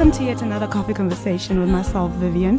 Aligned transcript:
Welcome 0.00 0.18
to 0.18 0.24
yet 0.24 0.40
another 0.40 0.66
coffee 0.66 0.94
conversation 0.94 1.60
with 1.60 1.68
myself, 1.68 2.10
Vivian, 2.12 2.58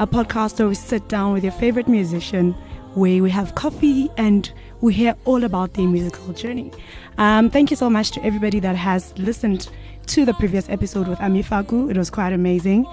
a 0.00 0.06
podcast 0.06 0.58
where 0.58 0.68
we 0.68 0.74
sit 0.74 1.08
down 1.08 1.32
with 1.32 1.42
your 1.42 1.54
favorite 1.54 1.88
musician, 1.88 2.52
where 2.92 3.22
we 3.22 3.30
have 3.30 3.54
coffee 3.54 4.10
and 4.18 4.52
we 4.82 4.92
hear 4.92 5.16
all 5.24 5.44
about 5.44 5.72
their 5.72 5.88
musical 5.88 6.34
journey. 6.34 6.70
Um, 7.16 7.48
thank 7.48 7.70
you 7.70 7.76
so 7.78 7.88
much 7.88 8.10
to 8.10 8.22
everybody 8.22 8.60
that 8.60 8.76
has 8.76 9.16
listened 9.16 9.70
to 10.08 10.26
the 10.26 10.34
previous 10.34 10.68
episode 10.68 11.08
with 11.08 11.18
Ami 11.22 11.40
Faku. 11.40 11.88
It 11.88 11.96
was 11.96 12.10
quite 12.10 12.34
amazing. 12.34 12.86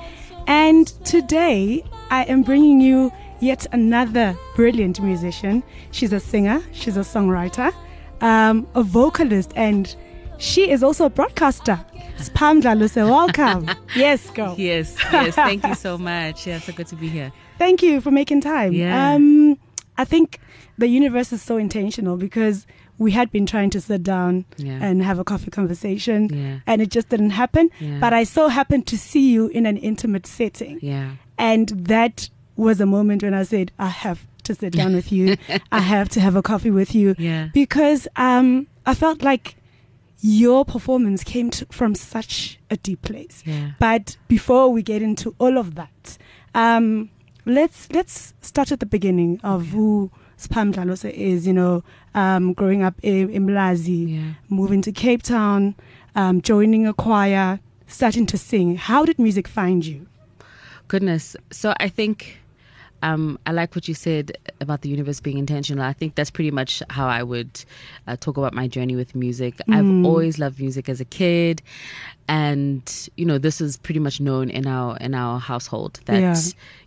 And 0.47 0.87
today 1.03 1.83
I 2.09 2.23
am 2.23 2.43
bringing 2.43 2.79
you 2.79 3.11
yet 3.41 3.67
another 3.73 4.37
brilliant 4.55 5.01
musician. 5.01 5.63
She's 5.91 6.13
a 6.13 6.19
singer, 6.21 6.63
she's 6.71 6.95
a 6.95 7.01
songwriter, 7.01 7.73
um, 8.21 8.69
a 8.73 8.83
vocalist, 8.83 9.51
and 9.57 9.93
she 10.41 10.69
is 10.69 10.83
also 10.83 11.05
a 11.05 11.09
broadcaster. 11.09 11.79
Spha 12.17 12.59
Mdlalose, 12.61 12.95
welcome. 13.09 13.69
yes, 13.95 14.29
go. 14.31 14.55
Yes, 14.57 14.95
yes. 15.11 15.35
Thank 15.47 15.65
you 15.65 15.75
so 15.75 15.97
much. 15.97 16.45
Yeah, 16.47 16.59
so 16.59 16.73
good 16.73 16.87
to 16.87 16.95
be 16.95 17.07
here. 17.07 17.31
Thank 17.57 17.81
you 17.81 18.01
for 18.01 18.11
making 18.11 18.41
time. 18.41 18.73
Yeah. 18.73 19.13
Um, 19.13 19.57
I 19.97 20.05
think 20.05 20.39
the 20.77 20.87
universe 20.87 21.31
is 21.31 21.41
so 21.41 21.57
intentional 21.57 22.17
because 22.17 22.65
we 22.97 23.11
had 23.11 23.31
been 23.31 23.45
trying 23.45 23.69
to 23.71 23.81
sit 23.81 24.03
down 24.03 24.45
Yeah. 24.57 24.79
and 24.81 25.01
have 25.03 25.19
a 25.19 25.23
coffee 25.23 25.49
conversation 25.51 26.29
Yeah. 26.29 26.59
and 26.67 26.81
it 26.81 26.89
just 26.89 27.09
didn't 27.09 27.31
happen. 27.31 27.69
Yeah. 27.79 27.99
But 27.99 28.13
I 28.13 28.23
so 28.23 28.47
happened 28.47 28.87
to 28.87 28.97
see 28.97 29.31
you 29.31 29.47
in 29.47 29.65
an 29.65 29.77
intimate 29.77 30.25
setting. 30.27 30.79
Yeah. 30.81 31.11
And 31.37 31.69
that 31.69 32.29
was 32.55 32.79
a 32.81 32.85
moment 32.85 33.23
when 33.23 33.33
I 33.33 33.43
said, 33.43 33.71
I 33.79 33.87
have 33.87 34.27
to 34.43 34.53
sit 34.55 34.73
down 34.73 34.93
with 34.93 35.11
you. 35.11 35.37
I 35.71 35.79
have 35.79 36.09
to 36.09 36.19
have 36.19 36.35
a 36.35 36.41
coffee 36.41 36.71
with 36.71 36.93
you. 36.93 37.15
Yeah. 37.17 37.49
Because 37.53 38.07
um, 38.15 38.67
I 38.85 38.93
felt 38.93 39.21
like 39.23 39.55
your 40.21 40.63
performance 40.65 41.23
came 41.23 41.49
to, 41.49 41.65
from 41.71 41.95
such 41.95 42.59
a 42.69 42.77
deep 42.77 43.01
place. 43.01 43.41
Yeah. 43.45 43.71
But 43.79 44.17
before 44.27 44.69
we 44.71 44.83
get 44.83 45.01
into 45.01 45.35
all 45.39 45.57
of 45.57 45.75
that, 45.75 46.17
um, 46.55 47.09
let's 47.45 47.89
let's 47.91 48.33
start 48.41 48.71
at 48.71 48.79
the 48.79 48.85
beginning 48.85 49.39
of 49.43 49.67
who 49.69 50.11
Spha 50.37 50.71
Mdlalose 50.71 51.11
is. 51.11 51.47
You 51.47 51.53
know, 51.53 51.83
um, 52.13 52.53
growing 52.53 52.83
up 52.83 52.95
in, 53.01 53.29
in 53.29 53.47
Mlazi, 53.47 54.15
Yeah. 54.15 54.33
moving 54.49 54.81
to 54.83 54.91
Cape 54.91 55.23
Town, 55.23 55.75
um, 56.15 56.41
joining 56.41 56.85
a 56.85 56.93
choir, 56.93 57.59
starting 57.87 58.25
to 58.27 58.37
sing. 58.37 58.75
How 58.77 59.05
did 59.05 59.17
music 59.17 59.47
find 59.47 59.85
you? 59.85 60.07
Goodness. 60.87 61.35
So 61.51 61.73
I 61.79 61.87
think 61.87 62.40
um, 63.03 63.39
I 63.45 63.51
like 63.51 63.75
what 63.75 63.87
you 63.87 63.93
said 63.93 64.31
about 64.59 64.81
the 64.81 64.89
universe 64.89 65.19
being 65.19 65.37
intentional. 65.37 65.83
I 65.83 65.93
think 65.93 66.15
that's 66.15 66.29
pretty 66.31 66.51
much 66.51 66.81
how 66.89 67.07
I 67.07 67.23
would 67.23 67.63
uh, 68.07 68.15
talk 68.17 68.37
about 68.37 68.53
my 68.53 68.67
journey 68.67 68.95
with 68.95 69.15
music. 69.15 69.55
I've 69.69 70.05
always 70.05 70.37
loved 70.39 70.59
music 70.59 70.87
as 70.89 71.01
a 71.01 71.05
kid, 71.05 71.61
and 72.27 73.09
you 73.17 73.25
know 73.25 73.37
this 73.37 73.59
is 73.61 73.77
pretty 73.77 73.99
much 73.99 74.19
known 74.21 74.49
in 74.49 74.67
our 74.67 74.97
in 74.97 75.13
our 75.15 75.39
household 75.39 75.99
that 76.05 76.19
Yeah. 76.19 76.35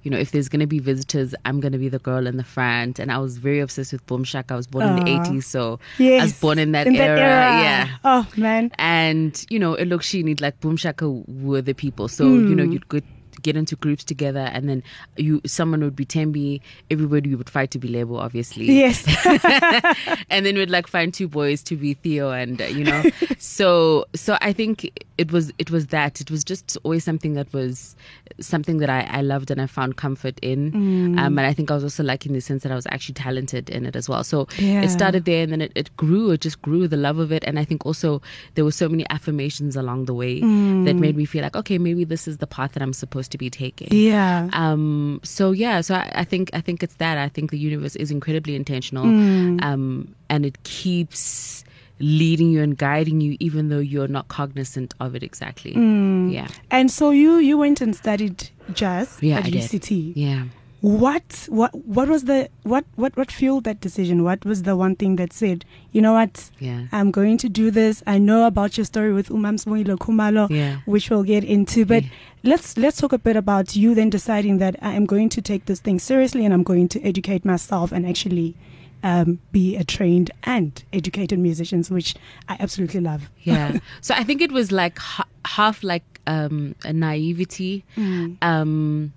you 0.02 0.10
know 0.10 0.18
if 0.18 0.30
there's 0.30 0.48
going 0.48 0.60
to 0.60 0.66
be 0.66 0.78
visitors, 0.78 1.34
I'm 1.44 1.60
going 1.60 1.72
to 1.72 1.78
be 1.78 1.88
the 1.88 1.98
girl 1.98 2.26
in 2.26 2.36
the 2.36 2.44
front. 2.44 2.98
And 2.98 3.10
I 3.12 3.18
was 3.18 3.36
very 3.38 3.60
obsessed 3.60 3.92
with 3.92 4.06
Boom 4.06 4.24
Shaka. 4.24 4.54
I 4.54 4.56
was 4.56 4.66
born 4.66 4.86
in 4.86 5.04
the 5.04 5.10
Ah. 5.12 5.24
80s, 5.24 5.44
so 5.44 5.80
Yes, 5.98 6.20
I 6.22 6.24
was 6.24 6.40
born 6.40 6.58
in 6.58 6.72
that, 6.72 6.86
in 6.86 6.96
era. 6.96 7.18
Yeah. 7.18 7.88
Oh 8.04 8.26
man. 8.36 8.70
and 8.78 9.44
you 9.50 9.58
know 9.58 9.74
it 9.74 9.86
looks 9.88 10.06
she 10.06 10.22
need 10.22 10.40
like 10.40 10.58
boom 10.60 10.76
shaka 10.76 11.08
were 11.10 11.60
the 11.62 11.74
people 11.74 12.08
so 12.08 12.24
you 12.28 12.54
know 12.54 12.62
you'd 12.62 12.88
go 12.88 13.00
get 13.42 13.56
into 13.56 13.76
groups 13.76 14.04
together 14.04 14.48
and 14.52 14.68
then 14.68 14.82
you 15.16 15.40
someone 15.46 15.80
would 15.82 15.96
be 15.96 16.04
Thembi 16.06 16.60
everybody 16.90 17.34
would 17.34 17.50
fight 17.50 17.70
to 17.72 17.78
be 17.78 17.88
Lebo 17.88 18.16
obviously 18.16 18.66
Yes. 18.66 19.04
and 20.30 20.44
then 20.46 20.56
we'd 20.56 20.70
like 20.70 20.86
find 20.86 21.12
two 21.12 21.28
boys 21.28 21.62
to 21.64 21.76
be 21.76 21.94
Theo 21.94 22.30
and 22.30 22.60
uh, 22.60 22.64
you 22.66 22.84
know 22.84 23.02
so 23.38 24.04
so 24.14 24.36
i 24.40 24.52
think 24.52 24.90
it 25.18 25.30
was 25.32 25.52
it 25.58 25.70
was 25.70 25.88
that 25.88 26.20
it 26.20 26.30
was 26.30 26.42
just 26.44 26.76
always 26.82 27.04
something 27.04 27.34
that 27.34 27.52
was 27.52 27.94
something 28.40 28.78
that 28.78 28.90
i, 28.90 29.02
I 29.02 29.20
loved 29.22 29.50
and 29.50 29.60
i 29.60 29.66
found 29.66 29.96
comfort 29.96 30.38
in 30.40 30.72
Mm. 30.74 31.18
um, 31.18 31.38
and 31.38 31.40
i 31.46 31.52
think 31.52 31.70
i 31.70 31.74
was 31.74 31.84
also 31.84 32.02
lucky 32.02 32.28
in 32.28 32.34
the 32.34 32.40
sense 32.40 32.62
that 32.62 32.72
i 32.72 32.74
was 32.74 32.86
actually 32.90 33.14
talented 33.14 33.68
in 33.70 33.84
it 33.86 33.94
as 33.96 34.08
well 34.08 34.24
so 34.24 34.48
Yeah. 34.58 34.82
it 34.82 34.88
started 34.90 35.24
there 35.24 35.42
and 35.42 35.52
then 35.52 35.60
it, 35.60 35.72
it 35.74 35.94
grew 35.96 36.30
it 36.30 36.40
just 36.40 36.60
grew 36.62 36.88
the 36.88 36.96
love 36.96 37.18
of 37.18 37.30
it 37.32 37.44
and 37.46 37.58
i 37.58 37.64
think 37.64 37.84
also 37.86 38.22
there 38.54 38.64
were 38.64 38.72
so 38.72 38.88
many 38.88 39.04
affirmations 39.10 39.76
along 39.76 40.06
the 40.06 40.14
way 40.14 40.40
Mm. 40.40 40.84
that 40.86 40.96
made 40.96 41.16
me 41.16 41.24
feel 41.24 41.42
like 41.42 41.54
okay 41.56 41.78
maybe 41.78 42.04
this 42.04 42.26
is 42.26 42.38
the 42.38 42.46
path 42.46 42.72
that 42.72 42.82
i'm 42.82 42.92
supposed 42.92 43.23
to 43.28 43.38
be 43.38 43.48
taking 43.50 43.88
yeah. 43.90 44.48
um 44.52 45.20
so 45.22 45.50
yeah 45.52 45.80
so 45.80 45.94
I, 45.94 46.10
I 46.14 46.24
think 46.24 46.50
i 46.52 46.60
think 46.60 46.82
it's 46.82 46.94
that 46.96 47.18
i 47.18 47.28
think 47.28 47.50
the 47.50 47.58
universe 47.58 47.96
is 47.96 48.10
incredibly 48.10 48.54
intentional 48.54 49.04
Mm. 49.04 49.62
um 49.64 50.14
and 50.28 50.44
it 50.46 50.62
keeps 50.64 51.64
leading 52.00 52.50
you 52.50 52.60
and 52.62 52.76
guiding 52.76 53.20
you 53.20 53.36
even 53.40 53.68
though 53.68 53.78
you're 53.78 54.08
not 54.08 54.26
cognizant 54.28 54.94
of 55.00 55.14
it 55.14 55.22
exactly 55.22 55.72
Mm. 55.74 56.32
yeah 56.32 56.48
And 56.70 56.90
so 56.90 57.10
you 57.10 57.38
you 57.38 57.56
went 57.58 57.80
and 57.80 57.94
studied 57.94 58.50
jazz 58.72 59.18
Yeah, 59.20 59.38
at 59.38 59.46
I 59.46 59.50
did. 59.50 59.62
UCT. 59.62 60.12
yeah 60.16 60.44
What 60.84 61.46
what 61.48 61.74
what 61.74 62.08
was 62.08 62.24
the 62.24 62.50
what 62.62 62.84
what 62.96 63.16
what 63.16 63.32
fueled 63.32 63.64
that 63.64 63.80
decision? 63.80 64.22
What 64.22 64.44
was 64.44 64.64
the 64.64 64.76
one 64.76 64.96
thing 64.96 65.16
that 65.16 65.32
said, 65.32 65.64
you 65.92 66.02
know 66.02 66.12
what, 66.12 66.50
yeah 66.58 66.88
I'm 66.92 67.10
going 67.10 67.38
to 67.38 67.48
do 67.48 67.70
this. 67.70 68.02
I 68.06 68.18
know 68.18 68.46
about 68.46 68.76
your 68.76 68.84
story 68.84 69.14
with 69.14 69.30
Umam 69.30 69.56
Sibongile 69.62 69.96
Khumalo, 69.96 70.50
yeah 70.50 70.80
which 70.84 71.08
we'll 71.08 71.22
get 71.22 71.42
into. 71.42 71.86
But 71.86 72.02
Yeah. 72.02 72.10
let's 72.42 72.76
let's 72.76 72.98
talk 73.00 73.14
a 73.14 73.18
bit 73.18 73.34
about 73.34 73.74
you 73.74 73.94
then 73.94 74.10
deciding 74.10 74.58
that 74.58 74.76
I 74.82 74.92
am 74.92 75.06
going 75.06 75.30
to 75.30 75.40
take 75.40 75.64
this 75.64 75.80
thing 75.80 75.98
seriously 75.98 76.44
and 76.44 76.52
I'm 76.52 76.62
going 76.62 76.88
to 76.88 77.00
educate 77.02 77.46
myself 77.46 77.90
and 77.90 78.04
actually 78.06 78.54
um, 79.02 79.38
be 79.52 79.76
a 79.76 79.84
trained 79.84 80.30
and 80.42 80.82
educated 80.92 81.38
musicians, 81.38 81.90
which 81.90 82.14
I 82.46 82.58
absolutely 82.60 83.00
love. 83.00 83.30
yeah 83.42 83.78
so 84.02 84.14
i 84.14 84.22
think 84.22 84.42
it 84.42 84.52
was 84.52 84.70
like 84.70 84.98
ha- 84.98 85.28
half 85.46 85.82
like 85.82 86.04
um 86.26 86.74
a 86.84 86.92
naivety 86.92 87.84
Mm. 87.96 88.36
um 88.42 89.12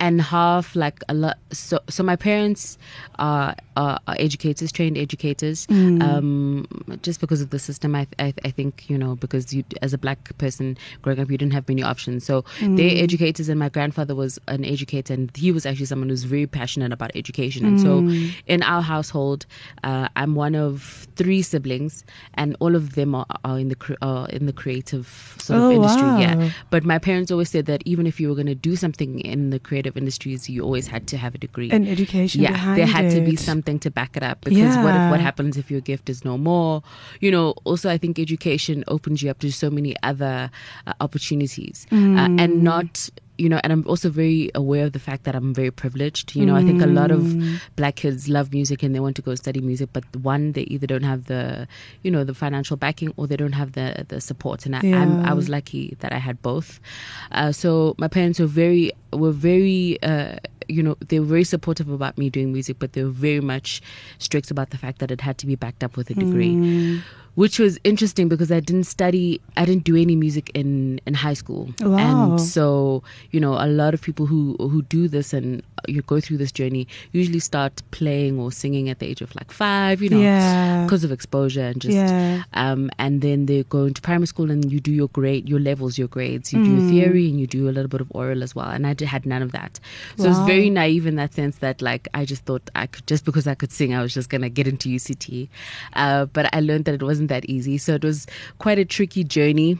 and 0.00 0.20
half 0.20 0.74
like 0.74 1.02
a 1.08 1.14
lot 1.14 1.36
so 1.52 1.78
so 1.88 2.02
my 2.02 2.16
parents 2.16 2.78
are 3.18 3.54
are, 3.76 3.98
are 4.08 4.16
educators 4.18 4.72
trained 4.72 4.96
educators 4.98 5.66
Mm. 5.68 6.02
um 6.02 6.66
just 7.02 7.20
because 7.20 7.40
of 7.40 7.50
the 7.50 7.58
system 7.58 7.94
I, 7.94 8.06
I 8.18 8.32
i 8.44 8.50
think 8.50 8.88
you 8.90 8.96
know 8.98 9.14
because 9.16 9.52
you 9.54 9.62
as 9.82 9.92
a 9.92 9.98
black 9.98 10.36
person 10.38 10.76
growing 11.02 11.20
up 11.20 11.30
you 11.30 11.38
didn't 11.38 11.52
have 11.52 11.68
many 11.68 11.82
options 11.82 12.24
so 12.24 12.42
Mm. 12.60 12.76
they're 12.76 13.02
educators 13.02 13.48
and 13.48 13.58
my 13.58 13.68
grandfather 13.68 14.14
was 14.14 14.38
an 14.48 14.64
educator 14.64 15.12
and 15.14 15.30
he 15.36 15.52
was 15.52 15.66
actually 15.66 15.86
someone 15.86 16.08
who's 16.08 16.24
very 16.24 16.46
passionate 16.46 16.92
about 16.92 17.10
education 17.14 17.66
and 17.66 17.78
so 17.80 18.02
Mm. 18.02 18.32
in 18.46 18.62
our 18.62 18.82
household 18.82 19.46
uh, 19.84 20.08
i'm 20.16 20.34
one 20.34 20.54
of 20.54 21.06
three 21.16 21.42
siblings 21.42 22.04
and 22.34 22.56
all 22.60 22.74
of 22.74 22.94
them 22.94 23.14
are, 23.14 23.26
are 23.44 23.58
in 23.58 23.68
the 23.68 23.96
are 24.02 24.28
in 24.30 24.46
the 24.46 24.52
creative 24.52 25.06
sort 25.38 25.58
of 25.60 25.64
Oh, 25.66 25.70
industry 25.70 26.08
wow. 26.08 26.18
yeah 26.18 26.50
but 26.70 26.84
my 26.84 26.98
parents 26.98 27.30
always 27.30 27.50
said 27.50 27.66
that 27.66 27.82
even 27.84 28.06
if 28.06 28.18
you 28.20 28.28
were 28.28 28.34
going 28.34 28.46
to 28.46 28.54
do 28.70 28.76
something 28.76 29.20
in 29.20 29.50
the 29.50 29.58
creative 29.58 29.89
industries, 29.96 30.48
you 30.48 30.62
always 30.62 30.86
had 30.86 31.06
to 31.08 31.16
have 31.16 31.34
a 31.34 31.38
degree. 31.38 31.70
An 31.70 31.86
education 31.86 32.42
yeah, 32.42 32.74
there 32.74 32.86
had 32.86 33.10
to 33.12 33.20
be 33.20 33.36
something 33.36 33.78
to 33.80 33.90
back 33.90 34.16
it 34.16 34.22
up 34.22 34.40
because 34.42 34.76
what 34.78 34.94
Yeah. 34.94 35.10
what 35.10 35.20
happens 35.20 35.56
if 35.56 35.70
your 35.70 35.80
gift 35.80 36.08
is 36.10 36.24
no 36.24 36.36
more? 36.38 36.82
You 37.20 37.30
know. 37.30 37.54
Also, 37.64 37.90
I 37.90 37.98
think 37.98 38.18
education 38.18 38.84
opens 38.88 39.22
you 39.22 39.30
up 39.30 39.38
to 39.40 39.50
so 39.52 39.70
many 39.70 39.94
other 40.02 40.50
uh, 40.86 40.92
opportunities, 41.00 41.86
uh, 41.90 41.94
Mm. 41.96 42.40
and 42.40 42.62
not 42.62 43.08
you 43.42 43.48
know. 43.52 43.60
And 43.64 43.72
I'm 43.74 43.84
also 43.92 44.08
very 44.22 44.50
aware 44.62 44.84
of 44.88 44.92
the 44.96 45.02
fact 45.08 45.24
that 45.26 45.34
I'm 45.38 45.50
very 45.60 45.72
privileged. 45.82 46.26
You 46.38 46.44
know, 46.48 46.56
I 46.60 46.62
think 46.68 46.80
a 46.82 46.90
lot 47.00 47.10
of 47.16 47.22
Mm. 47.30 47.60
black 47.80 47.96
kids 48.02 48.28
love 48.36 48.48
music 48.58 48.78
and 48.84 48.94
they 48.94 49.02
want 49.06 49.16
to 49.20 49.24
go 49.28 49.34
study 49.44 49.60
music, 49.70 49.88
but 49.96 50.04
one 50.32 50.44
they 50.56 50.64
either 50.74 50.86
don't 50.92 51.08
have 51.12 51.22
the 51.32 51.42
you 52.04 52.10
know 52.14 52.22
the 52.30 52.36
financial 52.44 52.76
backing 52.84 53.10
or 53.16 53.26
they 53.30 53.38
don't 53.42 53.58
have 53.62 53.70
the 53.78 53.86
the 54.12 54.20
support. 54.20 54.58
And 54.66 54.74
I, 54.76 54.80
I'm, 54.80 55.12
Yeah. 55.20 55.30
I 55.30 55.32
was 55.40 55.46
lucky 55.56 55.84
that 56.02 56.12
I 56.18 56.20
had 56.28 56.36
both. 56.50 56.70
Uh, 57.38 57.50
so 57.62 57.70
my 57.98 58.08
parents 58.08 58.38
were 58.42 58.52
very 58.64 58.92
were 59.24 59.36
very 59.50 59.98
uh, 60.10 60.36
you 60.76 60.82
know 60.86 60.94
they 61.08 61.18
were 61.22 61.30
very 61.36 61.44
supportive 61.54 61.88
about 61.98 62.14
me 62.22 62.26
doing 62.36 62.52
music, 62.58 62.76
but 62.82 62.92
they 62.94 63.02
were 63.08 63.16
very 63.30 63.40
much 63.54 63.80
strict 64.18 64.50
about 64.54 64.68
the 64.70 64.78
fact 64.84 64.96
that 65.00 65.10
it 65.10 65.20
had 65.28 65.36
to 65.42 65.46
be 65.46 65.56
backed 65.64 65.82
up 65.86 65.96
with 65.96 66.10
a 66.10 66.14
degree. 66.24 66.54
Mm. 66.54 67.00
Which 67.36 67.58
was 67.58 67.78
interesting 67.84 68.28
because 68.28 68.50
I 68.52 68.60
didn't 68.60 68.84
study, 68.84 69.40
I 69.56 69.64
didn't 69.64 69.84
do 69.84 69.96
any 69.96 70.14
music 70.16 70.50
in, 70.52 71.00
in 71.06 71.14
high 71.14 71.34
school, 71.34 71.68
Wow. 71.80 72.32
and 72.32 72.40
so 72.40 73.02
you 73.30 73.40
know 73.40 73.54
a 73.54 73.66
lot 73.68 73.94
of 73.94 74.02
people 74.02 74.26
who 74.26 74.56
who 74.58 74.82
do 74.82 75.08
this 75.08 75.32
and 75.32 75.62
you 75.88 76.02
go 76.02 76.20
through 76.20 76.36
this 76.36 76.52
journey 76.52 76.86
usually 77.12 77.38
start 77.38 77.80
playing 77.90 78.38
or 78.38 78.52
singing 78.52 78.90
at 78.90 78.98
the 78.98 79.06
age 79.06 79.22
of 79.22 79.34
like 79.36 79.50
five, 79.50 80.02
you 80.02 80.10
know, 80.10 80.20
yeah. 80.20 80.84
because 80.84 81.04
of 81.04 81.10
exposure 81.12 81.62
and 81.62 81.80
just 81.80 81.94
yeah. 81.96 82.42
um, 82.54 82.90
and 82.98 83.22
then 83.22 83.46
they 83.46 83.62
go 83.64 83.84
into 83.84 84.02
primary 84.02 84.26
school 84.26 84.50
and 84.50 84.70
you 84.70 84.78
do 84.80 84.92
your 84.92 85.08
grade, 85.08 85.48
your 85.48 85.60
levels, 85.60 85.96
your 85.98 86.08
grades. 86.08 86.52
You 86.52 86.58
Mm. 86.60 86.64
do 86.66 86.88
theory 86.90 87.28
and 87.30 87.40
you 87.40 87.46
do 87.46 87.68
a 87.68 87.72
little 87.72 87.88
bit 87.88 88.00
of 88.02 88.08
oral 88.14 88.42
as 88.42 88.54
well. 88.54 88.68
And 88.68 88.86
I 88.86 88.92
did, 88.92 89.08
had 89.08 89.24
none 89.24 89.40
of 89.40 89.52
that, 89.52 89.80
so 90.18 90.24
it 90.24 90.28
was 90.28 90.38
very 90.40 90.68
naive 90.68 91.06
in 91.06 91.14
that 91.16 91.32
sense 91.32 91.58
that 91.58 91.80
like 91.80 92.08
I 92.12 92.24
just 92.26 92.44
thought 92.44 92.68
I 92.74 92.86
could 92.86 93.06
just 93.06 93.24
because 93.24 93.46
I 93.46 93.54
could 93.54 93.72
sing, 93.72 93.94
I 93.94 94.02
was 94.02 94.12
just 94.12 94.28
gonna 94.28 94.50
get 94.50 94.66
into 94.68 94.88
UCT. 94.90 95.48
Uh, 95.94 96.26
but 96.26 96.52
I 96.54 96.60
learned 96.60 96.84
that 96.86 96.94
it 96.94 97.02
wasn't 97.20 97.28
that 97.28 97.44
easy, 97.46 97.76
so 97.78 97.94
it 97.94 98.04
was 98.04 98.26
quite 98.58 98.78
a 98.78 98.84
tricky 98.84 99.24
journey. 99.24 99.78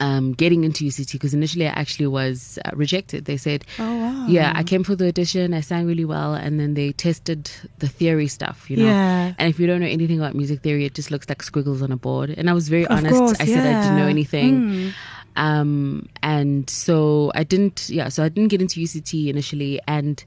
Um, 0.00 0.32
getting 0.32 0.64
into 0.64 0.84
UCT 0.84 1.12
because 1.12 1.32
initially 1.32 1.68
I 1.68 1.70
actually 1.78 2.08
was 2.08 2.58
uh, 2.64 2.70
rejected. 2.74 3.26
They 3.26 3.36
said, 3.36 3.64
Oh 3.78 3.96
wow. 3.96 4.26
yeah, 4.26 4.50
I 4.56 4.64
came 4.64 4.82
for 4.82 4.96
the 4.96 5.06
audition, 5.06 5.54
I 5.54 5.60
sang 5.60 5.86
really 5.86 6.04
well, 6.04 6.34
and 6.34 6.58
then 6.58 6.74
they 6.74 6.90
tested 6.90 7.48
the 7.78 7.86
theory 7.86 8.26
stuff, 8.26 8.68
you 8.68 8.78
know. 8.78 8.86
Yeah. 8.86 9.34
And 9.38 9.48
if 9.48 9.60
you 9.60 9.66
don't 9.68 9.80
know 9.80 9.86
anything 9.86 10.18
about 10.18 10.34
music 10.34 10.62
theory, 10.62 10.86
it 10.86 10.94
just 10.94 11.12
looks 11.12 11.28
like 11.28 11.40
squiggles 11.44 11.82
on 11.82 11.92
a 11.92 11.96
board. 11.96 12.30
And 12.30 12.50
I 12.50 12.52
was 12.52 12.68
very 12.68 12.84
Of 12.86 12.98
honest. 12.98 13.14
course, 13.14 13.38
I 13.40 13.44
said 13.46 13.64
I 13.64 13.80
didn't 13.82 13.96
know 13.96 14.08
anything. 14.08 14.60
Mm. 14.60 14.92
Um, 15.36 16.08
and 16.22 16.68
so 16.68 17.32
I 17.34 17.44
didn't, 17.44 17.88
yeah, 17.88 18.08
so 18.08 18.22
I 18.24 18.28
didn't 18.28 18.48
get 18.50 18.60
into 18.60 18.80
UCT 18.80 19.28
initially. 19.28 19.80
And 19.88 20.22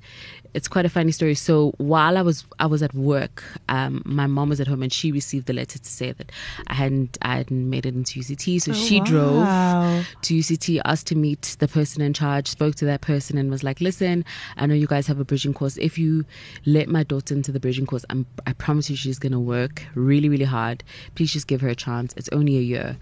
it's 0.54 0.68
quite 0.70 0.86
a 0.86 0.90
funny 0.90 1.12
story. 1.12 1.36
So 1.36 1.74
while 1.80 2.18
I 2.18 2.22
was 2.22 2.46
I 2.60 2.66
was 2.66 2.82
at 2.82 2.94
work, 2.94 3.44
um, 3.68 4.02
my 4.06 4.26
mom 4.26 4.48
was 4.48 4.62
at 4.62 4.68
home 4.68 4.84
and 4.84 4.92
she 4.94 5.12
received 5.12 5.48
the 5.48 5.54
letter 5.54 5.78
to 5.78 5.86
say 5.90 6.14
that 6.14 6.32
I 6.68 6.74
hadn't 6.76 7.18
I 7.22 7.36
hadn't 7.36 7.70
made 7.70 7.86
it 7.86 7.94
into 7.94 8.22
UCT. 8.22 8.62
So 8.62 8.72
Oh, 8.72 8.74
she 8.74 9.00
wow. 9.00 9.06
drove 9.06 10.06
to 10.22 10.34
UCT, 10.34 10.80
asked 10.86 11.08
to 11.08 11.16
meet 11.16 11.58
the 11.60 11.68
person 11.68 12.02
in 12.02 12.14
charge, 12.14 12.48
spoke 12.48 12.76
to 12.76 12.86
that 12.86 13.02
person, 13.02 13.38
and 13.38 13.52
was 13.52 13.64
like, 13.66 13.82
"Listen, 13.82 14.24
I 14.56 14.66
know 14.66 14.76
you 14.76 14.88
guys 14.88 15.08
have 15.08 15.20
a 15.20 15.26
bridging 15.26 15.54
course. 15.54 15.76
If 15.78 15.98
you 15.98 16.24
let 16.66 16.88
my 16.88 17.04
daughter 17.04 17.34
into 17.36 17.52
the 17.52 17.60
bridging 17.60 17.86
course, 17.86 18.06
I'm, 18.10 18.26
I 18.48 18.54
promise 18.54 18.90
you 18.90 18.96
she's 18.96 19.20
gonna 19.20 19.42
work 19.42 19.84
really, 19.94 20.30
really 20.30 20.46
hard. 20.46 20.86
Please 21.16 21.34
just 21.34 21.48
give 21.48 21.60
her 21.62 21.70
a 21.70 21.76
chance. 21.76 22.14
It's 22.16 22.30
only 22.30 22.56
a 22.58 22.62
year." 22.62 22.98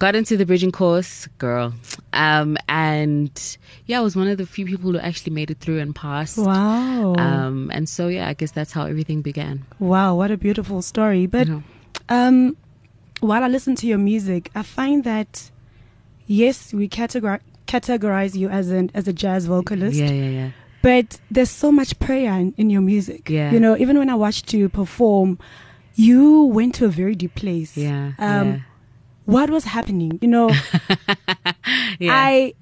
Got 0.00 0.16
into 0.16 0.36
the 0.36 0.44
bridging 0.44 0.72
course, 0.72 1.28
girl, 1.38 1.72
um, 2.12 2.58
and 2.68 3.56
yeah, 3.86 3.98
I 3.98 4.02
was 4.02 4.16
one 4.16 4.28
of 4.28 4.38
the 4.38 4.44
few 4.46 4.66
people 4.66 4.92
who 4.92 4.98
actually 4.98 5.32
made 5.32 5.50
it 5.50 5.60
through 5.60 5.78
and 5.78 5.94
passed. 5.94 6.36
Wow. 6.36 7.14
Um, 7.16 7.70
and 7.72 7.88
so 7.88 8.08
yeah, 8.08 8.28
I 8.28 8.34
guess 8.34 8.50
that's 8.50 8.72
how 8.72 8.86
everything 8.86 9.22
began. 9.22 9.64
wow, 9.78 10.14
what 10.16 10.30
a 10.30 10.36
beautiful 10.36 10.82
story. 10.82 11.26
But 11.26 11.48
um, 12.08 12.56
while 13.20 13.42
I 13.44 13.48
listen 13.48 13.76
to 13.76 13.86
your 13.86 13.98
music, 13.98 14.50
I 14.54 14.62
find 14.62 15.04
that 15.04 15.50
yes, 16.26 16.74
we 16.74 16.88
categorize 16.88 17.40
categorize 17.66 18.34
you 18.34 18.48
as 18.48 18.70
an 18.70 18.90
as 18.94 19.08
a 19.08 19.12
jazz 19.12 19.46
vocalist, 19.46 19.96
yeah, 19.96 20.10
yeah, 20.10 20.28
yeah. 20.30 20.50
but 20.82 21.18
there's 21.30 21.50
so 21.50 21.70
much 21.72 21.98
prayer 21.98 22.32
in, 22.32 22.52
in 22.56 22.68
your 22.68 22.82
music. 22.82 23.30
Yeah. 23.30 23.52
You 23.52 23.60
know, 23.60 23.76
even 23.76 23.96
when 23.98 24.10
I 24.10 24.14
watched 24.16 24.52
you 24.52 24.68
perform, 24.68 25.38
you 25.94 26.44
went 26.44 26.74
to 26.76 26.84
a 26.84 26.88
very 26.88 27.14
deep 27.14 27.34
place. 27.36 27.76
Yeah, 27.76 28.12
Um, 28.18 28.64
What 29.24 29.50
was 29.50 29.64
happening? 29.64 30.18
You 30.22 30.28
know, 30.28 30.48
yeah. 30.50 31.54
yeah. 31.98 32.12
I 32.12 32.54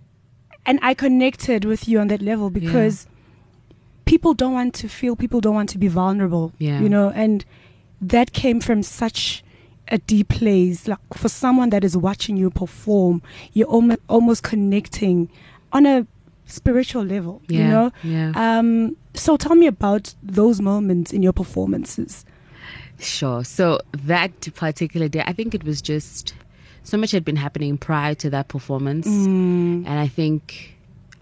and 0.67 0.79
I 0.82 0.94
connected 0.94 1.64
with 1.64 1.88
you 1.88 1.99
on 1.99 2.09
that 2.09 2.23
level 2.23 2.50
because 2.50 3.06
people 4.05 4.35
don't 4.35 4.53
want 4.53 4.75
to 4.75 4.88
feel, 4.88 5.17
people 5.17 5.41
don't 5.41 5.55
want 5.55 5.69
to 5.70 5.79
be 5.79 5.88
vulnerable. 5.88 6.53
Yeah. 6.59 6.81
You 6.81 6.88
know, 6.88 7.11
and 7.11 7.44
that 8.00 8.32
came 8.32 8.61
from 8.61 8.82
such 8.82 9.43
a 9.88 9.99
deep 9.99 10.29
place. 10.29 10.87
Like 10.87 10.99
for 11.14 11.29
someone 11.29 11.70
that 11.70 11.82
is 11.85 11.97
watching 11.97 12.37
you 12.37 12.50
perform, 12.50 13.23
you're 13.53 13.67
almost 13.69 14.00
almost 14.09 14.43
connecting 14.43 15.29
on 15.73 15.87
a 15.87 16.06
spiritual 16.47 17.05
level. 17.05 17.43
yeah, 17.49 17.59
You 17.59 17.69
know. 17.69 17.93
yeah. 18.05 18.32
Um, 18.59 18.97
so 19.14 19.37
tell 19.37 19.55
me 19.55 19.67
about 19.67 20.14
those 20.23 20.61
moments 20.61 21.12
in 21.12 21.23
your 21.23 21.32
performances. 21.32 22.25
Sure. 22.99 23.43
So 23.43 23.81
that 23.93 24.32
particular 24.55 25.09
day, 25.09 25.25
I 25.26 25.32
think 25.32 25.55
it 25.55 25.64
was 25.64 25.82
just 25.82 26.35
so 26.84 26.96
much 26.99 27.11
had 27.12 27.25
been 27.25 27.37
happening 27.37 27.79
prior 27.79 28.14
to 28.17 28.31
that 28.31 28.49
performance, 28.49 29.06
Mm. 29.06 29.87
and 29.87 29.99
I 29.99 30.08
think, 30.08 30.75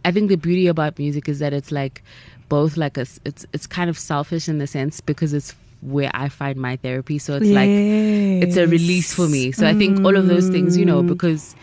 I 0.04 0.10
think 0.12 0.28
the 0.28 0.36
beauty 0.36 0.66
about 0.66 0.98
music 0.98 1.28
is 1.28 1.38
that 1.40 1.52
it's 1.52 1.70
like 1.70 2.02
both 2.48 2.76
like 2.76 2.96
a, 2.98 3.06
it's 3.24 3.46
it's 3.52 3.66
kind 3.66 3.88
of 3.90 3.98
selfish 3.98 4.48
in 4.48 4.58
the 4.58 4.66
sense 4.66 5.00
because 5.00 5.32
it's 5.32 5.54
where 5.82 6.10
I 6.12 6.28
find 6.28 6.56
my 6.56 6.76
therapy. 6.76 7.18
So 7.18 7.36
it's 7.36 7.46
like 7.48 7.68
it's 7.70 8.56
a 8.56 8.66
release 8.66 9.14
for 9.14 9.28
me. 9.28 9.52
So 9.52 9.66
I 9.66 9.74
think 9.74 10.04
all 10.04 10.16
of 10.16 10.26
those 10.26 10.48
things, 10.48 10.76
you 10.76 10.84
know, 10.84 11.02
Mm. 11.02 11.08
because 11.08 11.54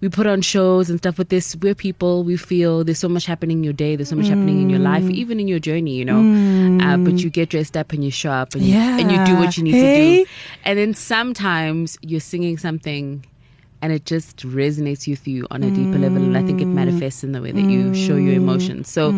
we 0.00 0.08
put 0.10 0.26
on 0.26 0.42
shows 0.42 0.90
and 0.90 0.98
stuff 0.98 1.16
with 1.18 1.30
this, 1.30 1.56
we're 1.62 1.74
people, 1.74 2.22
we 2.22 2.36
feel 2.36 2.84
there's 2.84 2.98
so 2.98 3.08
much 3.08 3.24
happening 3.24 3.58
in 3.58 3.64
your 3.64 3.72
day, 3.72 3.96
there's 3.96 4.10
so 4.10 4.16
much 4.16 4.28
happening 4.28 4.60
in 4.60 4.68
your 4.68 4.78
life, 4.78 5.02
Mm. 5.04 5.12
even 5.14 5.40
in 5.40 5.48
your 5.48 5.58
journey, 5.58 5.94
you 5.96 6.04
know. 6.04 6.20
Uh, 6.84 6.96
but 6.98 7.14
you 7.14 7.30
get 7.30 7.48
dressed 7.48 7.76
up 7.76 7.92
and 7.92 8.04
you 8.04 8.10
show 8.10 8.30
up 8.30 8.54
and, 8.54 8.62
you, 8.62 8.74
and 8.76 9.10
you 9.10 9.24
do 9.24 9.34
what 9.36 9.56
you 9.56 9.62
need 9.64 9.72
to 9.72 9.78
do. 9.80 10.30
And 10.64 10.78
then 10.78 10.92
sometimes 10.94 11.96
you're 12.02 12.20
singing 12.20 12.58
something 12.58 13.24
and 13.82 13.92
it 13.92 14.04
just 14.04 14.38
resonates 14.38 15.08
with 15.08 15.26
you 15.28 15.46
on 15.50 15.62
a 15.62 15.70
deeper 15.70 15.98
level. 15.98 16.18
And 16.22 16.36
I 16.36 16.42
think 16.42 16.60
it 16.60 16.66
manifests 16.66 17.24
in 17.24 17.32
the 17.32 17.40
way 17.40 17.52
that 17.52 17.62
you 17.70 17.94
show 17.94 18.16
your 18.16 18.34
emotions. 18.34 18.88
So 18.90 19.12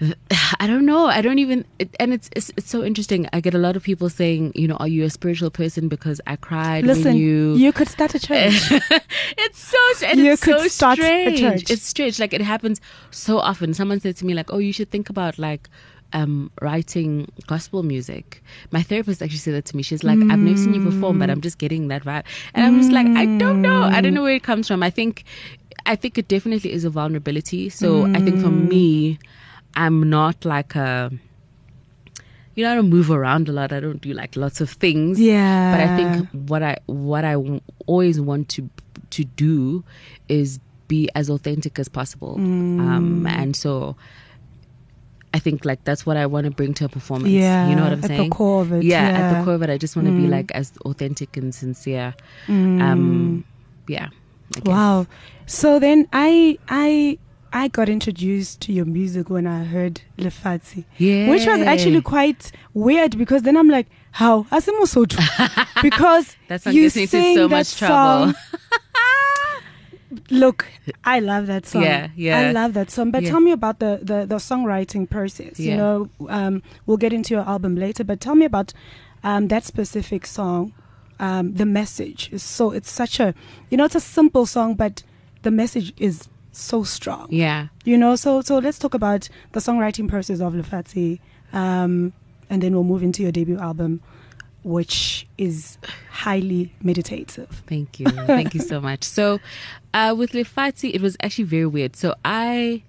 I 0.60 0.66
don't 0.66 0.86
know. 0.86 1.06
I 1.06 1.20
don't 1.20 1.38
even, 1.38 1.64
it, 1.78 1.94
and 2.00 2.12
it's, 2.12 2.30
it's 2.34 2.50
it's 2.56 2.70
so 2.70 2.82
interesting. 2.82 3.28
I 3.32 3.40
get 3.40 3.54
a 3.54 3.58
lot 3.58 3.76
of 3.76 3.82
people 3.82 4.08
saying, 4.08 4.52
you 4.54 4.66
know, 4.66 4.76
are 4.76 4.88
you 4.88 5.04
a 5.04 5.10
spiritual 5.10 5.50
person 5.50 5.88
because 5.88 6.20
I 6.26 6.36
cried 6.36 6.84
Listen, 6.84 7.04
when 7.14 7.16
you. 7.16 7.72
could 7.72 7.88
start 7.88 8.14
a 8.14 8.18
church. 8.18 8.72
it's 9.38 9.58
so 9.58 10.06
and 10.06 10.20
You 10.20 10.32
it's 10.32 10.42
could 10.42 10.58
so 10.60 10.68
start 10.68 10.98
a 10.98 11.36
church. 11.36 11.70
It's 11.70 11.82
strange. 11.82 12.18
Like 12.18 12.32
it 12.32 12.40
happens 12.40 12.80
so 13.10 13.38
often. 13.38 13.74
Someone 13.74 14.00
said 14.00 14.16
to 14.16 14.24
me, 14.26 14.34
like, 14.34 14.52
"Oh, 14.52 14.58
you 14.58 14.72
should 14.72 14.90
think 14.90 15.10
about 15.10 15.38
like." 15.38 15.68
Um, 16.12 16.50
writing 16.60 17.30
gospel 17.46 17.84
music. 17.84 18.42
My 18.72 18.82
therapist 18.82 19.22
actually 19.22 19.38
said 19.38 19.54
that 19.54 19.64
to 19.66 19.76
me. 19.76 19.84
She's 19.84 20.02
like, 20.02 20.18
I've 20.18 20.40
never 20.40 20.56
seen 20.56 20.74
you 20.74 20.82
perform, 20.82 21.20
but 21.20 21.30
I'm 21.30 21.40
just 21.40 21.58
getting 21.58 21.86
that 21.86 22.02
vibe. 22.02 22.24
And 22.52 22.66
I'm 22.66 22.80
just 22.80 22.90
like, 22.90 23.06
I 23.06 23.26
don't 23.38 23.62
know. 23.62 23.82
I 23.82 24.00
don't 24.00 24.12
know 24.14 24.24
where 24.24 24.34
it 24.34 24.42
comes 24.42 24.66
from. 24.66 24.82
I 24.82 24.90
think, 24.90 25.22
I 25.86 25.94
think 25.94 26.18
it 26.18 26.26
definitely 26.26 26.72
is 26.72 26.84
a 26.84 26.90
vulnerability. 26.90 27.68
So 27.68 28.06
I 28.06 28.20
think 28.20 28.40
for 28.40 28.50
me, 28.50 29.20
I'm 29.74 30.08
not 30.10 30.44
like 30.44 30.74
a, 30.74 31.10
you 32.54 32.64
know, 32.64 32.72
I 32.72 32.74
don't 32.74 32.90
move 32.90 33.10
around 33.10 33.48
a 33.48 33.52
lot. 33.52 33.72
I 33.72 33.80
don't 33.80 34.00
do 34.00 34.12
like 34.12 34.36
lots 34.36 34.60
of 34.60 34.70
things 34.70 35.20
yeah. 35.20 35.72
but 35.72 35.80
I 35.80 35.96
think 35.96 36.28
what 36.50 36.62
I 36.62 36.76
what 36.86 37.24
I 37.24 37.32
w- 37.32 37.60
always 37.86 38.20
want 38.20 38.48
to 38.50 38.68
to 39.10 39.24
do 39.24 39.84
is 40.28 40.58
be 40.88 41.08
as 41.14 41.30
authentic 41.30 41.78
as 41.78 41.88
possible, 41.88 42.34
um, 42.36 43.24
and 43.26 43.54
so 43.54 43.94
I 45.32 45.38
think 45.38 45.64
like 45.64 45.84
that's 45.84 46.04
what 46.04 46.16
I 46.16 46.26
want 46.26 46.46
to 46.46 46.50
bring 46.50 46.74
to 46.74 46.84
a 46.86 46.88
performance. 46.88 47.30
yeah, 47.30 47.68
you 47.70 47.76
know 47.76 47.84
what 47.84 47.92
I'm 47.92 48.00
at 48.04 48.08
saying? 48.08 48.28
the 48.30 48.34
core 48.34 48.62
of 48.62 48.72
it. 48.72 48.82
yeah, 48.82 49.08
Yeah, 49.08 49.18
at 49.18 49.38
the 49.38 49.44
core 49.44 49.54
of 49.54 49.62
it, 49.62 49.70
I 49.70 49.78
just 49.78 49.94
want 49.94 50.08
to 50.08 50.12
be 50.14 50.24
Mm. 50.26 50.30
like 50.30 50.50
as 50.50 50.72
authentic 50.84 51.36
and 51.36 51.54
sincere. 51.54 52.14
Mm. 52.48 52.82
Um, 52.82 53.44
yeah. 53.86 54.08
Wow. 54.64 55.06
So 55.46 55.78
then 55.78 56.08
I 56.12 56.58
I 56.68 57.18
I 57.52 57.68
got 57.68 57.88
introduced 57.88 58.60
to 58.62 58.72
your 58.72 58.84
music 58.84 59.28
when 59.28 59.46
I 59.46 59.64
heard 59.64 60.02
Lefatshe, 60.18 60.84
Yeah. 60.98 61.28
which 61.28 61.46
was 61.46 61.60
actually 61.62 62.00
quite 62.00 62.52
weird 62.74 63.18
because 63.18 63.42
then 63.42 63.56
I'm 63.56 63.68
like, 63.68 63.86
how 64.12 64.44
Asimo 64.44 64.82
Sotu? 64.86 65.18
because 65.82 66.36
that 66.48 66.62
song 66.62 66.74
you 66.74 66.88
sing 66.90 67.06
so 67.08 67.48
that 67.48 67.56
much 67.56 67.76
trouble. 67.76 68.32
song. 68.32 68.34
Look, 70.30 70.66
I 71.04 71.20
love 71.20 71.46
that 71.48 71.66
song. 71.66 71.82
Yeah, 71.82 72.08
yeah. 72.16 72.38
I 72.38 72.52
love 72.52 72.74
that 72.74 72.90
song. 72.90 73.10
But 73.10 73.22
Yeah. 73.24 73.30
tell 73.30 73.40
me 73.40 73.52
about 73.52 73.78
the, 73.78 74.00
the, 74.02 74.26
the 74.26 74.36
songwriting 74.36 75.08
process. 75.08 75.58
You 75.58 75.76
know, 75.76 76.08
um, 76.28 76.62
we'll 76.86 76.96
get 76.96 77.12
into 77.12 77.34
your 77.34 77.44
album 77.44 77.76
later, 77.76 78.02
but 78.04 78.20
tell 78.20 78.34
me 78.34 78.44
about 78.44 78.72
um, 79.22 79.48
that 79.48 79.64
specific 79.64 80.26
song. 80.26 80.72
Um, 81.20 81.54
the 81.54 81.66
message 81.66 82.30
is 82.32 82.42
so, 82.42 82.70
it's 82.70 82.90
such 82.90 83.20
a, 83.20 83.34
you 83.70 83.76
know, 83.76 83.84
it's 83.84 83.94
a 83.94 84.00
simple 84.00 84.46
song, 84.46 84.74
but 84.74 85.02
the 85.42 85.50
message 85.50 85.92
is 85.98 86.28
so 86.52 86.82
strong. 86.84 87.28
yeah. 87.30 87.68
You 87.84 87.96
know, 87.98 88.16
so 88.16 88.40
so 88.42 88.58
let's 88.58 88.78
talk 88.78 88.94
about 88.94 89.28
the 89.52 89.60
songwriting 89.60 90.08
process 90.08 90.40
of 90.40 90.52
Lefatshe, 90.54 91.20
um, 91.52 92.12
and 92.48 92.62
then 92.62 92.72
we'll 92.74 92.84
move 92.84 93.02
into 93.02 93.22
your 93.22 93.32
debut 93.32 93.58
album, 93.58 94.00
which 94.62 95.26
is 95.38 95.78
highly 96.10 96.72
meditative. 96.82 97.62
Thank 97.66 98.00
you. 98.00 98.06
Thank 98.06 98.54
you 98.54 98.60
so 98.60 98.80
much. 98.88 99.04
So, 99.04 99.38
uh, 99.94 100.14
with 100.16 100.32
Lefatshe, 100.32 100.92
it 100.92 101.00
was 101.00 101.16
actually 101.22 101.44
very 101.44 101.66
weird. 101.66 101.96
So 101.96 102.14
I, 102.24 102.82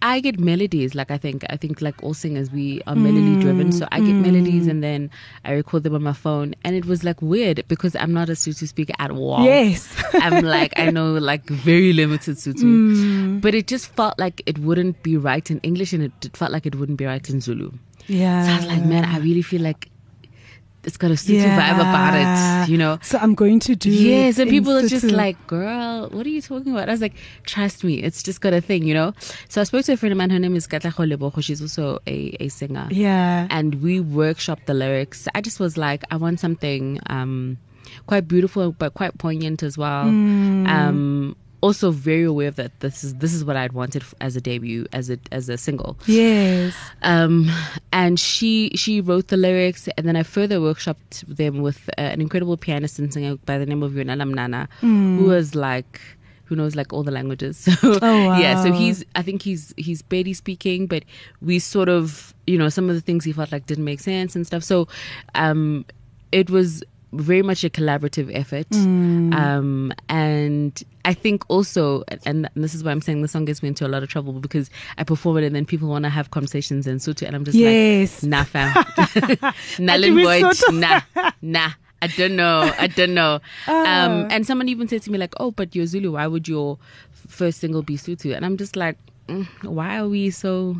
I 0.00 0.20
get 0.20 0.38
melodies. 0.38 0.94
Like 0.94 1.10
I 1.10 1.18
think, 1.18 1.44
I 1.50 1.56
think 1.56 1.80
like 1.80 2.02
all 2.02 2.14
singers, 2.14 2.50
we 2.50 2.80
are 2.86 2.94
melody 2.94 3.40
driven. 3.40 3.72
So 3.72 3.86
I 3.90 4.00
get 4.00 4.12
melodies 4.12 4.66
and 4.66 4.82
then 4.82 5.10
I 5.44 5.52
record 5.52 5.82
them 5.82 5.94
on 5.94 6.02
my 6.02 6.12
phone. 6.12 6.54
And 6.64 6.76
it 6.76 6.86
was 6.86 7.04
like 7.04 7.20
weird 7.20 7.64
because 7.68 7.96
I'm 7.96 8.12
not 8.12 8.28
a 8.28 8.32
Sotho 8.32 8.68
speaker 8.68 8.94
at 8.98 9.10
all. 9.10 9.44
Yes. 9.44 9.94
I'm 10.14 10.44
like, 10.44 10.78
I 10.78 10.90
know 10.90 11.14
like 11.14 11.48
very 11.48 11.92
limited 11.92 12.36
Sotho. 12.36 12.62
Mm. 12.62 13.40
But 13.40 13.54
it 13.54 13.66
just 13.66 13.88
felt 13.94 14.18
like 14.18 14.42
it 14.46 14.58
wouldn't 14.58 15.02
be 15.02 15.16
right 15.16 15.50
in 15.50 15.58
English 15.60 15.92
and 15.92 16.04
it, 16.04 16.12
it 16.24 16.36
felt 16.36 16.52
like 16.52 16.66
it 16.66 16.76
wouldn't 16.76 16.98
be 16.98 17.06
right 17.06 17.28
in 17.28 17.40
Zulu. 17.40 17.72
Yeah. 18.06 18.44
So 18.44 18.52
I 18.52 18.56
was 18.56 18.66
like, 18.66 18.84
man, 18.84 19.04
I 19.04 19.18
really 19.18 19.42
feel 19.42 19.62
like 19.62 19.90
it's 20.84 20.96
got 20.96 21.10
a 21.10 21.14
Sotho 21.14 21.44
vibe 21.44 21.74
about 21.74 22.14
it, 22.14 22.70
you 22.70 22.78
know? 22.78 22.98
So 23.02 23.18
I'm 23.18 23.34
going 23.34 23.60
to 23.60 23.74
do. 23.74 23.90
Yes, 23.90 24.38
and 24.38 24.48
people 24.48 24.76
are 24.76 24.86
just 24.86 25.04
like, 25.04 25.36
girl, 25.46 26.08
what 26.10 26.24
are 26.24 26.30
you 26.30 26.40
talking 26.40 26.72
about? 26.72 26.88
I 26.88 26.92
was 26.92 27.00
like, 27.00 27.14
trust 27.44 27.84
me, 27.84 28.02
it's 28.02 28.22
just 28.22 28.40
got 28.40 28.52
a 28.52 28.60
thing, 28.60 28.84
you 28.84 28.94
know? 28.94 29.12
So 29.48 29.60
I 29.60 29.64
spoke 29.64 29.84
to 29.86 29.92
a 29.92 29.96
friend 29.96 30.12
of 30.12 30.18
mine, 30.18 30.30
her 30.30 30.38
name 30.38 30.56
is 30.56 30.66
Katlaho 30.66 31.12
Lebogo. 31.12 31.42
She's 31.42 31.60
also 31.60 31.98
a, 32.06 32.36
a 32.40 32.48
singer. 32.48 32.88
Yeah. 32.90 33.48
And 33.50 33.82
we 33.82 34.00
workshopped 34.00 34.66
the 34.66 34.74
lyrics. 34.74 35.28
I 35.34 35.40
just 35.40 35.60
was 35.60 35.76
like, 35.76 36.04
I 36.10 36.16
want 36.16 36.40
something 36.40 37.00
um, 37.06 37.58
quite 38.06 38.28
beautiful, 38.28 38.72
but 38.72 38.94
quite 38.94 39.18
poignant 39.18 39.62
as 39.62 39.76
well. 39.76 40.04
Mm. 40.04 40.68
Um, 40.68 41.36
also 41.60 41.90
very 41.90 42.24
aware 42.24 42.50
that 42.52 42.78
this 42.80 43.02
is 43.04 43.14
this 43.16 43.32
is 43.34 43.44
what 43.44 43.56
I'd 43.56 43.72
wanted 43.72 44.02
as 44.20 44.36
a 44.36 44.40
debut, 44.40 44.86
as 44.92 45.10
a 45.10 45.18
as 45.32 45.48
a 45.48 45.56
single 45.58 45.98
Yes. 46.06 46.74
um, 47.02 47.50
and 47.92 48.18
she 48.20 48.70
she 48.76 49.00
wrote 49.00 49.28
the 49.28 49.36
lyrics, 49.36 49.88
and 49.96 50.06
then 50.06 50.16
I 50.16 50.22
further 50.22 50.58
workshopped 50.58 51.26
them 51.26 51.60
with 51.62 51.88
uh, 51.98 52.02
an 52.02 52.20
incredible 52.20 52.56
pianist 52.56 52.98
and 52.98 53.12
singer 53.12 53.36
by 53.46 53.58
the 53.58 53.66
name 53.66 53.82
of 53.82 53.92
Yonala 53.92 54.24
Mnana, 54.32 54.68
who 54.80 55.24
was 55.24 55.54
like 55.54 56.00
who 56.44 56.56
knows 56.56 56.74
like 56.74 56.92
all 56.94 57.02
the 57.02 57.10
languages. 57.10 57.56
So 57.80 57.98
Oh, 58.00 58.38
yeah, 58.38 58.62
so 58.62 58.72
he's 58.72 59.04
I 59.14 59.22
think 59.22 59.42
he's 59.42 59.74
he's 59.76 60.00
Pedi 60.02 60.34
speaking, 60.34 60.86
but 60.86 61.04
we 61.42 61.58
sort 61.58 61.88
of 61.88 62.34
you 62.46 62.56
know 62.56 62.68
some 62.70 62.88
of 62.88 62.94
the 62.94 63.02
things 63.02 63.24
he 63.24 63.32
felt 63.32 63.52
like 63.52 63.66
didn't 63.66 63.84
make 63.84 64.00
sense 64.00 64.34
and 64.36 64.46
stuff. 64.46 64.62
So 64.64 64.88
um, 65.34 65.84
it 66.32 66.48
was 66.50 66.82
very 67.12 67.42
much 67.42 67.64
a 67.64 67.70
collaborative 67.70 68.30
effort. 68.34 68.68
Mm. 68.70 69.34
Um, 69.34 69.92
and 70.10 70.82
I 71.04 71.14
think 71.14 71.42
also, 71.48 72.04
and 72.26 72.48
this 72.54 72.74
is 72.74 72.84
why 72.84 72.90
I'm 72.90 73.00
saying 73.00 73.22
the 73.22 73.28
song 73.28 73.44
gets 73.46 73.62
me 73.62 73.68
into 73.68 73.86
a 73.86 73.88
lot 73.88 74.02
of 74.02 74.08
trouble 74.10 74.34
because 74.34 74.68
I 74.98 75.04
perform 75.04 75.38
it 75.38 75.44
and 75.44 75.54
then 75.56 75.64
people 75.64 75.88
want 75.88 76.04
to 76.04 76.10
have 76.10 76.30
conversations 76.30 76.86
in 76.86 76.98
Sotho, 76.98 77.26
and 77.26 77.34
I'm 77.34 77.44
just 77.44 77.56
Yes. 77.56 78.22
like, 78.22 78.30
nah, 78.30 78.44
fam, 78.44 78.74
Void, 79.78 80.44
Sotho. 80.44 80.78
nah, 80.78 81.00
nah. 81.42 81.70
I 82.00 82.06
don't 82.06 82.36
know. 82.36 82.72
I 82.78 82.86
don't 82.86 83.12
know. 83.12 83.40
Oh. 83.66 83.84
Um, 83.84 84.28
and 84.30 84.46
someone 84.46 84.68
even 84.68 84.86
said 84.86 85.02
to 85.02 85.10
me 85.10 85.18
like, 85.18 85.34
"Oh, 85.40 85.50
but 85.50 85.74
you're 85.74 85.84
Zulu. 85.86 86.12
Why 86.12 86.28
would 86.28 86.46
your 86.46 86.78
first 87.26 87.58
single 87.58 87.82
be 87.82 87.96
Sotho?" 87.96 88.36
And 88.36 88.44
I'm 88.46 88.56
just 88.56 88.76
like, 88.76 88.96
mm, 89.26 89.46
"Why 89.64 89.98
are 89.98 90.08
we 90.08 90.30
so, 90.30 90.76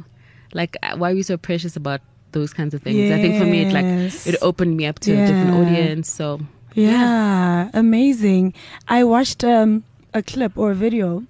like, 0.54 0.76
uh, 0.80 0.96
why 0.96 1.10
are 1.10 1.14
we 1.16 1.22
so 1.24 1.36
precious 1.36 1.74
about 1.74 2.02
those 2.32 2.52
kinds 2.52 2.74
of 2.74 2.82
things?" 2.82 3.10
I 3.12 3.20
think 3.20 3.38
for 3.38 3.46
me, 3.46 3.62
it 3.62 3.72
like 3.72 3.84
it 4.26 4.36
opened 4.42 4.76
me 4.76 4.86
up 4.86 4.98
to 5.00 5.12
a 5.12 5.26
different 5.26 5.50
audience. 5.54 6.10
So 6.10 6.40
Yeah, 6.74 7.70
amazing. 7.74 8.54
I 8.86 9.04
watched 9.04 9.42
um, 9.44 9.84
a 10.14 10.22
clip 10.22 10.56
or 10.56 10.70
a 10.72 10.74
video 10.74 11.24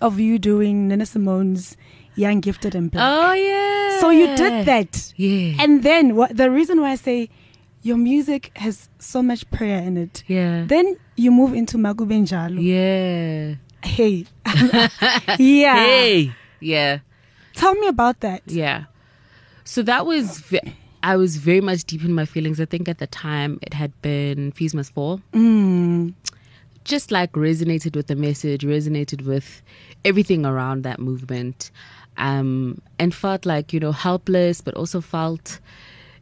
of 0.00 0.20
you 0.20 0.38
doing 0.38 0.86
Nina 0.88 1.04
Simone's 1.06 1.76
Young, 2.14 2.40
Gifted, 2.40 2.74
and 2.74 2.90
Black. 2.90 3.02
Oh 3.04 3.32
yeah. 3.32 4.00
So 4.00 4.10
you 4.10 4.26
did 4.36 4.66
that. 4.66 5.12
Yeah. 5.16 5.56
And 5.62 5.82
then 5.82 6.14
what, 6.14 6.36
the 6.36 6.50
reason 6.50 6.80
why 6.80 6.92
I 6.92 6.96
say 6.96 7.28
your 7.82 7.96
music 7.96 8.50
has 8.56 8.88
so 8.98 9.22
much 9.22 9.48
prayer 9.50 9.78
in 9.82 9.96
it. 9.96 10.22
yeah. 10.26 10.64
Then 10.66 10.96
you 11.16 11.30
move 11.30 11.54
into 11.54 11.78
Magubenjalo. 11.78 12.58
yeah. 12.62 13.56
Hey. 13.82 14.26
yeah. 15.38 15.76
Hey. 15.84 16.32
Yeah. 16.60 16.98
Tell 17.54 17.74
me 17.74 17.86
about 17.88 18.20
that. 18.20 18.42
Yeah. 18.46 18.84
So 19.68 19.82
that 19.82 20.06
was, 20.06 20.42
I 21.02 21.16
was 21.16 21.36
very 21.36 21.60
much 21.60 21.84
deep 21.84 22.02
in 22.02 22.14
my 22.14 22.24
feelings. 22.24 22.58
I 22.58 22.64
think 22.64 22.88
at 22.88 23.00
the 23.00 23.06
time 23.06 23.58
it 23.60 23.74
had 23.74 23.92
been 24.00 24.50
Fees 24.52 24.74
Must 24.74 24.90
Fall. 24.90 25.20
Mm. 25.34 26.14
Just 26.84 27.10
like 27.10 27.32
resonated 27.32 27.94
with 27.94 28.06
the 28.06 28.16
message, 28.16 28.62
resonated 28.62 29.26
with 29.26 29.60
everything 30.06 30.46
around 30.46 30.84
that 30.84 31.00
movement. 31.00 31.70
Um, 32.16 32.80
and 32.98 33.14
felt 33.14 33.44
like, 33.44 33.74
you 33.74 33.78
know, 33.78 33.92
helpless, 33.92 34.62
but 34.62 34.72
also 34.72 35.02
felt 35.02 35.60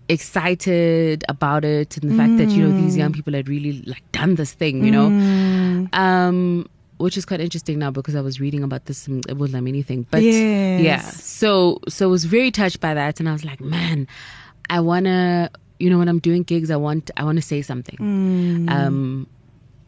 excited 0.09 1.23
about 1.29 1.65
it 1.65 1.97
and 1.97 2.11
the 2.11 2.17
fact 2.17 2.37
that, 2.39 2.49
you 2.49 2.67
know, 2.67 2.81
these 2.81 2.97
young 2.97 3.13
people 3.13 3.33
had 3.33 3.49
really 3.49 3.81
like 3.83 4.03
done 4.11 4.35
this 4.35 4.53
thing, 4.53 4.85
you 4.85 4.91
know. 4.91 5.09
Mm. 5.09 5.95
um 5.95 6.69
which 6.99 7.17
is 7.17 7.25
quite 7.27 7.41
interesting 7.41 7.79
now 7.79 7.91
because 7.91 8.15
I 8.15 8.21
was 8.21 8.41
reading 8.41 8.63
about 8.63 8.87
this 8.87 9.07
in 9.09 9.21
it 9.29 9.37
wasn't 9.37 9.67
anything 9.69 10.07
but 10.11 10.23
Yes. 10.23 10.81
yeah 10.83 11.01
so 11.01 11.81
so 11.89 12.07
I 12.09 12.11
was 12.11 12.25
very 12.25 12.51
touched 12.51 12.81
by 12.81 12.95
that 12.95 13.21
and 13.21 13.29
I 13.29 13.33
was 13.33 13.45
like 13.45 13.61
man 13.61 14.07
I 14.71 14.81
wanna 14.81 15.51
you 15.79 15.91
know 15.91 15.99
when 15.99 16.09
I'm 16.09 16.19
doing 16.21 16.43
gigs 16.43 16.71
I 16.71 16.77
want 16.77 17.11
I 17.17 17.25
want 17.25 17.37
to 17.37 17.43
say 17.43 17.63
something 17.63 17.99
Mm. 18.01 18.71
um 18.71 19.27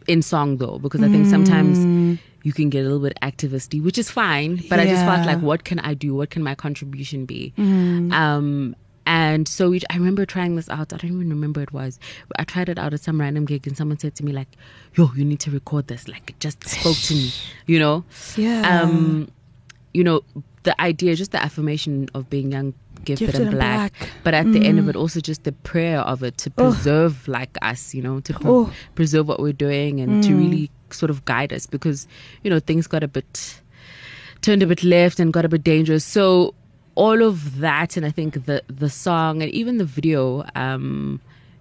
in 0.06 0.22
song 0.22 0.56
though 0.58 0.78
because 0.78 1.02
I 1.02 1.08
think 1.08 1.26
sometimes 1.26 1.78
you 2.44 2.52
can 2.52 2.70
get 2.70 2.80
a 2.80 2.84
little 2.84 3.00
bit 3.00 3.16
activisty 3.22 3.82
which 3.82 3.98
is 3.98 4.10
fine 4.10 4.56
but 4.68 4.78
I 4.80 4.86
just 4.86 5.04
felt 5.04 5.26
like 5.26 5.40
what 5.42 5.64
can 5.64 5.78
I 5.80 5.94
do 5.94 6.14
what 6.14 6.30
can 6.30 6.42
my 6.42 6.54
contribution 6.54 7.24
be 7.26 7.52
Mm. 7.58 8.12
um 8.12 8.76
and 9.08 9.48
so 9.48 9.70
we, 9.70 9.80
I 9.90 9.96
remember 9.96 10.24
trying 10.26 10.54
this 10.56 10.68
out. 10.68 10.92
I 10.92 10.98
don't 10.98 11.10
even 11.12 11.30
remember 11.30 11.60
it 11.62 11.72
was. 11.72 11.98
I 12.38 12.44
tried 12.44 12.68
it 12.68 12.78
out 12.78 12.92
at 12.92 13.00
some 13.00 13.18
random 13.20 13.44
gig, 13.46 13.66
and 13.66 13.76
someone 13.76 13.98
said 13.98 14.14
to 14.16 14.24
me 14.24 14.32
like, 14.32 14.48
"Yo, 14.94 15.10
you 15.16 15.24
need 15.24 15.40
to 15.40 15.50
record 15.50 15.88
this." 15.88 16.06
Like 16.06 16.30
it 16.30 16.38
just 16.40 16.62
spoke 16.68 16.96
to 17.08 17.14
me, 17.14 17.30
you 17.66 17.78
know. 17.80 18.04
Yeah. 18.36 18.62
Um, 18.82 19.30
you 19.94 20.04
know, 20.04 20.20
the 20.64 20.78
idea, 20.80 21.16
just 21.16 21.32
the 21.32 21.42
affirmation 21.42 22.08
of 22.14 22.28
being 22.28 22.52
young, 22.52 22.74
gifted, 23.04 23.28
Gifted 23.28 23.40
and 23.40 23.48
and 23.48 23.56
black, 23.58 23.98
black. 23.98 24.10
but 24.22 24.34
at 24.34 24.52
the 24.52 24.64
end 24.66 24.78
of 24.78 24.88
it, 24.90 24.94
also 24.96 25.20
just 25.20 25.44
the 25.44 25.52
prayer 25.52 26.00
of 26.00 26.22
it 26.22 26.36
to 26.38 26.52
Oh. 26.58 26.70
preserve 26.70 27.26
like 27.26 27.56
us, 27.62 27.94
you 27.94 28.02
know, 28.02 28.20
to 28.20 28.34
pre- 28.34 28.50
Oh. 28.50 28.70
preserve 28.94 29.26
what 29.26 29.40
we're 29.40 29.52
doing 29.68 30.00
and 30.00 30.22
to 30.24 30.30
Mm. 30.30 30.38
really 30.38 30.70
sort 30.90 31.10
of 31.10 31.24
guide 31.24 31.52
us 31.52 31.64
because 31.66 32.06
you 32.42 32.50
know 32.50 32.60
things 32.60 32.86
got 32.86 33.02
a 33.02 33.08
bit 33.08 33.60
turned 34.40 34.62
a 34.62 34.66
bit 34.66 34.84
left 34.84 35.18
and 35.20 35.32
got 35.32 35.44
a 35.44 35.48
bit 35.48 35.64
dangerous. 35.64 36.04
So 36.04 36.54
all 37.04 37.20
of 37.30 37.36
that, 37.66 37.96
and 37.96 38.04
I 38.10 38.10
think 38.18 38.30
the 38.48 38.58
the 38.82 38.90
song 38.90 39.42
and 39.42 39.50
even 39.60 39.78
the 39.78 39.88
video, 39.98 40.44
um, 40.64 41.20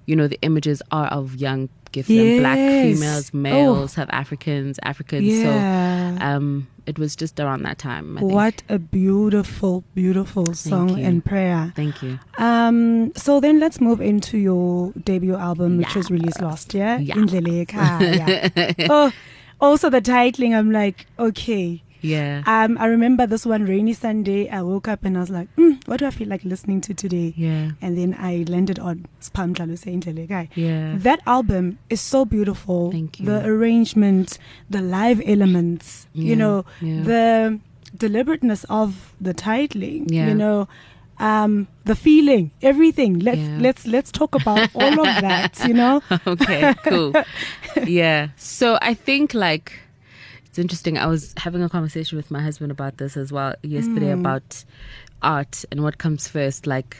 you 0.09 0.15
know, 0.17 0.27
the 0.27 0.39
images 0.41 0.81
are 0.91 1.07
of 1.19 1.35
young, 1.45 1.69
gifted, 1.91 2.17
and 2.19 2.39
black 2.43 2.57
Yes. 2.57 2.83
females, 2.85 3.25
Oh. 3.33 3.37
males, 3.37 3.91
South 3.97 4.09
Africans, 4.21 4.79
Africans. 4.91 5.25
yeah. 5.25 5.43
So 5.45 6.25
um, 6.25 6.67
it 6.91 6.97
was 6.97 7.15
just 7.15 7.39
around 7.39 7.61
that 7.67 7.77
time. 7.77 8.17
I 8.17 8.21
think. 8.21 8.31
what 8.33 8.57
a 8.69 8.79
beautiful, 8.79 9.83
beautiful 9.93 10.45
song 10.53 10.89
and 11.07 11.23
prayer. 11.23 11.71
Thank 11.75 12.01
you. 12.03 12.17
Um, 12.37 13.11
so 13.15 13.39
then 13.39 13.59
let's 13.59 13.79
move 13.81 13.99
into 14.01 14.37
your 14.37 14.91
debut 15.09 15.35
album, 15.35 15.77
which 15.77 15.93
was 15.95 16.09
released 16.09 16.41
last 16.41 16.73
year. 16.73 16.97
Yeah. 17.01 17.15
Ekhaya. 17.15 18.87
oh, 18.89 19.11
also 19.59 19.89
the 19.89 20.01
titling, 20.01 20.53
I'm 20.57 20.71
like, 20.71 21.05
okay. 21.19 21.83
Yeah. 22.01 22.43
Um, 22.45 22.77
I 22.77 22.85
remember 22.85 23.25
this 23.25 23.45
one 23.45 23.65
rainy 23.65 23.93
Sunday. 23.93 24.49
I 24.49 24.61
woke 24.61 24.87
up 24.87 25.03
and 25.05 25.17
I 25.17 25.21
was 25.21 25.29
like, 25.29 25.53
mm, 25.55 25.85
what 25.87 25.99
do 25.99 26.05
I 26.05 26.11
feel 26.11 26.27
like 26.27 26.43
listening 26.43 26.81
to 26.81 26.93
today? 26.93 27.33
Yeah. 27.35 27.71
And 27.81 27.97
then 27.97 28.15
I 28.19 28.45
landed 28.47 28.79
on 28.79 29.05
Spha 29.21 29.53
Indlela 29.53 30.49
Yeah. 30.55 30.95
That 30.97 31.21
album 31.25 31.79
is 31.89 32.01
so 32.01 32.25
beautiful. 32.25 32.91
Thank 32.91 33.19
you. 33.19 33.25
The 33.25 33.45
arrangement, 33.45 34.37
the 34.69 34.81
live 34.81 35.21
elements, 35.25 36.07
yeah. 36.13 36.29
you 36.29 36.35
know, 36.35 36.65
yeah. 36.81 37.03
the 37.03 37.59
deliberateness 37.97 38.65
of 38.69 39.13
the 39.19 39.33
titling, 39.33 40.11
Yeah. 40.11 40.27
you 40.27 40.35
know, 40.35 40.67
um, 41.19 41.67
the 41.85 41.95
feeling, 41.95 42.51
everything. 42.61 43.19
Let's 43.19 43.39
Yeah. 43.39 43.57
let's 43.59 43.87
let's 43.87 44.11
talk 44.11 44.35
about 44.35 44.69
all 44.75 44.99
of 44.99 45.21
that, 45.21 45.59
you 45.67 45.73
know. 45.73 46.01
okay, 46.27 46.75
cool. 46.85 47.13
yeah. 47.85 48.29
So 48.35 48.77
I 48.81 48.93
think 48.93 49.33
like 49.33 49.73
it's 50.57 50.63
interesting. 50.63 50.97
I 50.97 51.05
was 51.05 51.35
having 51.37 51.61
a 51.61 51.69
conversation 51.69 52.17
with 52.17 52.31
my 52.31 52.41
husband 52.41 52.71
about 52.71 52.97
this 52.97 53.15
as 53.15 53.31
well 53.31 53.53
yesterday 53.61 54.07
Mm. 54.07 54.21
about 54.21 54.65
art 55.21 55.63
and 55.71 55.83
what 55.83 55.99
comes 55.99 56.27
first. 56.27 56.65
Like, 56.65 56.97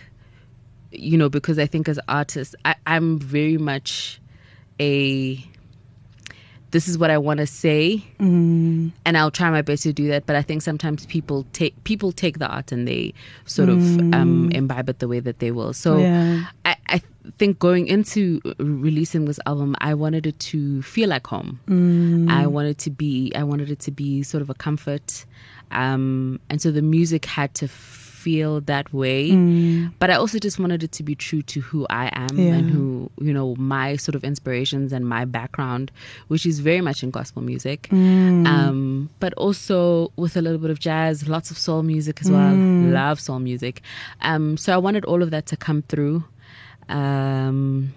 you 0.92 1.18
know, 1.18 1.28
because 1.28 1.58
I 1.58 1.66
think 1.66 1.90
as 1.90 2.00
artists, 2.08 2.54
I, 2.66 2.76
I'm 2.86 3.18
very 3.18 3.58
much 3.58 4.22
a. 4.80 5.44
This 6.72 6.88
is 6.88 6.98
what 6.98 7.10
I 7.10 7.18
want 7.18 7.40
to 7.40 7.48
say, 7.48 8.04
Mm, 8.20 8.92
and 9.06 9.18
I'll 9.18 9.32
try 9.32 9.50
my 9.50 9.62
best 9.62 9.84
to 9.84 9.94
do 9.94 10.08
that. 10.10 10.26
But 10.26 10.36
I 10.36 10.42
think 10.42 10.62
sometimes 10.62 11.06
people 11.06 11.46
take 11.54 11.74
people 11.86 12.12
take 12.12 12.40
the 12.40 12.48
art 12.48 12.72
and 12.72 12.88
they 12.88 13.14
sort 13.46 13.70
of 13.70 14.00
um, 14.14 14.50
imbibe 14.52 14.90
it 14.90 15.00
the 15.00 15.08
way 15.08 15.20
that 15.22 15.40
they 15.40 15.52
will. 15.52 15.74
So 15.74 15.98
Mm. 15.98 16.02
yeah. 16.04 16.46
I, 16.66 16.76
I 16.90 17.02
think 17.38 17.60
going 17.60 17.88
into 17.88 18.42
releasing 18.60 19.26
this 19.26 19.40
album, 19.46 19.76
I 19.80 19.94
wanted 19.94 20.26
it 20.26 20.40
to 20.52 20.82
feel 20.82 21.10
like 21.10 21.26
home. 21.28 21.60
Mm, 21.68 22.30
I 22.30 22.48
wanted 22.48 22.78
to 22.80 22.90
be, 22.90 23.32
I 23.36 23.44
wanted 23.44 23.70
it 23.72 23.80
to 23.80 23.92
be 23.92 24.24
sort 24.24 24.42
of 24.42 24.50
a 24.50 24.54
comfort, 24.54 25.26
um, 25.72 26.40
and 26.50 26.62
so 26.62 26.72
the 26.72 26.82
music 26.82 27.26
had 27.26 27.54
to 27.56 27.68
feel 28.28 28.54
that 28.74 28.88
way. 29.02 29.22
mm, 29.32 29.92
But 30.00 30.08
I 30.14 30.16
also 30.22 30.38
just 30.48 30.58
wanted 30.64 30.82
it 30.88 30.92
to 30.98 31.04
be 31.10 31.16
true 31.28 31.42
to 31.54 31.58
who 31.68 31.80
I 32.04 32.06
am 32.26 32.34
Yeah. 32.38 32.56
and 32.58 32.66
who 32.74 32.86
you 33.28 33.34
know 33.38 33.50
my 33.76 33.88
sort 34.06 34.16
of 34.20 34.24
inspirations 34.32 34.90
and 34.96 35.04
my 35.16 35.24
background, 35.38 35.86
which 36.32 36.44
is 36.52 36.56
very 36.70 36.82
much 36.88 37.00
in 37.06 37.10
gospel 37.20 37.42
music. 37.52 37.80
mm. 37.92 38.46
Um, 38.54 39.10
but 39.24 39.32
also 39.46 39.78
with 40.24 40.34
a 40.36 40.42
little 40.46 40.62
bit 40.66 40.72
of 40.76 40.80
jazz, 40.90 41.16
lots 41.36 41.48
of 41.52 41.58
soul 41.66 41.82
music 41.94 42.16
as 42.24 42.30
well. 42.36 42.54
Mm. 42.54 42.92
Love 43.02 43.18
soul 43.28 43.40
music. 43.50 43.76
Um, 44.30 44.46
so 44.64 44.68
I 44.78 44.80
wanted 44.88 45.04
all 45.06 45.22
of 45.26 45.30
that 45.36 45.46
to 45.52 45.56
come 45.68 45.82
through. 45.92 46.18
Um, 46.90 47.94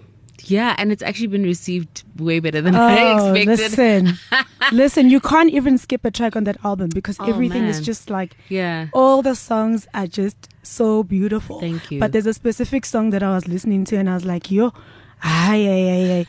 yeah, 0.48 0.74
and 0.78 0.92
it's 0.92 1.02
actually 1.02 1.26
been 1.26 1.42
received 1.42 2.04
way 2.18 2.38
better 2.40 2.60
than 2.60 2.74
I 2.76 2.98
Oh, 3.18 3.34
expected. 3.34 3.58
listen, 3.78 4.18
listen! 4.72 5.10
You 5.10 5.20
can't 5.20 5.50
even 5.50 5.78
skip 5.78 6.04
a 6.04 6.10
track 6.10 6.36
on 6.36 6.44
that 6.44 6.56
album 6.64 6.90
because 6.94 7.16
Oh, 7.18 7.26
everything 7.28 7.64
is 7.64 7.80
just 7.80 8.10
like 8.10 8.36
Yeah. 8.48 8.86
all 8.92 9.22
the 9.22 9.34
songs 9.34 9.86
are 9.94 10.06
just 10.06 10.48
so 10.62 11.02
beautiful. 11.02 11.60
Thank 11.60 11.90
you. 11.90 11.98
But 12.00 12.12
there's 12.12 12.26
a 12.26 12.34
specific 12.34 12.84
song 12.86 13.10
that 13.10 13.22
I 13.22 13.34
was 13.34 13.48
listening 13.48 13.84
to, 13.86 13.96
and 13.96 14.08
I 14.08 14.14
was 14.14 14.24
like, 14.24 14.50
"Yo, 14.50 14.72
ay, 15.22 15.66
ay, 15.66 15.88
ay, 15.90 16.10
ay. 16.20 16.26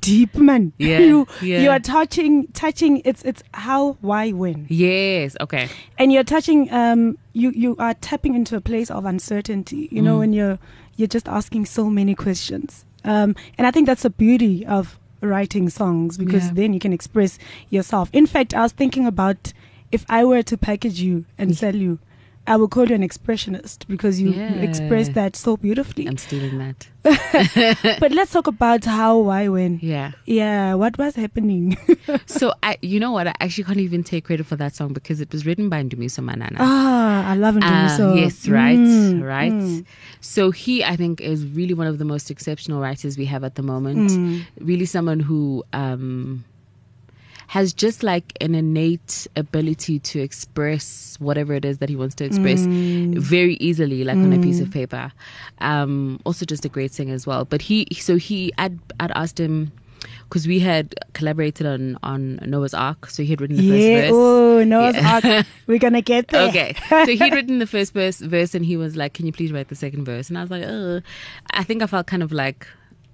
Deep 0.00 0.36
man. 0.36 0.72
Yeah, 0.78 0.98
you 1.00 1.26
yeah. 1.42 1.60
you 1.60 1.70
are 1.70 1.80
touching, 1.80 2.46
touching. 2.52 3.02
It's 3.04 3.22
it's 3.24 3.42
how, 3.52 3.96
why, 4.00 4.30
when, 4.30 4.66
Yes. 4.70 5.36
Okay. 5.40 5.68
and 5.98 6.12
you're 6.12 6.22
touching. 6.24 6.72
Um, 6.72 7.18
you 7.32 7.50
you 7.50 7.74
are 7.78 7.94
tapping 7.94 8.34
into 8.36 8.56
a 8.56 8.60
place 8.60 8.90
of 8.90 9.04
uncertainty. 9.04 9.88
You 9.90 10.00
know, 10.02 10.16
Mm. 10.16 10.18
when 10.20 10.32
you're 10.32 10.58
you're 10.96 11.08
just 11.08 11.26
asking 11.28 11.66
so 11.66 11.90
many 11.90 12.14
questions. 12.14 12.84
Um, 13.04 13.34
and 13.58 13.66
I 13.66 13.70
think 13.70 13.86
that's 13.86 14.02
the 14.02 14.10
beauty 14.10 14.64
of 14.66 14.98
writing 15.20 15.68
songs 15.70 16.18
because 16.18 16.46
Yeah. 16.46 16.52
then 16.54 16.72
you 16.72 16.80
can 16.80 16.92
express 16.92 17.38
yourself. 17.70 18.10
In 18.12 18.26
fact, 18.26 18.54
I 18.54 18.62
was 18.62 18.72
thinking 18.72 19.06
about 19.06 19.52
if 19.90 20.04
I 20.08 20.24
were 20.24 20.42
to 20.42 20.56
package 20.56 21.00
you 21.00 21.24
and 21.38 21.50
Yeah. 21.50 21.56
sell 21.56 21.76
you, 21.76 21.98
I 22.46 22.56
will 22.56 22.68
call 22.68 22.88
you 22.88 22.94
an 22.94 23.02
expressionist 23.02 23.86
because 23.86 24.20
you, 24.20 24.32
Yeah. 24.32 24.54
express 24.54 25.08
that 25.10 25.36
so 25.36 25.56
beautifully. 25.56 26.06
I'm 26.08 26.18
stealing 26.18 26.58
that. 26.58 26.88
but 28.00 28.12
let's 28.12 28.32
talk 28.32 28.46
about 28.46 28.84
how, 28.84 29.18
why, 29.18 29.48
when. 29.48 29.78
Yeah. 29.82 30.12
Yeah, 30.26 30.74
what 30.74 30.98
was 30.98 31.14
happening? 31.16 31.76
So 32.26 32.52
I, 32.62 32.76
you 32.82 32.98
know 32.98 33.12
what? 33.12 33.26
I 33.28 33.34
actually 33.40 33.64
can't 33.64 33.78
even 33.78 34.02
take 34.02 34.24
credit 34.24 34.44
for 34.46 34.56
that 34.56 34.74
song 34.74 34.92
because 34.92 35.20
it 35.20 35.30
was 35.32 35.46
written 35.46 35.68
by 35.68 35.82
Ndumiso 35.82 36.22
Manana. 36.22 36.56
ah, 36.58 37.30
I 37.30 37.34
love 37.36 37.56
Ah, 37.56 37.60
Ndumiso. 37.60 38.16
yes, 38.18 38.48
right, 38.48 38.78
Mm, 38.78 39.22
right. 39.22 39.52
mm, 39.52 39.84
So 40.20 40.50
he, 40.50 40.82
I 40.84 40.96
think, 40.96 41.20
is 41.20 41.46
really 41.46 41.74
one 41.74 41.86
of 41.86 41.98
the 41.98 42.04
most 42.04 42.30
exceptional 42.30 42.80
writers 42.80 43.16
we 43.16 43.24
have 43.26 43.44
at 43.44 43.54
the 43.54 43.62
moment. 43.62 44.10
mm. 44.10 44.42
Really, 44.60 44.84
someone 44.84 45.20
who 45.20 45.62
um, 45.72 46.44
has 47.52 47.74
just 47.74 48.02
like 48.02 48.32
an 48.40 48.54
innate 48.54 49.26
ability 49.36 49.98
to 49.98 50.18
express 50.20 51.16
whatever 51.20 51.52
it 51.52 51.66
is 51.66 51.76
that 51.78 51.90
he 51.90 51.96
wants 51.96 52.14
to 52.14 52.24
express 52.24 52.60
Mm. 52.62 53.18
very 53.18 53.56
easily, 53.56 54.04
like 54.04 54.16
on 54.16 54.32
a 54.32 54.38
piece 54.40 54.58
of 54.58 54.70
paper. 54.70 55.12
Um, 55.58 56.18
also, 56.24 56.46
just 56.46 56.64
a 56.64 56.70
great 56.70 56.92
singer 56.94 57.12
as 57.12 57.26
well. 57.26 57.44
But 57.44 57.60
he, 57.60 57.86
so 57.92 58.16
he, 58.16 58.52
I'd, 58.56 58.78
I'd 59.00 59.10
asked 59.12 59.38
him 59.38 59.70
because 60.28 60.48
we 60.48 60.60
had 60.60 60.94
collaborated 61.12 61.66
on 61.66 61.98
on 62.02 62.36
Noah's 62.46 62.72
Ark, 62.72 63.10
so 63.10 63.22
he 63.22 63.28
had 63.28 63.40
written 63.42 63.58
the 63.58 63.62
Yeah, 63.64 64.00
first 64.00 64.02
verse. 64.04 64.12
oh, 64.14 64.64
Noah's 64.64 64.96
Yeah. 64.96 65.20
Ark. 65.22 65.46
We're 65.66 65.78
to 65.78 66.00
get 66.00 66.28
there. 66.28 66.48
Okay. 66.48 66.74
So 66.88 67.06
he'd 67.06 67.34
written 67.34 67.58
the 67.58 67.66
first 67.66 67.92
verse, 67.92 68.18
verse 68.18 68.54
and 68.54 68.64
he 68.64 68.78
was 68.78 68.96
like, 68.96 69.12
Can 69.12 69.26
you 69.26 69.32
please 69.32 69.52
write 69.52 69.68
the 69.68 69.76
second 69.76 70.06
verse? 70.06 70.30
And 70.30 70.38
I 70.38 70.40
was 70.40 70.50
like, 70.50 70.64
Oh, 70.66 71.02
I 71.52 71.64
think 71.64 71.82
I 71.82 71.86
felt 71.86 72.06
kind 72.06 72.22
of 72.22 72.32
like 72.32 72.66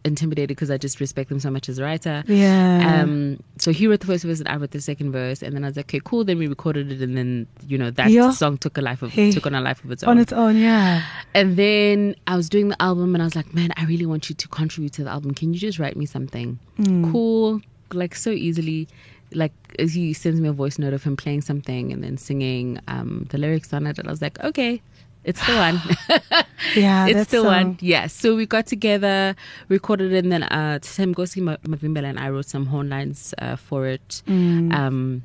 intimidated 0.09 0.49
because 0.49 0.71
I 0.71 0.79
just 0.79 0.99
respect 0.99 1.31
him 1.31 1.39
so 1.39 1.51
much 1.51 1.69
as 1.69 1.79
a 1.79 1.85
writer. 1.85 2.25
Yeah. 2.27 3.01
Um, 3.03 3.39
so 3.59 3.71
he 3.71 3.87
wrote 3.87 4.01
the 4.01 4.07
first 4.07 4.25
verse 4.25 4.41
and 4.41 4.49
I 4.49 4.57
wrote 4.57 4.73
the 4.73 4.81
second 4.81 5.13
verse, 5.13 5.43
and 5.43 5.55
then 5.55 5.63
I 5.63 5.69
was 5.69 5.77
like, 5.77 5.87
okay, 5.87 6.01
cool. 6.05 6.25
Then 6.25 6.39
we 6.39 6.49
recorded 6.49 6.91
it, 6.91 7.01
and 7.01 7.17
then 7.17 7.47
you 7.69 7.79
know 7.79 7.91
that 7.93 8.11
Yeah. 8.11 8.31
song 8.33 8.59
took 8.59 8.77
a 8.77 8.81
life 8.81 9.03
of 9.03 9.13
Hey. 9.13 9.31
took 9.31 9.47
on 9.47 9.55
a 9.55 9.61
life 9.61 9.85
of 9.85 9.91
its 9.93 10.03
own. 10.03 10.11
on 10.11 10.19
its 10.19 10.33
own, 10.33 10.57
yeah. 10.57 11.03
and 11.35 11.57
then 11.57 12.17
I 12.27 12.35
was 12.37 12.49
doing 12.49 12.69
the 12.69 12.83
album, 12.83 13.15
and 13.15 13.23
I 13.23 13.27
was 13.27 13.37
like, 13.37 13.55
man, 13.55 13.71
I 13.77 13.85
really 13.85 14.07
want 14.07 14.29
you 14.29 14.35
to 14.35 14.49
contribute 14.49 14.93
to 14.95 15.05
the 15.05 15.11
album. 15.11 15.35
Can 15.35 15.53
you 15.55 15.61
just 15.61 15.79
write 15.79 15.97
me 15.97 16.07
something 16.07 16.59
Mm. 16.81 17.13
cool, 17.13 17.61
like 17.93 18.15
so 18.17 18.31
easily? 18.31 18.89
Like 19.35 19.53
as 19.79 19.93
he 19.93 20.15
sends 20.15 20.41
me 20.41 20.49
a 20.49 20.53
voice 20.55 20.79
note 20.79 20.95
of 20.95 21.05
him 21.05 21.15
playing 21.15 21.43
something 21.43 21.93
and 21.93 22.03
then 22.03 22.17
singing 22.17 22.81
um, 22.89 23.27
the 23.29 23.37
lyrics 23.37 23.75
on 23.75 23.87
it, 23.87 23.99
and 23.99 24.09
I 24.09 24.11
was 24.11 24.23
like, 24.23 24.43
okay, 24.43 24.81
it's 25.25 25.45
the 25.47 25.55
one. 25.55 25.81
Yeah, 26.75 27.07
it's 27.07 27.31
the 27.31 27.43
one. 27.45 27.79
Yeah. 27.81 28.09
So 28.09 28.35
we 28.37 28.45
got 28.47 28.67
together, 28.67 29.35
recorded 29.69 30.13
it, 30.13 30.25
and 30.25 30.33
then 30.33 30.43
uh, 30.43 30.81
Sam 30.83 31.15
Gosi 31.15 31.41
Ma- 31.41 31.57
Mavimbela 31.65 32.05
and 32.09 32.19
I 32.19 32.29
wrote 32.31 32.47
some 32.47 32.67
horn 32.67 32.89
lines 32.91 33.33
uh, 33.39 33.57
for 33.57 33.87
it. 33.87 34.23
Mm. 34.27 34.73
Um, 34.75 35.23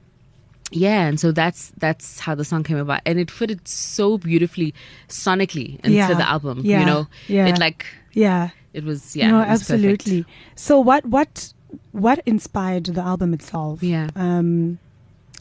yeah, 0.71 1.05
and 1.07 1.19
so 1.19 1.31
that's 1.31 1.71
that's 1.77 2.19
how 2.19 2.35
the 2.35 2.45
song 2.45 2.63
came 2.63 2.77
about, 2.77 3.01
and 3.05 3.19
it 3.19 3.29
fitted 3.31 3.67
so 3.67 4.17
beautifully 4.17 4.73
sonically 5.09 5.79
into 5.83 5.91
Yeah. 5.97 6.13
the 6.13 6.27
album. 6.27 6.61
Yeah. 6.63 6.79
You 6.81 6.85
know, 6.85 7.07
Yeah. 7.27 7.47
it 7.47 7.59
like 7.59 7.85
Yeah. 8.13 8.49
it 8.73 8.83
was 8.83 9.15
yeah, 9.15 9.29
no, 9.31 9.41
it 9.41 9.49
was 9.49 9.61
perfect. 9.67 9.71
absolutely. 9.85 10.25
So 10.55 10.79
what 10.79 11.05
what 11.05 11.53
what 11.91 12.21
inspired 12.25 12.85
the 12.85 13.01
album 13.01 13.33
itself? 13.33 13.81
Yeah. 13.83 14.09
Um 14.15 14.79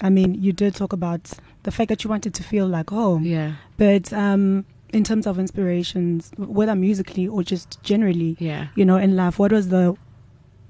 I 0.00 0.10
mean, 0.10 0.34
you 0.34 0.52
did 0.52 0.74
talk 0.74 0.92
about 0.92 1.30
the 1.64 1.70
fact 1.70 1.88
that 1.88 2.02
you 2.04 2.10
wanted 2.10 2.34
to 2.34 2.42
feel 2.42 2.66
like 2.66 2.90
home. 2.90 3.24
Yeah, 3.24 3.52
But 3.76 4.12
um 4.12 4.64
in 4.92 5.04
terms 5.04 5.26
of 5.26 5.38
inspirations, 5.38 6.30
whether 6.36 6.74
musically 6.74 7.26
or 7.26 7.42
just 7.42 7.82
generally, 7.82 8.36
yeah. 8.38 8.66
you 8.76 8.84
know, 8.84 8.98
in 8.98 9.16
life, 9.16 9.38
what 9.38 9.50
was 9.50 9.68
the 9.70 9.96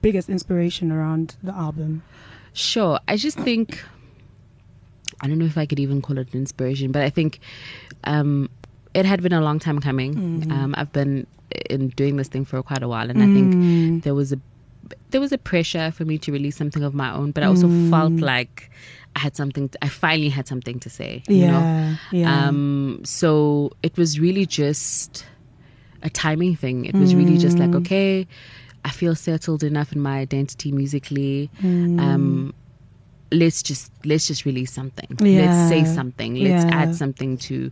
biggest 0.01 0.29
inspiration 0.29 0.93
around 0.93 1.35
the 1.43 1.53
album? 1.53 2.03
Sure. 2.53 3.01
I 3.09 3.17
just 3.17 3.37
think 3.39 3.83
I 5.21 5.29
don't 5.29 5.39
know 5.39 5.45
if 5.47 5.59
I 5.59 5.67
could 5.67 5.79
even 5.81 6.03
call 6.03 6.19
it 6.19 6.33
an 6.33 6.39
inspiration, 6.41 6.91
but 6.93 7.03
I 7.03 7.11
think 7.11 7.39
um, 8.05 8.49
it 8.95 9.05
had 9.05 9.23
been 9.23 9.33
a 9.33 9.41
long 9.41 9.59
time 9.59 9.79
coming. 9.81 10.15
Mm. 10.15 10.53
Um, 10.53 10.75
I've 10.77 10.93
been 10.93 11.27
in 11.71 11.89
doing 11.91 12.17
this 12.17 12.29
thing 12.29 12.45
for 12.45 12.63
quite 12.63 12.83
a 12.83 12.89
while, 12.89 13.09
and 13.11 13.23
I 13.23 13.27
think 13.27 13.55
Mm. 13.55 14.03
there 14.03 14.15
was 14.15 14.33
a 14.33 14.39
there 15.11 15.21
was 15.21 15.33
a 15.33 15.39
pressure 15.39 15.91
for 15.93 16.05
me 16.05 16.19
to 16.19 16.33
release 16.33 16.57
something 16.57 16.83
of 16.83 16.93
my 16.93 17.13
own, 17.13 17.31
but 17.31 17.43
I 17.45 17.47
also 17.47 17.69
Mm. 17.69 17.89
felt 17.91 18.13
like 18.15 18.71
I 19.17 19.21
had 19.21 19.37
something. 19.37 19.71
I 19.83 19.89
finally 19.89 20.29
had 20.31 20.47
something 20.49 20.81
to 20.81 20.91
say. 20.91 21.23
You 21.29 21.47
know. 21.47 21.59
yeah, 21.61 21.97
yeah. 22.13 22.47
Um, 22.49 23.01
so 23.05 23.71
it 23.83 23.97
was 23.97 24.19
really 24.19 24.47
just 24.47 25.27
a 26.03 26.11
timing 26.11 26.57
thing. 26.57 26.85
It 26.87 26.95
was 26.95 27.15
really 27.15 27.39
just 27.39 27.59
like, 27.59 27.71
Mm. 27.71 27.77
okay, 27.81 28.27
I 28.85 28.91
feel 28.91 29.15
settled 29.15 29.63
enough 29.63 29.93
in 29.93 30.01
my 30.01 30.19
identity 30.19 30.73
musically. 30.73 31.51
Mm. 31.63 32.01
Um, 32.01 32.55
let's 33.31 33.63
just 33.63 33.93
let's 34.05 34.27
just 34.27 34.45
release 34.45 34.73
something. 34.73 35.17
Yeah. 35.21 35.43
Let's 35.47 35.69
say 35.69 35.85
something. 35.85 36.35
Let's 36.37 36.65
Yeah. 36.65 36.75
add 36.83 36.95
something 36.97 37.37
to 37.49 37.71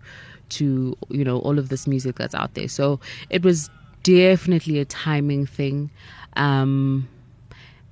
to 0.51 0.97
you 1.09 1.25
know 1.25 1.39
all 1.39 1.59
of 1.59 1.69
this 1.69 1.87
music 1.87 2.17
that's 2.17 2.35
out 2.35 2.55
there. 2.55 2.69
So 2.69 3.01
it 3.31 3.43
was 3.43 3.71
definitely 4.03 4.79
a 4.79 4.85
timing 4.85 5.47
thing. 5.47 5.91
Um, 6.37 7.09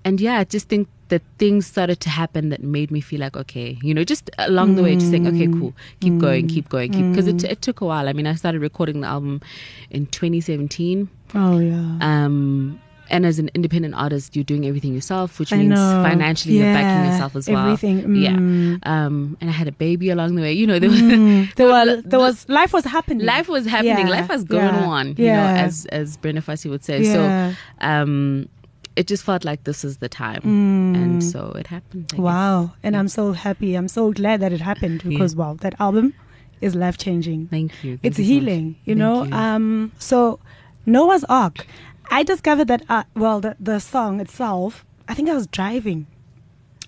and 0.05 0.21
yeah, 0.21 0.39
I 0.39 0.45
just 0.45 0.69
think 0.69 0.89
that 1.09 1.23
things 1.39 1.67
started 1.67 2.01
to 2.01 2.09
happen 2.11 2.51
that 2.51 2.63
made 2.63 2.91
me 2.91 3.01
feel 3.01 3.21
like 3.21 3.37
okay, 3.37 3.79
you 3.83 3.95
know, 3.95 4.05
just 4.05 4.31
along 4.39 4.75
the 4.77 4.83
way, 4.83 4.95
just 4.95 5.11
saying 5.11 5.27
okay, 5.27 5.47
cool, 5.47 5.73
keep 6.01 6.19
going, 6.19 6.49
keep 6.49 6.69
going, 6.69 6.93
keep 6.93 7.09
because 7.11 7.27
it, 7.27 7.43
it 7.45 7.63
took 7.63 7.81
a 7.81 7.85
while. 7.87 8.09
I 8.09 8.13
mean, 8.13 8.27
I 8.27 8.35
started 8.35 8.61
recording 8.61 9.01
the 9.01 9.07
album 9.09 9.41
in 9.91 10.07
2017, 10.07 11.09
oh 11.35 11.59
yeah. 11.59 11.75
um, 12.01 12.81
and 13.11 13.25
as 13.25 13.39
an 13.39 13.49
independent 13.55 13.95
artist, 13.95 14.37
you're 14.37 14.45
doing 14.45 14.67
everything 14.67 14.93
yourself, 14.93 15.39
which 15.39 15.51
I 15.51 15.57
means 15.57 15.71
know. 15.71 16.03
financially 16.07 16.57
you're 16.59 16.75
backing 16.75 17.11
yourself 17.11 17.35
as 17.37 17.49
well. 17.49 17.65
Everything. 17.65 18.15
Yeah. 18.17 18.33
mm. 18.33 18.87
Um, 18.87 19.39
and 19.41 19.49
I 19.49 19.53
had 19.55 19.67
a 19.67 19.73
baby 19.73 20.11
along 20.11 20.35
the 20.35 20.43
way. 20.43 20.53
You 20.53 20.67
know, 20.67 20.79
there 20.79 20.91
was, 20.91 21.01
Mm. 21.01 21.55
there 21.57 21.67
were- 21.69 21.73
was 21.97 22.03
there 22.05 22.19
was 22.21 22.47
life 22.51 22.75
was 22.75 22.85
happening. 22.85 23.25
life 23.27 23.49
was 23.49 23.65
happening. 23.65 24.09
Yeah, 24.09 24.13
Life 24.19 24.29
was 24.29 24.45
going 24.45 24.75
yeah, 24.75 24.85
on. 24.85 25.07
You 25.17 25.25
yeah. 25.25 25.37
know, 25.55 25.59
as 25.61 25.87
as 25.87 26.19
Brenda 26.19 26.43
Fassie 26.43 26.69
would 26.69 26.85
say. 26.85 27.01
Yeah. 27.01 27.15
So, 27.15 27.57
um, 27.81 28.49
it 29.01 29.07
just 29.13 29.23
felt 29.29 29.45
like 29.49 29.65
this 29.65 29.85
is 29.89 29.99
the 30.05 30.09
time, 30.09 30.41
Mm. 30.43 30.95
and 31.03 31.25
so 31.25 31.43
it 31.61 31.67
happened. 31.75 32.07
I 32.13 32.17
guess. 32.17 32.25
Wow. 32.29 32.73
And 32.83 32.97
I'm 33.01 33.09
so 33.09 33.25
happy. 33.47 33.71
I'm 33.81 33.89
so 33.89 34.05
glad 34.21 34.41
that 34.45 34.53
it 34.53 34.61
happened 34.71 35.03
because 35.13 35.37
wow, 35.43 35.57
that 35.67 35.75
album 35.89 36.13
is 36.61 36.75
life 36.85 36.99
changing. 36.99 37.47
Thank 37.57 37.73
you. 37.85 37.93
Thank 37.99 38.05
It's 38.11 38.19
you 38.19 38.25
so 38.25 38.33
healing, 38.33 38.77
you 38.85 38.95
know. 39.03 39.25
you. 39.25 39.33
Um 39.45 39.93
so 40.11 40.41
Noah's 40.97 41.25
Ark. 41.43 41.67
I 42.11 42.23
discovered 42.33 42.69
that 42.73 42.83
uh, 42.89 43.05
well 43.25 43.41
the 43.49 43.53
the 43.73 43.79
song 43.81 44.21
itself, 44.27 44.85
I 45.09 45.15
think 45.15 45.29
I 45.29 45.35
was 45.41 45.47
driving 45.59 46.07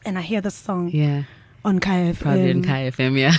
and 0.04 0.18
I 0.18 0.22
hear 0.22 0.40
the 0.40 0.50
song 0.50 0.88
yeah, 0.92 1.24
on 1.70 1.78
KFM. 1.86 2.18
probably 2.20 2.50
in 2.50 2.62
Kaya 2.64 2.90
FM. 2.92 3.18
Yeah, 3.24 3.36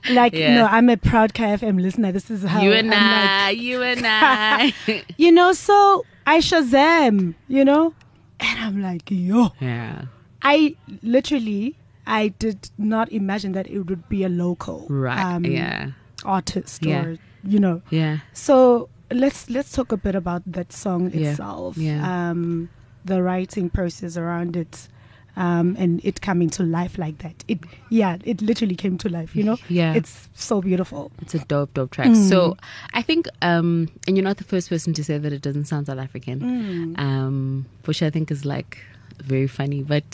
Like 0.20 0.34
Yeah. 0.34 0.54
no, 0.58 0.64
I'm 0.78 0.88
a 0.90 0.96
proud 1.10 1.32
KFM 1.38 1.80
listener. 1.86 2.10
This 2.18 2.30
is 2.36 2.42
how 2.54 2.60
you 2.66 2.72
and 2.80 2.92
I'm 2.92 3.10
like, 3.18 3.30
I, 3.48 3.50
you 3.68 3.82
and 3.92 4.02
I. 4.04 4.74
you 5.24 5.30
know, 5.38 5.52
so 5.52 5.78
I 6.26 6.38
Shazam, 6.38 7.34
you 7.48 7.64
know? 7.64 7.94
And 8.40 8.58
I'm 8.60 8.82
like, 8.82 9.10
yo. 9.10 9.52
yeah, 9.60 10.06
I 10.42 10.74
literally 11.02 11.76
I 12.06 12.28
did 12.28 12.70
not 12.76 13.10
imagine 13.12 13.52
that 13.52 13.66
it 13.68 13.80
would 13.80 14.08
be 14.08 14.24
a 14.24 14.28
local 14.28 14.86
right. 14.90 15.18
um, 15.18 15.44
yeah, 15.44 15.90
artist 16.24 16.84
Yeah. 16.84 17.04
or 17.04 17.18
you 17.44 17.58
know. 17.58 17.82
yeah. 17.90 18.18
So 18.32 18.88
let's 19.10 19.48
let's 19.50 19.70
talk 19.72 19.92
a 19.92 19.96
bit 19.96 20.14
about 20.14 20.42
that 20.46 20.72
song 20.72 21.10
Yeah. 21.12 21.30
itself. 21.30 21.76
Yeah. 21.76 22.00
Um 22.30 22.68
the 23.04 23.22
writing 23.22 23.68
process 23.70 24.16
around 24.16 24.56
it. 24.56 24.88
Um, 25.36 25.74
and 25.78 26.00
it 26.04 26.20
coming 26.20 26.48
to 26.50 26.62
life 26.62 26.96
like 26.96 27.18
that. 27.18 27.42
It 27.48 27.58
yeah, 27.90 28.18
it 28.24 28.40
literally 28.40 28.76
came 28.76 28.96
to 28.98 29.08
life, 29.08 29.34
you 29.34 29.42
know? 29.42 29.56
Yeah. 29.68 29.94
It's 29.94 30.28
so 30.34 30.60
beautiful. 30.62 31.10
It's 31.20 31.34
a 31.34 31.40
dope, 31.40 31.74
dope 31.74 31.90
track. 31.90 32.08
Mm. 32.08 32.28
So 32.28 32.56
I 32.92 33.02
think, 33.02 33.26
um, 33.42 33.88
and 34.06 34.16
you're 34.16 34.24
not 34.24 34.36
the 34.36 34.44
first 34.44 34.68
person 34.68 34.94
to 34.94 35.02
say 35.02 35.18
that 35.18 35.32
it 35.32 35.42
doesn't 35.42 35.64
sound 35.64 35.86
South 35.88 35.98
African, 35.98 36.40
Mm. 36.40 36.98
um, 37.00 37.66
which 37.84 38.00
I 38.02 38.10
think 38.10 38.30
is 38.30 38.44
like 38.44 38.78
very 39.22 39.46
funny. 39.46 39.82
But 39.82 40.04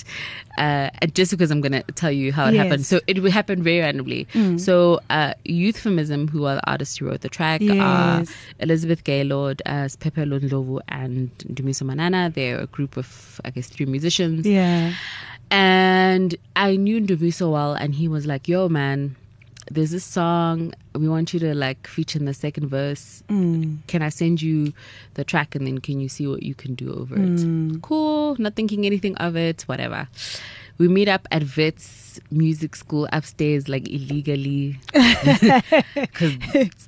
uh, 0.58 0.90
just 1.14 1.30
because 1.30 1.50
I'm 1.50 1.60
gonna 1.60 1.82
tell 1.94 2.10
you 2.12 2.32
how 2.32 2.46
it 2.48 2.54
Yes. 2.54 2.62
happened, 2.64 2.86
so 2.86 3.00
it 3.06 3.22
would 3.22 3.32
happen 3.32 3.62
very 3.62 3.80
randomly. 3.80 4.26
Mm. 4.34 4.58
So 4.60 5.00
uh, 5.10 5.34
Youthfemism, 5.46 6.28
who 6.30 6.44
are 6.46 6.56
the 6.56 6.70
artists 6.70 6.98
who 6.98 7.06
wrote 7.06 7.20
the 7.22 7.28
track, 7.28 7.62
are 7.62 8.24
Elizabeth 8.58 9.04
Gaylord, 9.04 9.62
as 9.66 9.96
Pepe 9.96 10.22
Lundlovu, 10.22 10.80
and 10.88 11.30
Ndumiso 11.38 11.82
Manana. 11.82 12.30
They're 12.34 12.60
a 12.60 12.66
group 12.66 12.96
of, 12.96 13.40
I 13.44 13.50
guess, 13.50 13.68
three 13.68 13.86
musicians. 13.86 14.46
Yeah. 14.46 14.92
And 15.50 16.36
I 16.54 16.76
knew 16.76 17.00
Ndumiso 17.00 17.50
well, 17.52 17.74
and 17.74 17.94
he 17.94 18.06
was 18.06 18.24
like, 18.26 18.46
"Yo, 18.46 18.68
man, 18.68 19.16
there's 19.70 19.90
this 19.92 20.04
song. 20.04 20.72
We 20.94 21.08
want 21.08 21.32
you 21.32 21.40
to 21.40 21.54
like 21.54 21.86
feature 21.86 22.18
in 22.18 22.24
the 22.24 22.34
second 22.34 22.68
verse. 22.68 23.22
Mm. 23.28 23.78
Can 23.86 24.02
I 24.02 24.08
send 24.08 24.42
you 24.42 24.72
the 25.14 25.24
track, 25.24 25.54
and 25.54 25.66
then 25.66 25.78
can 25.78 26.00
you 26.00 26.08
see 26.08 26.26
what 26.26 26.42
you 26.42 26.54
can 26.54 26.74
do 26.74 26.92
over 26.92 27.14
it? 27.14 27.20
Mm. 27.20 27.80
Cool. 27.82 28.36
Not 28.38 28.54
thinking 28.56 28.84
anything 28.86 29.16
of 29.16 29.36
it. 29.36 29.62
Whatever. 29.62 30.08
We 30.78 30.88
meet 30.88 31.08
up 31.08 31.28
at 31.30 31.44
Wits 31.58 32.18
Music 32.30 32.74
School 32.74 33.06
upstairs, 33.12 33.68
like 33.68 33.86
illegally, 33.86 34.78
because 35.94 36.36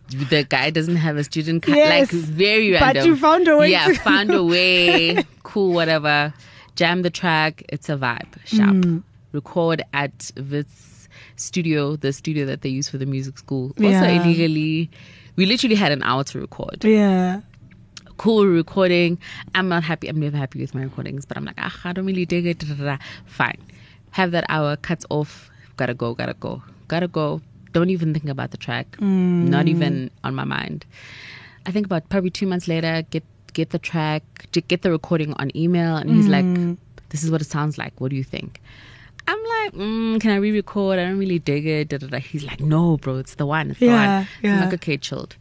the 0.09 0.47
guy 0.49 0.71
doesn't 0.71 0.97
have 0.97 1.17
a 1.19 1.25
student 1.25 1.63
card. 1.63 1.77
Yes. 1.77 2.13
Like 2.13 2.23
very 2.23 2.73
random. 2.73 3.03
But 3.03 3.07
you 3.07 3.17
found 3.17 3.49
a 3.49 3.57
way 3.59 3.71
Yeah, 3.71 3.93
found 3.93 4.31
a 4.33 4.43
way. 4.55 5.23
cool, 5.43 5.73
whatever. 5.73 6.33
Jam 6.75 7.03
the 7.03 7.11
track. 7.11 7.65
It's 7.69 7.89
a 7.91 7.97
vibe. 7.97 8.29
Sharp. 8.47 8.77
Mm. 8.77 9.03
Record 9.33 9.83
at 9.93 10.31
Wits 10.37 10.92
studio, 11.43 11.97
the 11.97 12.13
studio 12.13 12.47
that 12.47 12.63
they 12.63 12.69
use 12.69 12.89
for 12.89 12.99
the 12.99 13.07
music 13.07 13.37
school, 13.39 13.67
also 13.79 13.89
Yeah. 13.89 14.23
illegally. 14.23 14.91
We 15.37 15.47
literally 15.47 15.77
had 15.77 15.93
an 15.93 16.03
hour 16.03 16.25
to 16.25 16.41
record. 16.41 16.85
Yeah. 16.85 17.41
Cool 18.19 18.47
recording. 18.47 19.19
I'm 19.55 19.69
not 19.69 19.83
happy. 19.83 20.07
I'm 20.09 20.21
never 20.21 20.37
happy 20.37 20.61
with 20.61 20.75
my 20.75 20.83
recordings, 20.85 21.25
but 21.27 21.37
I'm 21.37 21.45
like, 21.45 21.59
ah, 21.59 21.75
I 21.85 21.93
don't 21.93 22.07
really 22.07 22.27
dig 22.27 22.47
it. 22.47 22.59
da, 22.59 22.75
da, 22.75 22.85
da." 22.85 22.97
Fine. 23.27 23.59
Have 24.13 24.31
that 24.33 24.45
hour, 24.49 24.77
cuts 24.77 25.05
off. 25.11 25.51
Gotta 25.77 25.95
go, 25.95 26.15
gotta 26.15 26.35
go, 26.35 26.63
gotta 26.89 27.09
go. 27.09 27.41
Don't 27.73 27.89
even 27.91 28.13
think 28.13 28.29
about 28.29 28.51
the 28.51 28.59
track. 28.59 29.01
Not 29.01 29.67
even 29.67 30.11
on 30.23 30.35
my 30.35 30.45
mind. 30.45 30.85
I 31.67 31.71
think 31.73 31.87
about 31.87 32.09
probably 32.11 32.31
two 32.31 32.47
months 32.47 32.69
later, 32.69 33.03
get 33.11 33.25
get 33.55 33.71
the 33.71 33.79
track, 33.79 34.23
get 34.69 34.83
the 34.83 34.91
recording 34.91 35.33
on 35.35 35.51
email, 35.57 35.97
and 35.97 36.11
he's 36.11 36.29
like, 36.29 36.45
"This 37.09 37.25
is 37.25 37.31
what 37.31 37.41
it 37.41 37.47
sounds 37.47 37.79
like. 37.79 37.95
What 38.01 38.11
do 38.11 38.17
you 38.17 38.25
think?" 38.25 38.61
I'm 39.29 39.39
like, 39.39 39.73
mm, 39.75 40.21
"Can 40.21 40.31
I 40.31 40.37
re-record? 40.37 40.99
I 40.99 41.05
don't 41.05 41.19
really 41.19 41.39
dig 41.39 41.67
it." 41.67 41.89
Da, 41.89 41.99
da, 41.99 42.07
da. 42.09 42.19
He's 42.19 42.45
like, 42.45 42.61
"No, 42.61 42.97
bro, 42.97 43.17
it's 43.17 43.35
the 43.37 43.47
one. 43.47 43.71
It's 43.71 43.81
the 43.81 43.87
Yeah, 43.87 44.19
one." 44.19 44.29
yeah. 44.43 44.55
I'm 44.55 44.61
like, 44.61 44.75
"Okay, 44.75 44.97
chilled." 44.97 45.37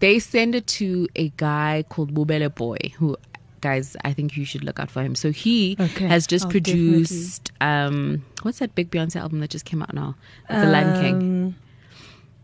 They 0.00 0.18
send 0.18 0.54
it 0.54 0.66
to 0.80 1.08
a 1.14 1.28
guy 1.36 1.84
called 1.90 2.14
Bubele 2.14 2.54
Boy, 2.54 2.78
who, 2.96 3.16
guys, 3.60 3.96
I 4.02 4.14
think 4.14 4.34
you 4.36 4.46
should 4.46 4.64
look 4.64 4.80
out 4.80 4.90
for 4.90 5.02
him. 5.02 5.14
So 5.14 5.30
he 5.30 5.76
Okay, 5.78 6.06
has 6.06 6.26
just 6.26 6.46
I'll 6.46 6.50
produced, 6.50 7.52
um, 7.60 8.24
what's 8.42 8.60
that 8.60 8.74
big 8.74 8.90
Beyonce 8.90 9.16
album 9.16 9.40
that 9.40 9.50
just 9.50 9.66
came 9.66 9.82
out 9.82 9.92
now? 9.92 10.14
The 10.48 10.64
Lion 10.64 10.94
King. 11.00 11.16
Um, 11.20 11.56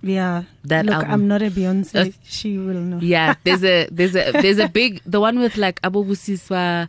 Yeah. 0.02 0.44
That 0.64 0.84
Look, 0.84 0.94
album. 0.96 1.10
I'm 1.10 1.26
not 1.28 1.40
a 1.40 1.50
Beyonce. 1.50 2.08
Uh, 2.08 2.12
she 2.22 2.58
will 2.58 2.74
know. 2.74 2.98
Yeah, 3.00 3.34
there's 3.44 3.64
a 3.64 3.88
there's 3.90 4.14
a 4.14 4.32
there's 4.32 4.58
a 4.58 4.68
big 4.80 5.00
the 5.06 5.18
one 5.20 5.38
with 5.38 5.56
like 5.56 5.80
Abu 5.82 6.04
Busiswa, 6.04 6.88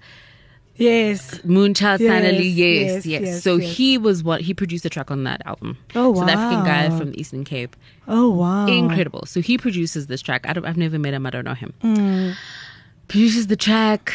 Yes. 0.77 1.39
Moonchild, 1.39 1.99
Yes, 1.99 2.09
finally, 2.09 2.47
yes, 2.47 2.93
yes, 2.93 3.05
yes. 3.05 3.21
yes, 3.23 3.43
So 3.43 3.57
he 3.57 3.97
was 3.97 4.23
what 4.23 4.41
he 4.41 4.53
produced 4.53 4.85
a 4.85 4.89
track 4.89 5.09
on 5.11 5.23
that 5.23 5.41
album. 5.45 5.77
Oh, 5.95 6.11
wow. 6.11 6.21
South 6.21 6.29
African 6.29 6.65
guy 6.65 6.97
from 6.97 7.11
the 7.11 7.19
Eastern 7.19 7.43
Cape. 7.43 7.75
Oh 8.07 8.29
wow. 8.29 8.67
Incredible. 8.67 9.25
So 9.25 9.41
he 9.41 9.57
produces 9.57 10.07
this 10.07 10.21
track. 10.21 10.47
I 10.47 10.53
don't, 10.53 10.65
I've 10.65 10.77
never 10.77 10.97
met 10.99 11.13
him. 11.13 11.25
I 11.25 11.29
don't 11.29 11.45
know 11.45 11.53
him. 11.55 11.73
Mm. 11.83 12.35
Produces 13.07 13.47
the 13.47 13.55
track. 13.57 14.13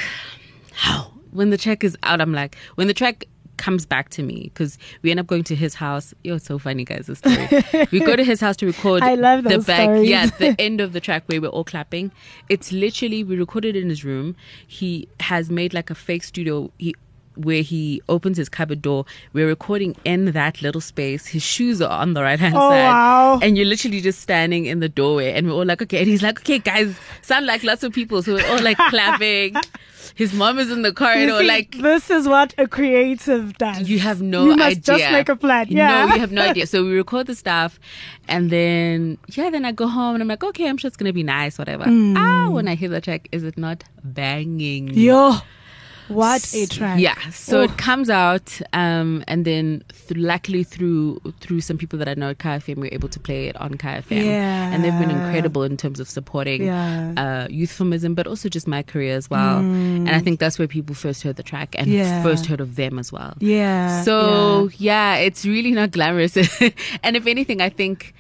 How? 0.73 1.13
When 1.33 1.51
the 1.51 1.59
track 1.59 1.83
is 1.85 1.97
out, 2.03 2.21
I'm 2.21 2.33
like, 2.33 2.57
when 2.77 2.87
the 2.89 2.95
track 2.95 3.25
comes 3.63 3.87
back 3.87 4.09
to 4.11 4.25
me, 4.25 4.51
because 4.53 4.77
we 5.03 5.13
end 5.13 5.21
up 5.21 5.29
going 5.29 5.45
to 5.45 5.55
his 5.55 5.75
house. 5.75 6.13
Yo, 6.25 6.35
it's 6.35 6.47
so 6.47 6.59
funny, 6.59 6.85
guys. 6.85 7.07
This 7.07 7.19
story. 7.19 7.87
we 7.93 8.01
go 8.01 8.17
to 8.17 8.25
his 8.25 8.41
house 8.41 8.57
to 8.57 8.67
record. 8.67 9.03
I 9.05 9.15
love 9.15 9.45
the 9.45 9.61
back. 9.61 9.85
stories. 9.85 10.09
Yeah, 10.09 10.27
the 10.27 10.57
end 10.59 10.81
of 10.81 10.93
the 10.93 11.01
track 11.01 11.23
where 11.27 11.41
we're 11.41 11.47
all 11.47 11.63
clapping. 11.63 12.11
It's 12.49 12.73
literally 12.73 13.23
we 13.23 13.37
recorded 13.37 13.77
in 13.77 13.89
his 13.89 14.05
room. 14.05 14.35
He 14.67 15.09
has 15.21 15.49
made 15.49 15.73
like 15.73 15.91
a 15.91 15.95
fake 15.95 16.25
studio. 16.25 16.73
He 16.77 16.97
where 17.37 17.63
he 17.63 18.01
opens 18.09 18.37
his 18.37 18.49
cupboard 18.49 18.83
door. 18.83 19.05
We're 19.33 19.47
recording 19.49 19.97
in 20.05 20.27
that 20.33 20.63
little 20.63 20.81
space. 20.81 21.27
His 21.27 21.43
shoes 21.43 21.81
are 21.83 21.91
on 22.01 22.15
the 22.15 22.23
right 22.23 22.39
hand 22.39 22.55
Oh, 22.55 22.71
side. 22.71 22.83
wow. 22.85 23.41
And 23.43 23.57
you're 23.57 23.67
literally 23.67 24.01
just 24.01 24.21
standing 24.21 24.67
in 24.67 24.81
the 24.81 24.89
doorway 24.89 25.33
and 25.33 25.47
we're 25.47 25.55
all 25.55 25.65
like, 25.65 25.83
okay. 25.83 25.99
And 26.01 26.09
he's 26.09 26.23
like, 26.23 26.41
okay, 26.41 26.59
guys, 26.59 26.97
sound 27.23 27.47
like 27.47 27.63
lots 27.65 27.83
of 27.83 27.93
people. 27.93 28.23
So 28.23 28.35
we're 28.35 28.47
all 28.49 28.63
like 28.63 28.77
clapping. 28.91 29.55
His 30.15 30.35
mom 30.35 30.59
is 30.59 30.71
in 30.71 30.83
the 30.83 30.93
corridor, 30.93 31.39
see, 31.39 31.47
like, 31.47 31.75
this 31.79 32.11
is 32.11 32.29
what 32.29 32.53
a 32.59 32.69
creative 32.69 33.57
does. 33.57 33.89
you 33.89 33.99
have 34.01 34.21
no 34.21 34.45
you 34.45 34.57
must 34.57 34.63
idea. 34.91 34.99
just 34.99 35.11
make 35.13 35.29
a 35.31 35.37
plan. 35.37 35.69
Yeah. 35.71 36.05
No, 36.05 36.15
you 36.15 36.21
have 36.21 36.33
no 36.33 36.43
idea. 36.43 36.67
So 36.67 36.85
we 36.85 36.93
record 36.93 37.29
the 37.29 37.35
stuff, 37.35 37.81
and 38.29 38.51
then 38.51 39.17
yeah, 39.29 39.49
then 39.49 39.65
I 39.65 39.73
go 39.73 39.87
home 39.87 40.15
and 40.17 40.21
I'm 40.23 40.29
like, 40.29 40.45
okay, 40.45 40.69
I'm 40.69 40.77
sure 40.77 40.89
it's 40.89 40.99
gonna 40.99 41.15
be 41.15 41.23
nice, 41.23 41.57
whatever. 41.57 41.85
Ah, 41.89 42.51
when 42.51 42.69
I 42.69 42.75
hear 42.75 42.91
the 42.91 43.01
track, 43.01 43.27
is 43.33 43.43
it 43.43 43.57
not 43.57 43.85
banging? 44.05 44.89
Yo, 44.93 45.37
what 46.09 46.53
a 46.55 46.67
track. 46.67 46.99
Yeah, 47.01 47.17
so 47.31 47.61
Oh. 47.61 47.65
it 47.65 47.77
comes 47.79 48.11
out, 48.11 48.61
um, 48.73 49.23
and 49.29 49.45
then 49.45 49.83
th- 50.09 50.19
luckily 50.19 50.63
through 50.65 51.21
through 51.41 51.61
some 51.61 51.79
people 51.79 51.99
that 51.99 52.09
I 52.09 52.15
know 52.15 52.31
at 52.31 52.39
KFM, 52.39 52.77
we 52.79 52.89
are 52.89 52.95
able 52.95 53.09
to 53.09 53.21
play 53.21 53.47
it 53.49 53.57
on 53.57 53.75
KFM, 53.75 54.13
and 54.73 54.85
they've 54.85 54.99
been 54.99 55.11
incredible 55.11 55.63
in 55.63 55.77
terms 55.77 56.01
of 56.01 56.09
supporting 56.09 56.65
Yeah. 56.65 57.13
uh, 57.17 57.47
Youthfemism, 57.49 58.15
but 58.15 58.27
also 58.27 58.49
just 58.49 58.67
my 58.67 58.83
career 58.83 59.17
as 59.17 59.29
well. 59.31 59.59
And 59.59 60.11
I 60.11 60.19
think 60.21 60.41
that's 60.41 60.59
where 60.59 60.69
people 60.69 60.95
first 60.95 61.23
heard 61.23 61.37
the 61.37 61.43
track 61.43 61.75
and 61.79 61.87
Mm. 61.89 61.93
Yeah. 61.95 62.23
first 62.23 62.47
heard 62.47 62.61
of 62.61 62.77
them 62.77 62.99
as 62.99 63.13
well. 63.13 63.35
Yeah. 63.41 64.03
So 64.03 64.71
yeah. 64.79 65.17
it's 65.17 65.45
really 65.45 65.71
not 65.73 65.91
glamorous. 65.93 66.37
and 67.03 67.17
if 67.17 67.27
anything, 67.27 67.61
I 67.61 67.69
think 67.69 68.15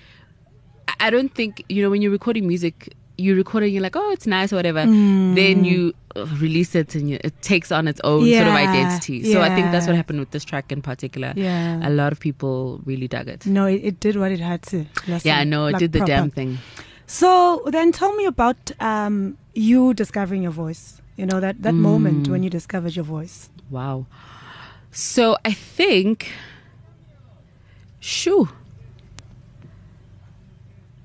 I 1.00 1.10
don't 1.10 1.34
think 1.34 1.64
you 1.68 1.82
know 1.82 1.90
when 1.90 2.00
you're 2.02 2.12
recording 2.12 2.46
music, 2.46 2.94
you 3.22 3.34
record 3.36 3.62
it, 3.64 3.68
you're 3.68 3.82
like, 3.82 3.96
oh, 3.96 4.10
it's 4.16 4.26
nice 4.26 4.52
or 4.52 4.56
whatever. 4.56 4.82
Then 4.84 5.64
you 5.64 5.92
uh, 6.16 6.26
release 6.40 6.74
it 6.74 6.94
and 6.94 7.08
you, 7.10 7.18
it 7.28 7.34
takes 7.42 7.70
on 7.72 7.88
its 7.92 8.00
own 8.04 8.20
sort 8.20 8.46
of 8.48 8.52
Mm. 8.52 8.62
Yeah, 8.62 8.70
identity. 8.72 9.32
So 9.32 9.40
I 9.40 9.48
think 9.54 9.66
that's 9.72 9.86
what 9.86 9.96
happened 9.96 10.20
with 10.20 10.30
this 10.30 10.44
track 10.44 10.72
in 10.72 10.82
particular. 10.82 11.32
Yeah. 11.36 11.88
A 11.88 11.90
lot 11.90 12.10
of 12.12 12.18
people 12.20 12.80
really 12.84 13.08
dug 13.08 13.28
it. 13.28 13.46
No, 13.46 13.66
it, 13.66 13.80
it 13.90 14.00
did 14.00 14.16
what 14.16 14.30
it 14.32 14.40
had 14.40 14.60
to. 14.72 14.84
Listen, 15.08 15.28
Yeah, 15.28 15.38
I 15.38 15.44
know 15.44 15.66
it 15.66 15.72
like 15.72 15.80
did 15.80 15.92
the 15.92 16.00
proper. 16.00 16.12
damn 16.12 16.30
thing. 16.30 16.58
So 17.06 17.62
then 17.66 17.92
tell 17.92 18.12
me 18.16 18.24
about 18.26 18.70
um, 18.80 19.36
you 19.54 19.94
discovering 19.94 20.42
your 20.42 20.52
voice. 20.52 21.00
You 21.16 21.26
know, 21.26 21.40
that, 21.40 21.62
that 21.62 21.74
moment 21.74 22.26
Mm. 22.26 22.30
when 22.32 22.42
you 22.42 22.50
discovered 22.50 22.96
your 22.96 23.04
voice. 23.04 23.50
Wow. 23.70 24.06
So 24.90 25.36
I 25.44 25.52
think, 25.52 26.32
shoo. 28.00 28.48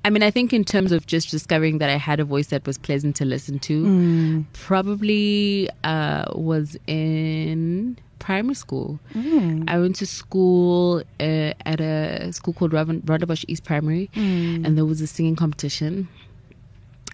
I 0.08 0.10
mean, 0.10 0.24
I 0.24 0.32
think 0.32 0.54
in 0.54 0.64
terms 0.64 0.92
of 0.94 1.06
just 1.06 1.30
discovering 1.32 1.80
that 1.80 1.90
I 1.90 1.98
had 1.98 2.20
a 2.20 2.24
voice 2.26 2.48
that 2.48 2.66
was 2.66 2.78
pleasant 2.78 3.16
to 3.18 3.26
listen 3.26 3.60
to, 3.60 3.84
Mm. 3.84 4.46
probably 4.54 5.70
uh, 5.84 6.26
was 6.34 6.78
in 6.88 7.98
primary 8.20 8.56
school. 8.56 9.00
Mm. 9.14 9.66
I 9.68 9.78
went 9.80 9.96
to 9.98 10.06
school 10.06 11.04
uh, 11.20 11.52
at 11.72 11.80
a 11.82 12.32
school 12.32 12.54
called 12.54 12.72
Ron- 12.74 13.02
Rondebosch 13.02 13.44
East 13.50 13.64
Primary, 13.66 14.10
Mm. 14.16 14.66
and 14.66 14.78
there 14.78 14.86
was 14.86 15.02
a 15.02 15.08
singing 15.08 15.36
competition. 15.36 16.08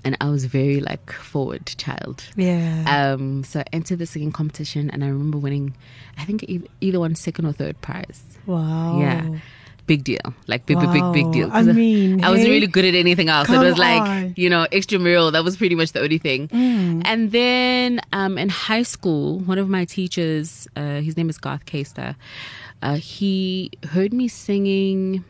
And 0.06 0.17
I 0.19 0.29
was 0.29 0.43
very 0.45 0.79
like 0.82 1.12
forward 1.13 1.65
child. 1.65 2.25
Yeah. 2.36 2.84
Um, 3.13 3.43
so 3.45 3.62
I 3.62 3.65
entered 3.71 3.99
the 3.99 4.06
singing 4.06 4.34
competition, 4.34 4.89
and 4.91 5.03
I 5.03 5.08
remember 5.08 5.38
winning. 5.38 5.75
I 6.19 6.25
think 6.25 6.45
either 6.82 6.99
one 6.99 7.15
second 7.15 7.45
or 7.45 7.53
third 7.53 7.79
prize. 7.82 8.21
wow. 8.45 8.99
Yeah, 8.99 9.39
big 9.85 10.03
deal, 10.03 10.33
like 10.47 10.65
big, 10.65 10.79
big, 10.79 10.91
big, 10.93 11.03
big 11.13 11.31
deal. 11.31 11.49
Wow. 11.49 11.55
I 11.55 11.61
mean, 11.63 12.23
I 12.23 12.29
wasn't 12.29 12.47
hey, 12.47 12.53
really 12.53 12.67
good 12.67 12.85
at 12.85 12.95
anything 12.95 13.27
else. 13.29 13.49
it 13.49 13.57
was 13.57 13.77
like 13.77 14.01
on. 14.01 14.33
you 14.37 14.49
know 14.49 14.65
extramural. 14.71 15.31
That 15.31 15.43
was 15.43 15.57
pretty 15.57 15.75
much 15.75 15.91
the 15.91 16.01
only 16.01 16.17
thing. 16.17 16.47
Mm. 16.49 17.01
And 17.05 17.31
then 17.31 17.99
um, 18.13 18.37
in 18.37 18.49
high 18.49 18.83
school, 18.83 19.39
one 19.39 19.57
of 19.57 19.67
my 19.69 19.83
teachers, 19.85 20.67
uh, 20.75 21.01
his 21.01 21.17
name 21.17 21.29
is 21.29 21.37
Garth 21.37 21.65
Caster, 21.65 22.15
uh, 22.81 22.95
he 22.95 23.71
heard 23.91 24.13
me 24.13 24.27
singing 24.27 25.23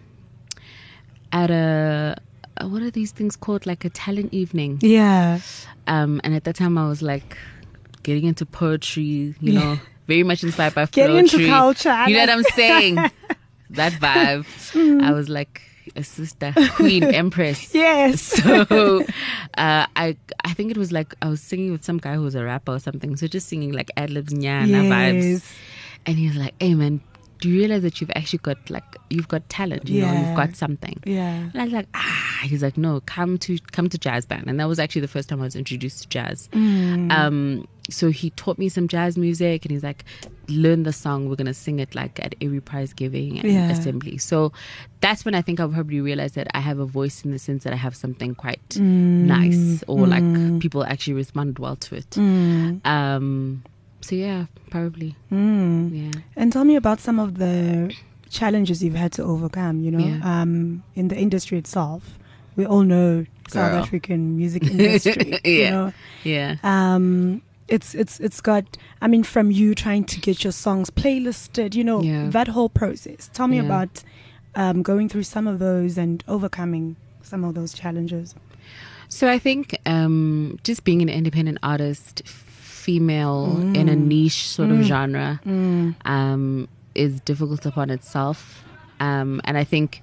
at 1.31 1.49
a. 1.49 2.15
uh, 2.57 2.67
What 2.67 2.81
are 2.83 2.91
these 2.91 3.11
things 3.11 3.35
called? 3.35 3.65
Like 3.65 3.83
a 3.85 3.89
talent 3.89 4.33
evening. 4.33 4.77
Yeah. 4.81 5.39
Um, 5.87 6.21
and 6.23 6.33
at 6.35 6.43
that 6.45 6.55
time, 6.55 6.77
I 6.77 6.87
was 6.87 7.01
like 7.01 7.37
getting 8.03 8.25
into 8.25 8.45
poetry, 8.45 9.03
you 9.03 9.35
Yeah. 9.41 9.59
know, 9.59 9.79
very 10.07 10.23
much 10.23 10.43
inspired 10.43 10.75
by 10.75 10.85
Getting 10.91 11.17
into 11.17 11.47
culture. 11.47 12.03
You 12.07 12.13
know 12.17 12.19
what 12.25 12.29
I'm 12.29 12.43
saying? 12.55 12.97
that 13.73 13.93
vibe. 13.93 14.45
I 15.01 15.11
was 15.11 15.29
like 15.29 15.61
a 15.95 16.03
sister, 16.03 16.53
queen, 16.75 17.03
empress. 17.21 17.73
Yes. 17.73 18.41
So 18.69 19.01
uh, 19.57 19.85
I 19.95 20.15
I 20.43 20.53
think 20.53 20.71
it 20.71 20.77
was 20.77 20.91
like 20.91 21.13
I 21.21 21.29
was 21.29 21.41
singing 21.41 21.71
with 21.71 21.83
some 21.83 21.97
guy 21.97 22.15
who 22.15 22.21
was 22.23 22.35
a 22.35 22.43
rapper 22.43 22.73
or 22.73 22.79
something. 22.79 23.15
So 23.17 23.27
just 23.27 23.47
singing 23.47 23.71
like 23.73 23.89
ad 23.97 24.09
libs, 24.09 24.33
nyana 24.33 24.87
vibes. 24.89 25.43
And 26.05 26.17
he 26.17 26.27
was 26.27 26.35
like, 26.37 26.53
"Hey 26.59 26.73
man, 26.73 27.01
do 27.43 27.49
you 27.49 27.59
realize 27.59 27.81
that 27.81 27.99
you've 27.99 28.11
actually 28.15 28.39
got 28.39 28.57
like 28.69 28.95
you've 29.09 29.27
got 29.27 29.47
talent? 29.49 29.89
You 29.89 30.01
know, 30.03 30.11
Yeah. 30.13 30.27
you've 30.27 30.37
got 30.37 30.55
something." 30.55 30.97
Yeah. 31.05 31.49
And 31.51 31.57
I 31.61 31.65
was 31.65 31.73
like, 31.73 31.87
ah, 31.93 32.39
he's 32.43 32.63
like, 32.63 32.77
no, 32.77 33.01
come 33.05 33.37
to 33.39 33.57
come 33.73 33.89
to 33.89 33.97
jazz 33.97 34.25
band, 34.25 34.45
and 34.47 34.57
that 34.61 34.67
was 34.69 34.79
actually 34.79 35.01
the 35.01 35.09
first 35.09 35.27
time 35.27 35.41
I 35.41 35.43
was 35.43 35.55
introduced 35.57 36.03
to 36.03 36.07
jazz. 36.07 36.47
Mm. 36.53 37.11
Um, 37.11 37.67
so 37.89 38.11
he 38.11 38.29
taught 38.31 38.57
me 38.57 38.69
some 38.69 38.87
jazz 38.87 39.17
music, 39.17 39.65
and 39.65 39.71
he's 39.73 39.83
like, 39.83 40.05
learn 40.47 40.83
the 40.83 40.93
song. 40.93 41.27
We're 41.27 41.35
gonna 41.35 41.53
sing 41.53 41.79
it 41.79 41.93
like 41.95 42.17
at 42.23 42.33
every 42.39 42.61
prize 42.61 42.93
giving 42.93 43.39
and 43.39 43.51
Yeah. 43.51 43.69
assembly. 43.71 44.17
So 44.19 44.53
that's 45.01 45.25
when 45.25 45.35
I 45.35 45.41
think 45.41 45.59
I 45.59 45.67
probably 45.67 45.99
realized 45.99 46.35
that 46.35 46.47
I 46.55 46.61
have 46.61 46.79
a 46.79 46.85
voice 46.85 47.25
in 47.25 47.31
the 47.31 47.39
sense 47.39 47.65
that 47.65 47.73
I 47.73 47.75
have 47.87 47.93
something 47.95 48.35
quite 48.35 48.69
Mm. 48.69 49.27
nice, 49.27 49.83
or 49.87 50.07
like 50.07 50.23
people 50.61 50.85
actually 50.85 51.15
respond 51.15 51.59
well 51.59 51.75
to 51.75 51.95
it. 51.95 52.09
Mm. 52.11 52.85
Um, 52.87 53.63
so 54.03 54.15
yeah, 54.15 54.45
probably 54.69 55.15
Mm. 55.31 55.89
yeah. 56.13 56.21
And 56.35 56.51
tell 56.53 56.65
me 56.65 56.75
about 56.75 56.99
some 56.99 57.19
of 57.19 57.37
the 57.37 57.93
challenges 58.29 58.83
you've 58.83 58.95
had 58.95 59.11
to 59.13 59.23
overcome, 59.23 59.79
you 59.79 59.91
know, 59.91 59.99
Yeah. 60.05 60.19
um, 60.41 60.83
in 60.95 61.07
the 61.07 61.15
industry 61.17 61.57
itself. 61.57 62.19
We 62.55 62.65
all 62.65 62.83
know 62.83 63.25
South 63.49 63.73
African 63.73 64.35
music 64.37 64.63
industry. 64.71 65.39
You 65.43 65.51
Yeah. 65.63 65.69
know, 65.69 65.93
Yeah. 66.23 66.55
um, 66.63 67.41
it's 67.67 67.95
it's 67.95 68.19
it's 68.19 68.41
got. 68.41 68.63
I 69.01 69.07
mean, 69.07 69.23
from 69.23 69.49
you 69.51 69.73
trying 69.73 70.03
to 70.05 70.19
get 70.19 70.43
your 70.43 70.51
songs 70.53 70.89
playlisted, 70.91 71.73
you 71.75 71.83
know, 71.83 72.01
Yeah. 72.03 72.29
that 72.29 72.47
whole 72.49 72.69
process. 72.69 73.29
Tell 73.33 73.47
me 73.47 73.57
Yeah. 73.57 73.65
about 73.65 74.03
um, 74.55 74.83
going 74.83 75.09
through 75.09 75.23
some 75.23 75.47
of 75.47 75.57
those 75.59 75.97
and 75.97 76.23
overcoming 76.27 76.95
some 77.23 77.43
of 77.43 77.55
those 77.55 77.73
challenges. 77.73 78.35
So 79.09 79.27
I 79.27 79.39
think 79.39 79.75
um, 79.87 80.59
just 80.63 80.83
being 80.83 81.01
an 81.01 81.09
independent 81.09 81.57
artist, 81.63 82.21
female 82.83 83.45
in 83.79 83.85
a 83.89 83.95
niche 83.95 84.41
sort 84.55 84.69
of 84.71 84.79
genre, 84.91 85.39
um, 86.05 86.67
is 86.95 87.19
difficult 87.21 87.65
upon 87.65 87.89
itself. 87.89 88.63
Um, 88.99 89.41
and 89.45 89.57
I 89.57 89.63
think, 89.63 90.01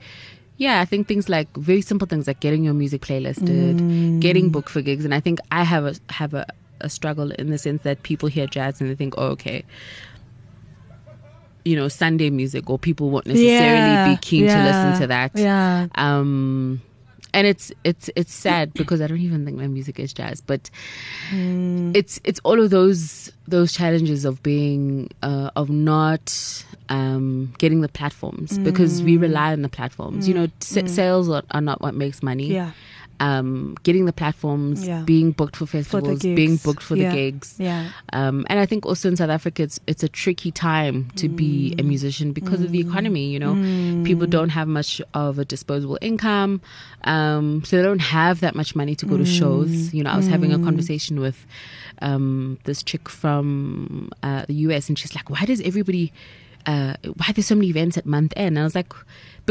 yeah, 0.57 0.81
I 0.83 0.87
think 0.91 1.07
things 1.09 1.29
like 1.29 1.49
very 1.57 1.81
simple 1.91 2.07
things 2.13 2.27
like 2.27 2.41
getting 2.41 2.65
your 2.65 2.75
music 2.75 3.01
playlisted, 3.03 3.77
getting 4.21 4.51
booked 4.51 4.69
for 4.75 4.83
gigs, 4.83 5.05
and 5.05 5.15
I 5.15 5.21
think 5.21 5.39
I 5.51 5.63
have 5.65 5.85
a 5.85 5.95
have 6.21 6.33
a, 6.35 6.45
a 6.81 6.89
struggle 6.89 7.31
in 7.41 7.51
the 7.51 7.59
sense 7.59 7.83
that 7.83 8.03
people 8.03 8.29
hear 8.29 8.47
jazz 8.47 8.81
and 8.81 8.91
they 8.91 8.95
think, 8.97 9.15
oh, 9.17 9.29
okay. 9.37 9.65
You 11.65 11.77
know, 11.77 11.89
Sunday 11.89 12.31
music, 12.31 12.71
or 12.71 12.79
people 12.79 13.11
won't 13.11 13.27
necessarily 13.27 13.93
Yeah, 13.95 14.09
be 14.15 14.17
keen 14.29 14.47
to 14.47 14.61
listen 14.65 15.01
to 15.03 15.07
that. 15.09 15.31
Yeah. 15.37 15.89
Um, 15.95 16.81
and 17.35 17.47
it's 17.47 17.73
it's 17.85 18.11
it's 18.17 18.33
sad 18.33 18.73
because 18.81 19.01
I 19.01 19.07
don't 19.07 19.21
even 19.21 19.45
think 19.45 19.57
my 19.57 19.67
music 19.67 19.99
is 19.99 20.13
jazz, 20.13 20.41
but 20.41 20.71
it's 21.95 22.21
it's 22.25 22.41
all 22.45 22.61
of 22.61 22.71
those 22.71 23.33
those 23.49 23.73
challenges 23.73 24.25
of 24.25 24.43
being 24.43 25.09
uh, 25.23 25.51
of 25.57 25.71
not 25.71 26.65
um, 26.89 27.53
getting 27.59 27.81
the 27.81 27.89
platforms 27.89 28.59
because 28.59 29.03
we 29.03 29.17
rely 29.17 29.53
on 29.53 29.63
the 29.63 29.69
platforms. 29.69 30.29
You 30.29 30.35
know, 30.35 30.49
s- 30.61 30.93
sales 30.93 31.29
are, 31.29 31.43
are 31.51 31.61
not 31.61 31.81
what 31.81 31.95
makes 31.95 32.23
money. 32.23 32.53
Yeah. 32.53 32.73
Um, 33.21 33.77
getting 33.83 34.07
the 34.07 34.13
platforms, 34.15 34.87
Yeah. 34.87 35.03
being 35.03 35.33
booked 35.33 35.55
for 35.57 35.67
For 35.67 35.83
festivals, 35.83 36.21
gigs. 36.23 36.37
being 36.37 36.57
booked 36.57 36.83
for 36.83 36.97
Yeah. 36.97 37.11
the 37.11 37.17
gigs. 37.17 37.55
Yeah. 37.59 37.91
Um, 38.15 38.47
and 38.49 38.59
I 38.59 38.65
think 38.65 38.87
also 38.87 39.09
in 39.11 39.17
South 39.17 39.29
Africa, 39.29 39.63
it's 39.63 39.79
it's 39.87 40.03
a 40.03 40.09
tricky 40.09 40.51
time 40.51 40.97
to 41.17 41.29
be 41.29 41.75
Mm. 41.77 41.81
a 41.81 41.85
musician 41.85 42.33
because 42.33 42.61
of 42.63 42.73
the 42.73 42.81
economy. 42.81 43.31
You 43.31 43.39
know, 43.45 43.55
people 44.05 44.27
don't 44.27 44.49
have 44.59 44.69
much 44.69 45.03
of 45.13 45.39
a 45.39 45.45
disposable 45.45 45.99
income, 46.01 46.61
um, 47.05 47.63
so 47.67 47.77
they 47.77 47.83
don't 47.83 48.07
have 48.21 48.41
that 48.41 48.55
much 48.55 48.75
money 48.75 48.95
to 48.97 49.05
go 49.07 49.17
to 49.19 49.25
Mm. 49.25 49.39
shows. 49.39 49.93
You 49.95 50.03
know, 50.05 50.11
I 50.11 50.17
was 50.17 50.27
having 50.27 50.53
a 50.53 50.59
conversation 50.59 51.21
with 51.21 51.47
um, 52.03 52.57
this 52.65 52.83
chick 52.83 53.09
from 53.11 54.09
uh, 54.23 54.45
the 54.49 54.55
US, 54.67 54.89
and 54.89 54.99
she's 54.99 55.15
like, 55.15 55.29
"Why 55.29 55.45
does 55.45 55.61
everybody?" 55.61 56.11
Uh, 56.67 56.95
why 57.17 57.33
there's 57.35 57.47
so 57.47 57.55
many 57.55 57.69
events 57.69 57.97
at 57.97 58.05
month 58.05 58.33
end? 58.37 58.49
And 58.57 58.59
I 58.59 58.65
was 58.65 58.75
like, 58.75 58.93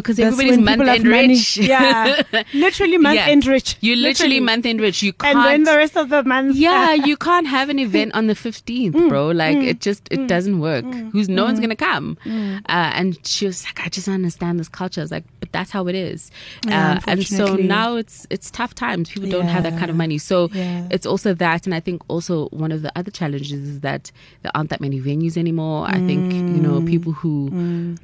because 0.02 0.18
That's 0.18 0.34
everybody's 0.34 0.60
month 0.64 0.82
end 0.88 1.06
rich. 1.08 1.58
Yeah. 1.58 2.22
Literally 2.54 2.98
month 2.98 3.16
Yeah. 3.16 3.28
end 3.28 3.46
rich. 3.46 3.78
You 3.82 3.96
literally, 3.96 4.40
month 4.40 4.66
end 4.66 4.82
rich. 4.82 5.02
You 5.04 5.14
can't 5.14 5.38
And 5.38 5.46
then 5.46 5.64
the 5.64 5.78
rest 5.78 5.96
of 5.98 6.10
the 6.10 6.24
month. 6.24 6.56
yeah, 6.56 6.94
you 6.94 7.16
can't 7.18 7.48
have 7.48 7.70
an 7.70 7.80
event 7.80 8.14
on 8.16 8.28
the 8.28 8.34
15th, 8.36 8.94
Mm. 8.94 9.10
bro. 9.10 9.28
Like 9.30 9.58
it 9.58 9.80
just 9.82 10.08
it 10.12 10.28
doesn't 10.28 10.60
work. 10.60 10.86
Who's 11.12 11.30
no 11.30 11.44
one's 11.46 11.60
gonna 11.60 11.76
come? 11.76 12.18
Uh, 12.26 12.92
and 13.00 13.18
she 13.26 13.46
was 13.46 13.64
like, 13.66 13.80
I 13.86 13.90
just 13.90 14.06
don't 14.08 14.16
understand 14.16 14.60
this 14.60 14.70
culture. 14.70 15.02
I 15.02 15.04
was 15.04 15.12
like, 15.12 15.26
but 15.40 15.52
that's 15.52 15.72
how 15.72 15.88
it 15.88 15.96
is. 15.96 16.32
Yeah, 16.68 16.94
uh, 17.06 17.12
and 17.12 17.26
so 17.26 17.56
now 17.56 17.96
it's 17.96 18.26
it's 18.30 18.50
tough 18.52 18.74
times. 18.76 19.10
People 19.10 19.30
don't 19.30 19.48
have 19.48 19.64
that 19.64 19.78
kind 19.78 19.90
of 19.90 19.96
money. 19.96 20.18
So 20.18 20.50
Yeah. 20.54 20.88
it's 20.92 21.06
also 21.06 21.34
that, 21.36 21.66
and 21.66 21.74
I 21.76 21.80
think 21.80 22.02
also 22.08 22.48
one 22.50 22.72
of 22.72 22.82
the 22.82 22.92
other 22.98 23.12
challenges 23.12 23.52
is 23.74 23.80
that 23.82 24.12
there 24.44 24.52
aren't 24.56 24.70
that 24.70 24.82
many 24.82 25.00
venues 25.00 25.38
anymore. 25.38 25.86
I 25.88 26.00
think 26.10 26.34
you 26.34 26.62
know 26.66 26.80
Mm. 26.80 26.88
people 26.88 27.12
who 27.14 27.34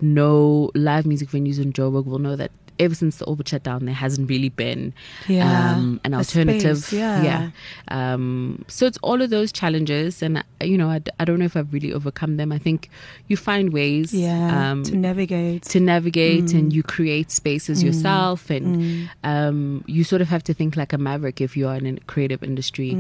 know 0.02 0.70
live 0.76 1.06
music 1.06 1.30
venues 1.30 1.60
in 1.60 1.72
Joburg 1.86 2.06
will 2.06 2.20
know 2.20 2.36
that. 2.36 2.52
Ever 2.78 2.94
since 2.94 3.20
the 3.20 3.26
Orbit 3.26 3.48
shutdown, 3.48 3.86
there 3.86 3.96
hasn't 3.96 4.30
really 4.30 4.50
been 4.50 4.94
Yeah. 5.30 5.76
um, 5.78 6.02
an 6.04 6.14
alternative. 6.14 6.80
space, 6.84 6.92
yeah. 7.00 7.52
Um, 7.88 8.66
so 8.68 8.86
it's 8.86 8.98
all 9.02 9.22
of 9.22 9.30
those 9.30 9.54
challenges, 9.54 10.22
and 10.22 10.40
uh, 10.40 10.44
you 10.62 10.78
know, 10.78 10.90
I, 10.90 11.00
I 11.18 11.24
don't 11.24 11.40
know 11.40 11.46
if 11.46 11.56
I've 11.56 11.72
really 11.72 11.94
overcome 11.94 12.36
them. 12.36 12.52
I 12.52 12.58
think 12.58 12.90
you 13.30 13.38
find 13.38 13.72
ways 13.72 14.14
Yeah. 14.14 14.72
um, 14.72 14.84
to 14.84 14.96
navigate. 14.98 15.64
to 15.72 15.80
navigate, 15.80 16.48
Mm. 16.52 16.60
and 16.60 16.74
you 16.74 16.84
create 16.84 17.32
spaces 17.32 17.82
yourself, 17.82 18.50
and 18.50 19.08
um, 19.24 19.86
you 19.88 20.04
sort 20.04 20.22
of 20.22 20.28
have 20.28 20.44
to 20.44 20.54
think 20.54 20.76
like 20.76 20.92
a 20.92 20.98
maverick 20.98 21.40
if 21.40 21.56
you 21.56 21.70
are 21.70 21.78
in 21.78 21.86
a 21.86 22.00
creative 22.12 22.44
industry, 22.44 22.92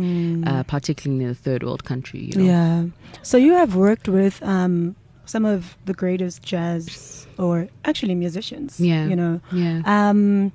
uh, 0.48 0.64
particularly 0.64 1.26
in 1.26 1.32
a 1.32 1.36
third 1.36 1.64
world 1.64 1.84
country. 1.84 2.22
You 2.32 2.36
know? 2.38 2.44
Mm. 2.44 2.48
Yeah. 2.48 2.86
So 3.24 3.36
you 3.36 3.56
have 3.56 3.76
worked 3.76 4.08
with 4.08 4.42
um, 4.42 4.96
some 5.26 5.46
of 5.46 5.78
the 5.86 5.94
greatest 5.94 6.44
jazz 6.44 7.28
or 7.38 7.68
actually 7.84 8.16
musicians. 8.16 8.80
Yeah. 8.80 9.06
You 9.08 9.16
know. 9.16 9.42
yeah, 9.52 9.82
Um 9.86 10.52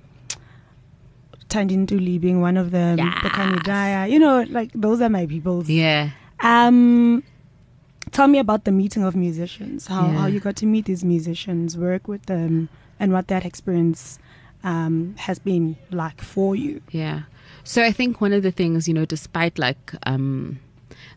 Thandi 1.48 1.76
Ntuli 1.84 2.20
being 2.20 2.40
one 2.40 2.56
of 2.56 2.70
them, 2.70 2.98
Yes. 2.98 3.14
Bokani 3.24 3.62
Dyer, 3.64 4.06
you 4.06 4.18
know, 4.18 4.44
like 4.50 4.70
those 4.74 5.00
are 5.00 5.08
my 5.08 5.26
peoples. 5.26 5.68
yeah. 5.68 6.10
Um 6.42 7.22
tell 8.12 8.28
me 8.28 8.38
about 8.38 8.64
the 8.64 8.72
meeting 8.72 9.02
of 9.04 9.14
musicians, 9.16 9.86
how 9.88 10.06
Yeah. 10.06 10.18
how 10.18 10.26
you 10.26 10.40
got 10.40 10.56
to 10.56 10.66
meet 10.66 10.84
these 10.86 11.04
musicians, 11.04 11.76
work 11.76 12.08
with 12.08 12.26
them 12.26 12.68
and 12.98 13.12
what 13.12 13.26
that 13.28 13.44
experience 13.44 14.18
um 14.62 15.14
has 15.18 15.38
been 15.38 15.76
like 15.90 16.20
for 16.20 16.54
you. 16.54 16.80
Yeah. 16.92 17.22
So 17.64 17.82
I 17.84 17.92
think 17.92 18.20
one 18.20 18.32
of 18.32 18.42
the 18.42 18.50
things, 18.52 18.86
you 18.88 18.94
know, 18.94 19.04
despite 19.04 19.58
like 19.58 19.92
um, 20.06 20.60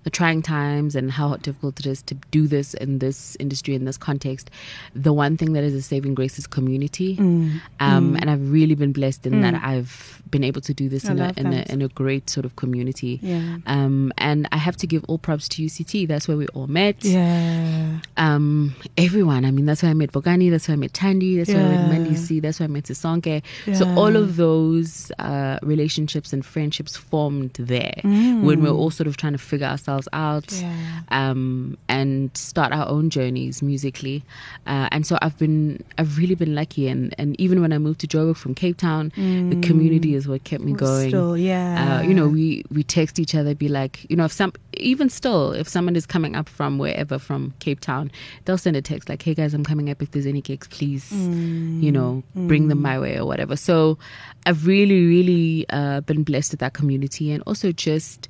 the 0.04 0.10
trying 0.10 0.42
times 0.42 0.96
and 0.96 1.12
how 1.12 1.36
difficult 1.38 1.80
it 1.80 1.86
is 1.86 2.02
to 2.04 2.16
do 2.32 2.48
this 2.48 2.74
in 2.76 3.00
this 3.00 3.36
industry, 3.40 3.74
in 3.76 3.86
this 3.86 3.98
context, 3.98 4.50
the 4.96 5.14
one 5.14 5.38
thing 5.38 5.54
that 5.54 5.64
is 5.64 5.74
a 5.74 5.82
saving 5.82 6.14
grace 6.14 6.38
is 6.38 6.48
community. 6.48 7.16
Mm. 7.18 7.62
Um, 7.80 8.16
And 8.16 8.30
I've 8.30 8.52
really 8.52 8.76
been 8.76 8.92
blessed 8.94 9.26
in 9.26 9.42
that 9.42 9.54
Mm. 9.54 9.64
I've 9.64 10.22
been 10.30 10.44
able 10.44 10.62
to 10.62 10.74
do 10.74 10.90
this 10.90 11.06
in 11.06 11.20
a, 11.20 11.32
in, 11.38 11.54
a, 11.54 11.62
in 11.72 11.82
a 11.82 11.88
great 11.90 12.30
sort 12.30 12.44
of 12.46 12.56
community. 12.56 13.20
Yeah. 13.22 13.58
Um, 13.68 14.12
and 14.18 14.48
I 14.52 14.58
have 14.58 14.76
to 14.78 14.88
give 14.88 15.06
all 15.08 15.20
props 15.20 15.48
to 15.50 15.62
UCT. 15.64 16.08
That's 16.08 16.28
where 16.28 16.38
we 16.38 16.48
all 16.48 16.68
met. 16.68 17.04
Yeah. 17.06 18.00
Um, 18.18 18.76
everyone. 18.98 19.46
I 19.46 19.52
mean, 19.52 19.66
that's 19.68 19.84
where 19.84 19.92
I 19.92 19.94
met 19.94 20.12
Bokani. 20.12 20.50
That's 20.50 20.68
where 20.68 20.74
I 20.74 20.80
met 20.80 20.94
Thandi. 20.94 21.38
That's 21.38 21.50
where 21.54 21.64
I 21.64 21.70
met 21.70 22.02
Yeah. 22.02 22.08
Mandisi. 22.08 22.42
That's 22.42 22.60
where 22.60 22.68
I 22.68 22.72
met 22.72 22.86
Sisonke. 22.86 23.44
So 23.80 23.88
all 23.96 24.16
of 24.16 24.36
those 24.38 25.12
uh, 25.20 25.60
relationships 25.62 26.34
and 26.34 26.44
friendships 26.46 26.98
formed 26.98 27.54
there 27.60 27.94
Mm. 28.04 28.42
when 28.42 28.62
we're 28.64 28.78
all 28.82 28.90
sort 28.92 29.08
of 29.08 29.16
trying 29.18 29.34
to 29.34 29.44
figure 29.52 29.68
ourselves 29.68 29.93
out 30.14 30.52
Yeah. 30.52 31.02
um, 31.10 31.78
and 31.88 32.30
start 32.36 32.72
our 32.74 32.88
own 32.88 33.10
journeys 33.10 33.62
musically. 33.62 34.24
Uh, 34.66 34.88
and 34.92 35.06
so 35.06 35.18
I've 35.22 35.38
been, 35.38 35.84
I've 35.98 36.18
really 36.18 36.36
been 36.36 36.56
lucky. 36.56 36.88
And, 36.88 37.14
and 37.18 37.40
even 37.40 37.62
when 37.62 37.72
I 37.74 37.78
moved 37.78 38.00
to 38.02 38.08
Joburg 38.08 38.38
from 38.38 38.56
Cape 38.56 38.78
Town, 38.78 39.12
the 39.16 39.60
community 39.62 40.16
is 40.16 40.28
what 40.28 40.44
kept 40.44 40.64
me 40.64 40.74
going. 40.74 41.08
Mm. 41.08 41.10
Still, 41.10 41.38
yeah. 41.38 42.00
Uh, 42.00 42.02
you 42.02 42.14
know, 42.14 42.28
we 42.28 42.64
we 42.72 42.84
text 42.84 43.20
each 43.20 43.36
other, 43.36 43.54
be 43.56 43.68
like, 43.68 44.06
you 44.10 44.16
know, 44.16 44.26
if 44.26 44.32
some, 44.32 44.54
even 44.74 45.10
still, 45.10 45.52
if 45.52 45.68
someone 45.68 45.96
is 45.96 46.06
coming 46.06 46.36
up 46.36 46.50
from 46.50 46.78
wherever, 46.78 47.20
from 47.20 47.54
Cape 47.60 47.80
Town, 47.80 48.12
they'll 48.46 48.58
send 48.58 48.76
a 48.76 48.82
text 48.82 49.10
like, 49.10 49.22
"Hey 49.22 49.34
guys, 49.34 49.54
I'm 49.54 49.64
coming 49.64 49.90
up. 49.90 50.02
If 50.02 50.12
there's 50.12 50.26
any 50.26 50.42
gigs, 50.42 50.68
please, 50.68 51.12
you 51.12 51.92
know, 51.92 52.24
bring 52.36 52.68
them 52.70 52.82
my 52.82 53.00
way 53.00 53.18
or 53.18 53.26
whatever." 53.26 53.56
So, 53.56 53.98
I've 54.46 54.66
really, 54.66 55.06
really 55.06 55.66
uh, 55.70 56.02
been 56.02 56.24
blessed 56.24 56.52
with 56.52 56.60
that 56.62 56.74
community, 56.74 57.32
and 57.32 57.44
also 57.46 57.72
just. 57.72 58.30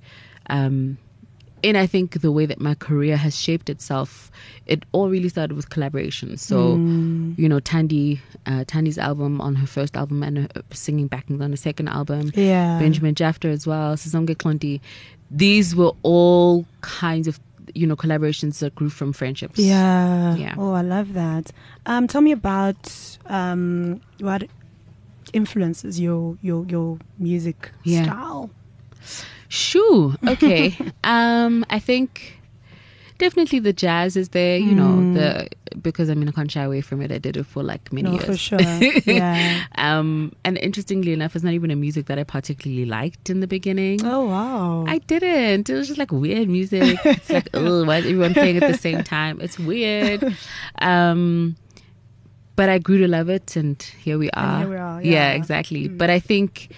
Um, 0.50 0.98
in 1.64 1.76
I 1.76 1.88
think 1.88 2.22
the 2.22 2.32
way 2.32 2.46
that 2.46 2.60
my 2.60 2.76
career 2.76 3.16
has 3.18 3.34
shaped 3.40 3.70
itself, 3.70 4.30
it 4.68 4.84
all 4.92 5.10
really 5.10 5.30
started 5.30 5.56
with 5.56 5.70
collaborations. 5.70 6.40
So, 6.40 6.78
Mm. 6.78 7.38
you 7.40 7.48
know, 7.50 7.60
Thandi, 7.60 8.20
uh, 8.46 8.64
Thandi's 8.66 8.98
album 8.98 9.40
on 9.42 9.56
her 9.56 9.66
first 9.68 9.96
album 9.96 10.22
and 10.24 10.38
her 10.38 10.48
singing 10.72 11.08
backings 11.08 11.42
on 11.42 11.52
the 11.52 11.58
second 11.58 11.88
album, 11.88 12.32
yeah. 12.36 12.78
Benjamin 12.80 13.16
Jephta 13.16 13.50
as 13.50 13.66
well, 13.66 13.96
Sisonke 13.96 14.36
Xonti. 14.36 14.82
These 15.32 15.76
were 15.76 15.94
all 16.04 16.66
kinds 16.82 17.28
of 17.28 17.40
you 17.74 17.88
know 17.88 17.96
collaborations 17.96 18.60
that 18.60 18.76
grew 18.76 18.90
from 18.90 19.14
friendships. 19.14 19.58
Yeah. 19.58 20.36
Yeah. 20.36 20.54
Oh, 20.58 20.74
I 20.74 20.82
love 20.82 21.14
that. 21.14 21.52
Um, 21.86 22.08
tell 22.08 22.22
me 22.22 22.34
about 22.34 23.18
um, 23.28 24.02
what 24.20 24.44
influences 25.32 26.00
your 26.00 26.38
your 26.42 26.66
your 26.66 27.00
music 27.18 27.72
Yeah. 27.84 28.04
style. 28.04 28.50
Shoo. 29.54 30.16
Okay. 30.28 30.76
um, 31.04 31.64
I 31.70 31.78
think 31.78 32.40
definitely 33.20 33.60
the 33.60 33.72
jazz 33.72 34.18
is 34.18 34.30
there. 34.30 34.58
You 34.58 34.74
know 34.74 35.14
the 35.14 35.48
because 35.80 36.10
I 36.10 36.16
mean 36.16 36.28
I 36.28 36.32
can't 36.32 36.50
shy 36.50 36.64
away 36.64 36.82
from 36.82 37.02
it. 37.04 37.12
I 37.12 37.20
did 37.20 37.38
it 37.38 37.46
for 37.46 37.62
like 37.62 37.94
many 37.94 38.10
No, 38.10 38.14
years. 38.16 38.26
for 38.26 38.36
sure. 38.36 38.60
yeah. 39.06 39.64
Um, 39.76 40.34
and 40.44 40.58
interestingly 40.58 41.14
enough, 41.14 41.36
it's 41.36 41.44
not 41.44 41.54
even 41.54 41.70
a 41.70 41.76
music 41.76 42.08
that 42.08 42.18
I 42.18 42.24
particularly 42.24 42.86
liked 42.86 43.30
in 43.30 43.42
the 43.42 43.48
beginning. 43.48 44.04
Oh 44.04 44.26
wow. 44.26 44.86
I 44.88 44.98
didn't. 44.98 45.70
It 45.70 45.74
was 45.76 45.88
just 45.88 46.00
like 46.00 46.12
weird 46.12 46.50
music. 46.50 46.98
It's 47.06 47.30
like, 47.30 47.50
oh, 47.54 47.86
why 47.86 47.98
is 47.98 48.06
everyone 48.06 48.34
playing 48.34 48.58
at 48.58 48.72
the 48.72 48.78
same 48.78 49.04
time? 49.04 49.40
It's 49.40 49.60
weird. 49.60 50.36
Um, 50.80 51.58
but 52.56 52.70
I 52.70 52.80
grew 52.80 52.98
to 53.00 53.08
love 53.08 53.30
it, 53.30 53.56
and 53.56 53.80
here 54.02 54.18
we 54.18 54.32
are. 54.32 54.60
here 54.62 54.70
we 54.70 54.76
are, 54.78 55.02
yeah. 55.04 55.34
Mm. 55.34 55.38
exactly. 55.38 55.88
But 55.88 56.10
I 56.10 56.20
think 56.20 56.70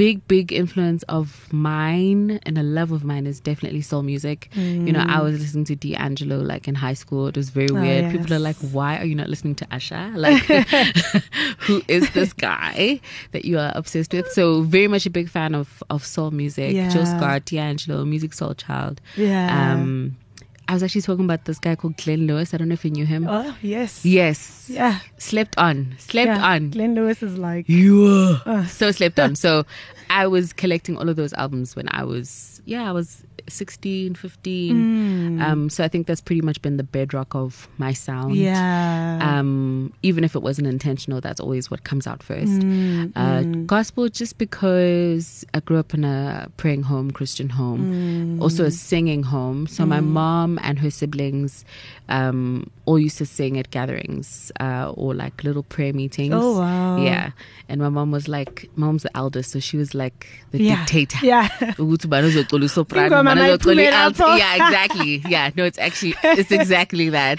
big, 0.00 0.26
big 0.28 0.50
influence 0.62 1.02
of 1.18 1.26
mine 1.52 2.40
and 2.46 2.56
a 2.56 2.62
love 2.62 2.90
of 2.90 3.02
mine 3.04 3.26
is 3.26 3.38
definitely 3.38 3.82
soul 3.82 4.02
music. 4.02 4.48
You 4.54 4.92
know, 4.94 5.04
I 5.16 5.20
was 5.20 5.38
listening 5.38 5.66
to 5.66 5.76
D'Angelo 5.76 6.38
like 6.52 6.66
in 6.66 6.74
high 6.74 6.94
school. 7.02 7.26
It 7.28 7.36
was 7.36 7.50
very 7.50 7.68
Mm. 7.68 7.78
Oh, 7.78 7.82
weird. 7.82 8.04
People 8.12 8.32
are 8.34 8.38
like, 8.50 8.56
why 8.76 8.96
are 9.00 9.04
you 9.04 9.14
not 9.14 9.28
listening 9.28 9.56
to 9.56 9.66
Usher? 9.70 10.04
Like, 10.24 10.42
who 11.66 11.82
is 11.88 12.10
this 12.12 12.32
guy 12.32 13.00
that 13.32 13.44
you 13.44 13.58
are 13.58 13.72
obsessed 13.74 14.12
with? 14.14 14.28
So 14.32 14.62
very 14.62 14.88
much 14.88 15.04
a 15.06 15.10
big 15.10 15.28
fan 15.28 15.54
of 15.54 15.82
of 15.90 16.04
soul 16.04 16.30
music. 16.30 16.72
Yeah. 16.74 16.88
Jill 16.88 17.04
Scott, 17.06 17.44
D'Angelo, 17.44 18.04
Musiq 18.04 18.32
Soulchild. 18.34 18.98
yeah. 19.16 19.72
Um, 19.74 20.16
I 20.70 20.72
was 20.72 20.84
actually 20.84 21.02
talking 21.02 21.24
about 21.24 21.46
this 21.46 21.58
guy 21.58 21.74
called 21.74 21.96
Glenn 21.96 22.28
Lewis. 22.28 22.54
I 22.54 22.56
don't 22.56 22.68
know 22.68 22.74
if 22.74 22.84
you 22.84 22.92
knew 22.92 23.04
him. 23.04 23.26
oh 23.28 23.56
yes. 23.60 24.04
Yes. 24.04 24.70
Yeah. 24.72 25.00
Slept 25.18 25.58
on. 25.58 25.96
Slept 25.98 26.28
yeah. 26.28 26.46
on. 26.46 26.70
Glenn 26.70 26.94
Lewis 26.94 27.24
is 27.24 27.36
like. 27.36 27.68
You 27.68 28.38
Uh. 28.46 28.64
so 28.66 28.92
slept 28.92 29.18
on. 29.18 29.34
So 29.34 29.66
I 30.10 30.28
was 30.28 30.52
collecting 30.52 30.96
all 30.96 31.08
of 31.08 31.16
those 31.16 31.32
albums 31.32 31.74
when 31.74 31.88
I 31.90 32.04
was 32.04 32.62
yeah 32.66 32.88
I 32.88 32.92
was 32.92 33.24
16, 33.48 34.14
15. 34.14 35.40
Um, 35.40 35.70
so 35.70 35.84
I 35.84 35.88
think 35.88 36.06
that's 36.06 36.20
pretty 36.20 36.40
much 36.42 36.60
been 36.62 36.76
the 36.76 36.82
bedrock 36.84 37.34
of 37.34 37.68
my 37.78 37.92
sound. 37.92 38.36
Yeah. 38.36 39.18
Um, 39.20 39.92
even 40.02 40.24
if 40.24 40.34
it 40.34 40.42
wasn't 40.42 40.66
intentional, 40.66 41.20
that's 41.20 41.40
always 41.40 41.70
what 41.70 41.84
comes 41.84 42.06
out 42.06 42.22
first. 42.22 42.52
Mm, 42.52 43.12
Uh, 43.16 43.42
gospel, 43.66 44.08
just 44.08 44.38
because 44.38 45.44
I 45.54 45.60
grew 45.60 45.78
up 45.78 45.94
in 45.94 46.04
a 46.04 46.48
praying 46.56 46.82
home, 46.82 47.10
Christian 47.10 47.48
home, 47.50 48.36
mm. 48.38 48.42
also 48.42 48.64
a 48.64 48.70
singing 48.70 49.22
home. 49.22 49.66
So 49.66 49.84
my 49.86 50.00
mom 50.00 50.58
and 50.62 50.78
her 50.78 50.90
siblings 50.90 51.64
um, 52.08 52.70
all 52.90 52.98
used 52.98 53.18
to 53.18 53.26
sing 53.26 53.56
at 53.58 53.70
gatherings 53.70 54.50
uh, 54.58 54.90
or 55.02 55.14
like 55.14 55.44
little 55.44 55.62
prayer 55.74 55.92
meetings. 55.94 56.34
Oh, 56.36 56.58
wow. 56.60 56.96
Yeah. 57.04 57.30
And 57.68 57.80
my 57.80 57.88
mom 57.88 58.10
was 58.10 58.26
like, 58.26 58.68
mom's 58.74 59.04
the 59.04 59.12
eldest, 59.16 59.52
so 59.52 59.60
she 59.60 59.76
was 59.82 59.94
like 59.94 60.26
the 60.50 60.58
Yeah. 60.62 60.84
dictator. 60.86 61.20
Yeah. 61.26 61.48
ukuthi 61.84 62.08
bana 62.14 62.26
uzocula 62.30 62.64
usoprano, 62.70 63.06
Ingoma 63.10 63.24
bana 63.30 63.42
uzocula 63.46 63.74
mayiphumele 63.76 63.92
i-alto. 63.92 64.24
lapho. 64.24 64.38
yeah 64.38 64.54
exactly 64.66 65.22
yeah 65.34 65.50
no 65.56 65.64
it's 65.70 65.78
actually 65.78 66.14
it's 66.40 66.50
exactly 66.50 67.10
that 67.10 67.38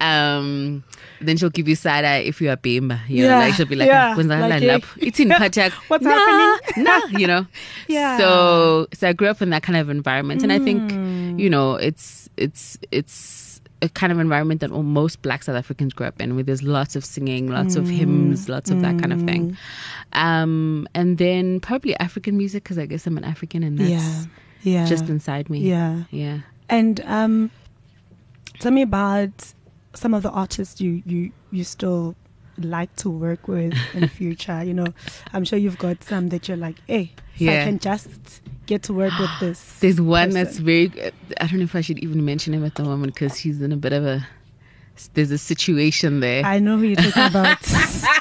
um 0.00 0.82
then 1.20 1.36
she'll 1.36 1.50
give 1.50 1.68
you 1.68 1.74
side 1.76 2.04
eye 2.04 2.18
if 2.32 2.40
you 2.40 2.48
are 2.50 2.56
bimba 2.56 2.98
you 3.08 3.22
know 3.22 3.28
Yeah, 3.30 3.38
like 3.44 3.54
she'll 3.54 3.66
be 3.66 3.76
like 3.76 3.88
yeah, 3.88 4.14
"Kwenzakalani 4.14 4.50
like, 4.50 4.62
eh, 4.62 4.78
lapho?" 4.78 4.96
it's 5.08 5.20
in 5.20 5.28
Pachak 5.42 5.72
what's 5.88 6.04
nah, 6.04 6.10
happening? 6.16 6.84
nah 6.84 7.00
you 7.18 7.26
know 7.26 7.46
Yeah. 7.88 8.16
so 8.18 8.86
so 8.94 9.08
I 9.08 9.12
grew 9.12 9.28
up 9.28 9.42
in 9.42 9.50
that 9.50 9.62
kind 9.62 9.76
of 9.76 9.90
environment 9.90 10.42
and 10.42 10.52
I 10.52 10.58
think 10.58 10.82
you 11.38 11.50
know 11.50 11.74
it's 11.74 12.28
it's 12.36 12.78
it's 12.90 13.59
a 13.82 13.88
kind 13.88 14.12
of 14.12 14.18
environment 14.18 14.60
that 14.60 14.70
most 14.70 15.22
black 15.22 15.42
South 15.42 15.56
Africans 15.56 15.92
grew 15.94 16.06
up 16.06 16.20
in 16.20 16.34
where 16.34 16.44
there's 16.44 16.62
lots 16.62 16.96
of 16.96 17.04
singing 17.04 17.48
lots 17.48 17.76
of 17.76 17.88
hymns 17.88 18.48
lots 18.48 18.70
of 18.70 18.82
that 18.82 18.98
kind 18.98 19.12
of 19.12 19.22
thing 19.22 19.56
um 20.12 20.86
and 20.94 21.18
then 21.18 21.60
probably 21.60 21.96
African 21.96 22.36
music 22.36 22.62
because 22.64 22.78
I 22.78 22.86
guess 22.86 23.06
I'm 23.06 23.16
an 23.16 23.24
African 23.24 23.62
and 23.62 23.78
that's 23.78 23.90
yeah. 23.90 24.24
Yeah. 24.62 24.86
just 24.86 25.08
inside 25.08 25.48
me 25.48 25.60
yeah. 25.60 26.04
yeah 26.10 26.40
And 26.68 27.00
um, 27.06 27.50
tell 28.60 28.70
me 28.70 28.82
about 28.82 29.54
some 29.94 30.14
of 30.14 30.22
the 30.22 30.30
artists 30.30 30.80
you 30.80 31.02
you 31.04 31.32
you 31.50 31.64
still 31.64 32.14
like 32.58 32.94
to 32.96 33.10
work 33.10 33.48
with 33.48 33.74
in 33.94 34.00
the 34.02 34.08
future. 34.20 34.62
You 34.62 34.74
know, 34.74 34.86
I'm 35.32 35.44
sure 35.44 35.58
you've 35.58 35.78
got 35.78 36.04
some 36.04 36.28
that 36.28 36.46
you're 36.46 36.56
like, 36.56 36.76
hey, 36.86 37.12
if 37.36 37.48
I 37.48 37.64
can 37.64 37.78
just 37.78 38.42
get 38.70 38.84
to 38.84 38.94
work 38.94 39.12
with 39.18 39.30
this. 39.40 39.78
There's 39.80 40.00
one 40.00 40.30
that's 40.30 40.58
very. 40.58 40.90
I 41.40 41.46
don't 41.46 41.58
know 41.58 41.64
if 41.64 41.74
I 41.74 41.82
should 41.82 41.98
even 41.98 42.24
mention 42.24 42.54
him 42.54 42.64
at 42.64 42.76
the 42.76 42.84
moment 42.84 43.14
because 43.14 43.36
he's 43.36 43.60
in 43.60 43.72
a 43.72 43.76
bit 43.76 43.92
of 43.92 44.06
a. 44.06 44.26
There's 45.14 45.30
a 45.30 45.38
situation 45.38 46.20
there, 46.20 46.44
I 46.44 46.58
know 46.58 46.76
who 46.76 46.84
you're 46.84 46.96
talking 46.96 47.22
about. 47.24 47.58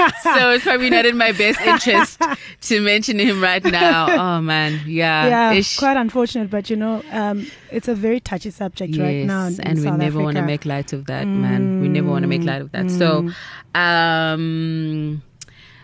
so 0.22 0.50
it's 0.50 0.64
probably 0.64 0.90
not 0.90 1.04
in 1.04 1.16
my 1.16 1.32
best 1.32 1.60
interest 1.60 2.20
to 2.60 2.80
mention 2.80 3.18
him 3.18 3.40
right 3.42 3.64
now. 3.64 4.36
Oh 4.38 4.40
man, 4.40 4.80
yeah, 4.86 5.26
yeah, 5.26 5.52
ish. 5.52 5.78
quite 5.78 5.96
unfortunate, 5.96 6.50
but 6.50 6.70
you 6.70 6.76
know, 6.76 7.02
um, 7.10 7.46
it's 7.70 7.88
a 7.88 7.94
very 7.94 8.20
touchy 8.20 8.50
subject 8.50 8.96
right 8.96 9.26
now. 9.26 9.46
in 9.46 9.60
and 9.60 9.78
we 9.78 9.84
South 9.84 9.98
never 9.98 10.20
want 10.20 10.36
to 10.36 10.42
make 10.42 10.64
light 10.64 10.92
of 10.92 11.06
that, 11.06 11.26
man. 11.26 11.80
We 11.80 11.88
never 11.88 12.08
want 12.08 12.22
to 12.22 12.28
make 12.28 12.42
light 12.42 12.62
of 12.62 12.72
that. 12.72 12.90
So, 12.90 13.30
um, 13.74 15.22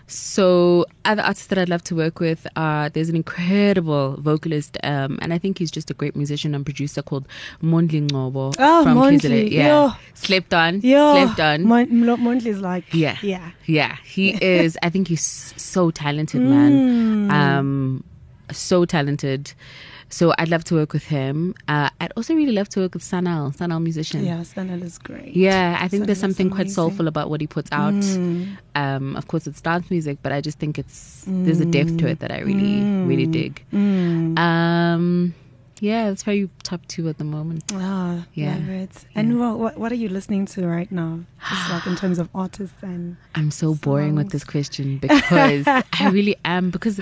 so 0.09 0.87
other 1.05 1.23
artists 1.23 1.49
that 1.49 1.59
I'd 1.59 1.69
love 1.69 1.83
to 1.85 1.95
work 1.97 2.21
with 2.21 2.47
are 2.55 2.88
there's 2.88 3.09
an 3.09 3.16
incredible 3.16 4.16
vocalist, 4.21 4.77
um, 4.85 5.19
and 5.21 5.33
I 5.33 5.38
think 5.38 5.59
he's 5.59 5.71
just 5.71 5.90
a 5.90 5.95
great 5.95 6.14
musician 6.14 6.55
and 6.55 6.64
producer 6.64 7.03
called 7.03 7.27
Mondli 7.62 8.07
Ngcobo 8.09 8.55
Oh, 8.59 8.83
from 8.85 8.99
Mondli, 8.99 9.19
KZN. 9.49 9.51
Yeah, 9.53 9.66
yo. 9.87 9.92
slept 10.14 10.55
on, 10.55 10.81
Yo, 10.81 11.14
slept 11.25 11.40
on. 11.40 11.64
Mon- 11.64 11.88
Mondli's 11.88 12.61
like, 12.61 12.85
Yeah. 12.95 13.16
yeah. 13.23 13.51
Yeah, 13.66 13.97
he 14.05 14.31
is. 14.42 14.79
I 14.83 14.90
think 14.90 15.09
he's 15.09 15.25
so 15.57 15.90
talented, 15.90 16.40
man. 16.40 17.29
Mm. 17.29 17.33
Um, 17.33 18.05
so 18.53 18.85
talented. 18.85 19.53
So 20.09 20.33
I'd 20.38 20.49
love 20.49 20.62
to 20.64 20.75
work 20.75 20.92
with 20.92 21.05
him. 21.07 21.55
Uh, 21.66 21.90
I'd 22.01 22.12
also 22.16 22.35
really 22.35 22.53
love 22.53 22.69
to 22.71 22.81
work 22.81 22.95
with 22.95 23.03
Sun-El, 23.03 23.53
Sun-El 23.53 23.81
Musician. 23.81 24.25
Yeah, 24.25 24.42
Sun-El 24.45 24.83
is 24.83 24.99
great. 24.99 25.35
Yeah, 25.35 25.79
I 25.81 25.88
think 25.88 26.07
there's 26.07 26.21
something 26.21 26.49
quite 26.49 26.71
soulful 26.71 27.09
about 27.09 27.29
what 27.29 27.40
he 27.40 27.47
puts 27.49 27.71
out. 27.73 27.92
Mm. 27.95 28.57
Um, 28.77 29.16
of 29.16 29.27
course, 29.27 29.47
it's 29.49 29.61
dance 29.61 29.90
music, 29.90 30.19
but 30.23 30.31
I 30.33 30.40
just 30.40 30.59
think 30.61 30.79
it's 30.79 31.25
there's 31.27 31.61
a 31.61 31.64
depth 31.66 31.97
to 31.99 32.07
it 32.07 32.21
that 32.21 32.31
I 32.31 32.40
really, 32.40 32.83
really 33.05 33.27
dig. 33.27 33.64
Mm. 33.73 34.38
Um, 34.38 35.35
yeah, 35.81 36.09
that's 36.09 36.23
probably 36.23 36.49
top 36.62 36.87
two 36.87 37.09
at 37.09 37.19
the 37.19 37.25
moment. 37.25 37.64
Ah, 37.75 38.25
Yeah. 38.33 38.55
love 38.55 38.69
it. 38.71 39.05
And 39.14 39.38
what, 39.40 39.59
what 39.59 39.77
what 39.77 39.92
are 39.92 39.97
you 39.97 40.09
listening 40.09 40.47
to 40.47 40.66
right 40.66 40.90
now? 40.90 41.21
Just 41.51 41.71
like 41.71 41.87
in 41.87 41.97
terms 41.97 42.19
of 42.19 42.29
artists 42.35 42.77
and 42.83 43.16
I'm 43.35 43.51
so 43.51 43.75
boring 43.75 44.14
with 44.14 44.31
this 44.31 44.45
question 44.45 44.99
because 44.99 45.64
I 45.66 46.09
really 46.11 46.37
am. 46.45 46.71
Because 46.71 47.01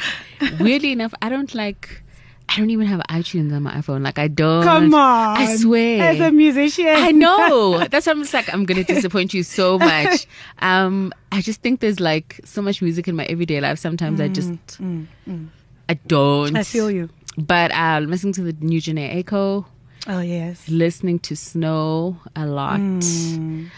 weirdly 0.59 0.91
enough, 0.93 1.13
I 1.23 1.29
don't 1.29 1.55
like. 1.55 2.01
I 2.49 2.57
don't 2.59 2.71
even 2.71 2.87
have 2.87 3.01
iTunes 3.11 3.53
on 3.55 3.63
my 3.65 3.73
iPhone. 3.75 4.03
Like 4.05 4.19
I 4.19 4.29
don't. 4.29 4.63
come 4.65 4.95
on, 4.95 5.37
I 5.39 5.57
swear. 5.57 6.03
as 6.11 6.21
a 6.21 6.31
musician, 6.31 6.87
I 6.89 7.11
know. 7.11 7.85
That's 7.91 8.07
why 8.07 8.13
I'm 8.13 8.21
just 8.23 8.35
like 8.35 8.53
I'm 8.53 8.65
gonna 8.65 8.85
disappoint 8.85 9.35
you 9.35 9.43
so 9.43 9.79
much. 9.79 10.27
Um, 10.61 11.13
I 11.33 11.41
just 11.41 11.63
think 11.63 11.81
there's 11.81 12.01
like 12.01 12.41
so 12.45 12.63
much 12.63 12.81
music 12.81 13.09
in 13.09 13.17
my 13.17 13.25
everyday 13.25 13.61
life. 13.61 13.79
Sometimes 13.79 14.21
I 14.21 14.29
just 14.29 14.51
Mm, 14.79 15.07
mm. 15.29 15.49
I 15.89 15.95
don't. 16.07 16.57
I 16.57 16.63
feel 16.63 16.91
you. 16.91 17.09
But 17.37 17.73
uh, 17.73 18.01
listening 18.05 18.33
to 18.35 18.43
the 18.43 18.53
new 18.65 18.81
Jhené 18.81 19.23
Aiko, 19.25 19.65
Oh 20.07 20.21
yes. 20.21 20.69
listening 20.69 21.19
to 21.21 21.35
Snow 21.35 22.19
a 22.37 22.47
lot. 22.47 22.79
Mm. 22.79 23.71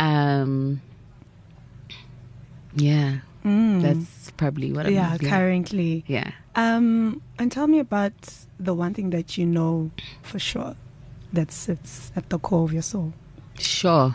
Um, 0.00 0.80
yeah, 2.74 3.18
Mm. 3.44 3.82
that's 3.82 4.30
probably 4.38 4.72
what 4.72 4.86
I'm. 4.86 4.94
yeah, 4.94 5.16
yeah. 5.20 5.28
currently. 5.30 6.04
yeah. 6.06 6.30
Um, 6.56 7.20
and 7.38 7.52
tell 7.52 7.66
me 7.66 7.78
about 7.78 8.12
the 8.58 8.72
one 8.74 8.94
thing 8.94 9.10
that 9.10 9.36
you 9.36 9.44
know 9.44 9.90
for 10.22 10.38
sure 10.38 10.76
that 11.32 11.50
sits 11.52 12.10
at 12.16 12.30
the 12.30 12.38
core 12.38 12.64
of 12.64 12.72
your 12.72 12.82
soul. 12.82 13.12
Sure. 13.58 14.14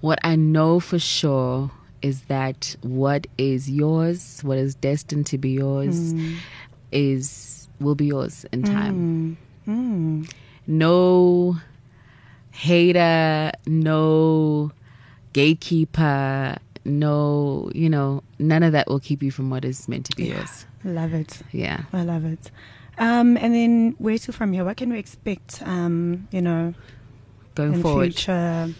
What 0.00 0.18
I 0.22 0.36
know 0.36 0.78
for 0.80 0.98
sure 0.98 1.70
is 2.02 2.22
that 2.22 2.76
what 2.82 3.26
is 3.38 3.68
yours, 3.70 4.40
what 4.44 4.58
is 4.58 4.74
destined 4.74 5.26
to 5.26 5.38
be 5.38 5.50
yours, 5.50 6.12
Mm. 6.14 6.36
is 6.92 7.68
will 7.80 7.94
be 7.94 8.06
yours 8.06 8.44
in 8.52 8.62
time. 8.62 9.36
Mm. 9.66 9.72
Mm. 10.26 10.32
No 10.66 11.56
hater, 12.50 13.52
no 13.66 14.72
gatekeeper, 15.32 16.56
no, 16.88 17.70
you 17.74 17.88
know, 17.88 18.22
none 18.38 18.62
of 18.62 18.72
that 18.72 18.88
will 18.88 19.00
keep 19.00 19.22
you 19.22 19.30
from 19.30 19.50
what 19.50 19.64
is 19.64 19.88
meant 19.88 20.06
to 20.06 20.16
be 20.16 20.24
Yeah. 20.26 20.36
yours. 20.38 20.66
Love 20.84 21.12
it. 21.14 21.42
Yeah. 21.52 21.82
I 21.92 22.02
love 22.02 22.24
it. 22.24 22.50
Um, 22.98 23.36
and 23.36 23.54
then 23.54 23.94
where 23.98 24.18
to 24.18 24.32
from 24.32 24.52
here? 24.52 24.64
What 24.64 24.76
can 24.76 24.90
we 24.90 24.98
expect? 24.98 25.62
Um, 25.64 26.26
you 26.32 26.42
know, 26.42 26.74
Going 27.54 27.74
in 27.74 27.82
forward. 27.82 28.14
future. 28.14 28.74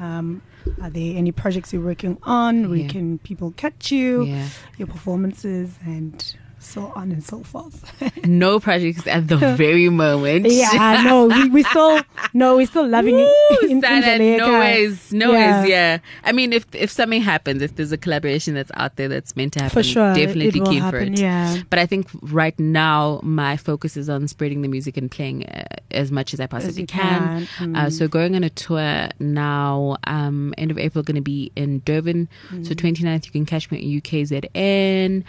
Um, 0.00 0.42
are 0.80 0.90
there 0.90 1.16
any 1.16 1.32
projects 1.32 1.72
you're 1.72 1.84
working 1.84 2.18
on? 2.22 2.70
Where 2.70 2.78
Yeah. 2.78 2.88
can 2.88 3.18
people 3.18 3.52
catch 3.56 3.90
you? 3.90 4.24
Yeah. 4.24 4.48
Your 4.78 4.86
performances 4.88 5.78
and 5.84 6.34
so 6.60 6.92
on 6.96 7.12
and 7.12 7.22
so 7.24 7.42
forth. 7.42 7.84
No 8.26 8.60
projects 8.60 9.06
at 9.06 9.28
the 9.28 9.36
very 9.56 9.88
moment. 9.88 10.46
yeah, 10.50 11.02
no, 11.04 11.26
we, 11.26 11.48
we 11.50 11.62
still 11.62 12.00
no, 12.34 12.56
we're 12.56 12.66
still 12.66 12.86
loving 12.86 13.14
Woo, 13.16 13.24
it. 13.26 13.70
In, 13.70 13.82
in 13.84 14.36
no 14.38 14.58
ways, 14.60 15.12
no 15.12 15.32
Yeah. 15.32 15.60
ways, 15.62 15.70
yeah. 15.70 15.98
I 16.24 16.32
mean, 16.32 16.52
if 16.52 16.66
if 16.74 16.90
something 16.90 17.22
happens, 17.22 17.62
if 17.62 17.76
there's 17.76 17.92
a 17.92 17.96
collaboration 17.96 18.54
that's 18.54 18.70
out 18.74 18.96
there 18.96 19.08
that's 19.08 19.34
meant 19.36 19.54
to 19.54 19.60
happen, 19.62 19.74
For 19.74 19.82
sure, 19.82 20.14
definitely 20.14 20.60
keen 20.60 20.82
happen. 20.82 20.90
for 20.90 21.12
it. 21.12 21.18
Yeah. 21.18 21.58
But 21.70 21.78
I 21.78 21.86
think 21.86 22.08
right 22.22 22.58
now 22.58 23.20
my 23.22 23.56
focus 23.56 23.96
is 23.96 24.08
on 24.10 24.28
spreading 24.28 24.62
the 24.62 24.68
music 24.68 24.96
and 24.96 25.10
playing 25.10 25.44
uh, 25.46 25.64
as 25.90 26.10
much 26.12 26.34
as 26.34 26.40
I 26.40 26.46
possibly 26.46 26.82
you 26.82 26.86
can. 26.86 27.46
can. 27.46 27.76
Uh, 27.76 27.86
Mm. 27.86 27.92
so 27.92 28.08
going 28.08 28.34
on 28.36 28.44
a 28.44 28.50
tour 28.50 29.08
now, 29.20 29.96
um, 30.04 30.52
end 30.58 30.70
of 30.70 30.78
April, 30.78 31.02
going 31.02 31.14
to 31.16 31.20
be 31.22 31.50
in 31.56 31.80
Durban. 31.84 32.28
Mm. 32.50 32.66
So 32.66 32.74
29th, 32.74 33.24
you 33.26 33.32
can 33.32 33.46
catch 33.46 33.70
me 33.70 33.78
at 33.78 33.84
UKZN. 34.02 35.24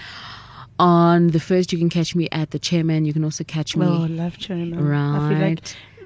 On 0.80 1.28
the 1.28 1.40
first, 1.40 1.72
you 1.74 1.78
can 1.78 1.90
catch 1.90 2.16
me 2.16 2.30
at 2.32 2.52
the 2.52 2.60
Chairman. 2.60 3.06
You 3.06 3.14
can 3.14 3.24
also 3.24 3.44
catch 3.44 3.76
me. 3.76 3.86
Oh, 3.86 4.08
love 4.10 4.38
China. 4.38 4.82
Right. 4.82 5.16
I 5.20 5.30
feel 5.30 5.40
like 5.50 5.60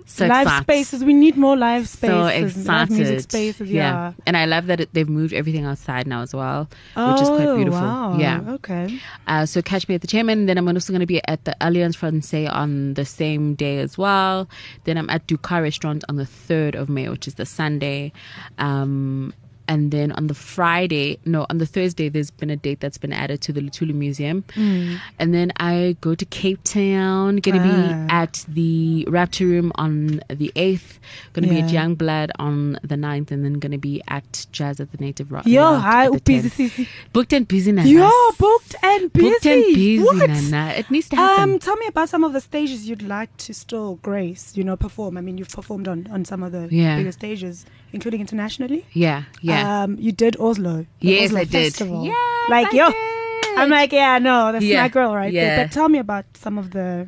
so 0.05 0.25
live 0.25 0.41
excited. 0.41 0.63
spaces. 0.63 1.03
We 1.03 1.13
need 1.13 1.37
more 1.37 1.55
live 1.55 1.87
So 1.87 2.27
spaces. 2.27 2.57
live 2.57 2.87
excited. 2.87 2.91
music 2.97 3.19
spaces. 3.21 3.71
Yeah. 3.71 4.13
And 4.25 4.35
I 4.35 4.45
love 4.45 4.65
that 4.65 4.81
it, 4.81 4.89
they've 4.93 5.07
moved 5.07 5.31
everything 5.33 5.63
outside 5.63 6.07
now 6.07 6.21
as 6.23 6.33
well, 6.35 6.67
which 6.95 7.21
is 7.21 7.29
quite 7.29 7.47
Oh, 7.47 7.55
beautiful. 7.55 7.79
Wow. 7.79 8.17
Yeah. 8.17 8.41
Okay. 8.55 8.99
Uh, 9.27 9.45
so 9.45 9.61
catch 9.61 9.87
me 9.87 9.95
at 9.95 10.01
the 10.01 10.07
Chairman. 10.07 10.45
Then 10.47 10.57
I'm 10.57 10.67
also 10.67 10.91
going 10.91 10.99
to 10.99 11.05
be 11.05 11.21
at 11.27 11.45
the 11.45 11.55
Alliance 11.61 11.95
Francais 11.95 12.47
on 12.47 12.95
the 12.95 13.05
same 13.05 13.53
day 13.55 13.77
as 13.79 13.97
well. 13.97 14.49
Then 14.83 14.97
I'm 14.97 15.09
at 15.09 15.25
Ducat 15.27 15.61
Restaurant 15.61 16.03
on 16.09 16.17
the 16.17 16.25
3rd 16.25 16.75
of 16.75 16.89
May, 16.89 17.07
which 17.07 17.25
is 17.27 17.35
the 17.35 17.45
Sunday. 17.45 18.11
Um, 18.57 19.33
and 19.67 19.91
then 19.91 20.11
on 20.13 20.27
the 20.27 20.33
Friday, 20.33 21.17
no, 21.25 21.45
on 21.49 21.57
the 21.57 21.65
Thursday, 21.65 22.09
there's 22.09 22.31
been 22.31 22.49
a 22.49 22.55
date 22.55 22.79
that's 22.79 22.97
been 22.97 23.13
added 23.13 23.41
to 23.41 23.53
the 23.53 23.61
Luthuli 23.61 23.93
Museum. 23.93 24.43
And 24.55 25.33
then 25.33 25.51
I 25.57 25.95
go 26.01 26.15
to 26.15 26.25
Cape 26.25 26.63
Town, 26.63 27.37
gonna 27.37 27.59
Ah. 27.59 28.07
be 28.07 28.13
at 28.13 28.45
the 28.47 29.05
Rapture 29.09 29.45
Room 29.47 29.71
on 29.75 30.21
the 30.29 30.51
8th, 30.55 30.99
gonna 31.33 31.47
be 31.47 31.59
at 31.59 31.69
Yeah. 31.69 31.85
Youngblood 31.85 32.29
on 32.39 32.79
the 32.83 32.95
9th, 32.97 33.31
and 33.31 33.43
then 33.45 33.53
gonna 33.53 33.77
be 33.77 34.01
at 34.07 34.45
Jazz 34.51 34.79
at 34.79 34.91
the 34.91 34.97
Native 34.97 35.31
Rock. 35.31 35.45
Yo, 35.45 35.61
Lounge 35.61 35.83
hi, 35.83 36.09
busy 36.09 36.49
10th. 36.49 36.53
Sisi. 36.75 36.87
Booked 37.13 37.33
and 37.33 37.47
busy, 37.47 37.71
Nana. 37.71 37.87
Yo, 37.89 38.09
booked 38.37 38.75
and 38.83 39.11
busy. 39.13 39.29
Booked 39.29 39.45
and 39.45 39.63
busy, 39.75 39.99
What? 40.03 40.29
Nana. 40.29 40.73
It 40.77 40.91
needs 40.91 41.09
to 41.09 41.15
happen. 41.15 41.53
Um, 41.53 41.59
tell 41.59 41.75
me 41.77 41.87
about 41.87 42.09
some 42.09 42.23
of 42.23 42.33
the 42.33 42.41
stages 42.41 42.87
you'd 42.89 43.01
like 43.07 43.35
to 43.37 43.53
still 43.53 43.95
grace, 44.01 44.53
you 44.55 44.63
know, 44.63 44.75
perform. 44.75 45.17
I 45.17 45.21
mean, 45.21 45.37
you've 45.37 45.49
performed 45.49 45.87
on, 45.87 46.07
on 46.11 46.25
some 46.25 46.43
of 46.43 46.51
the 46.51 46.67
Yeah. 46.71 46.97
bigger 46.97 47.11
stages, 47.11 47.65
including 47.93 48.19
internationally. 48.21 48.85
yeah, 48.93 49.23
yeah. 49.41 49.83
Um, 49.83 49.97
you 49.99 50.11
did 50.11 50.35
Oslo. 50.39 50.85
Yes, 50.99 51.29
Oslo 51.29 51.39
I 51.39 51.43
did. 51.45 51.51
Festival. 51.73 52.05
Yes, 52.05 52.49
like 52.49 52.73
I 52.73 52.77
yo, 52.77 52.85
did. 52.91 53.57
I'm 53.59 53.69
like, 53.69 53.91
yeah, 53.93 54.17
no, 54.19 54.51
that's 54.51 54.65
Yeah, 54.65 54.81
my 54.81 54.89
girl 54.89 55.13
right 55.15 55.31
there. 55.33 55.57
yeah. 55.57 55.63
But 55.63 55.71
tell 55.71 55.87
me 55.89 55.99
about 55.99 56.25
some 56.33 56.57
of 56.57 56.71
the 56.71 57.07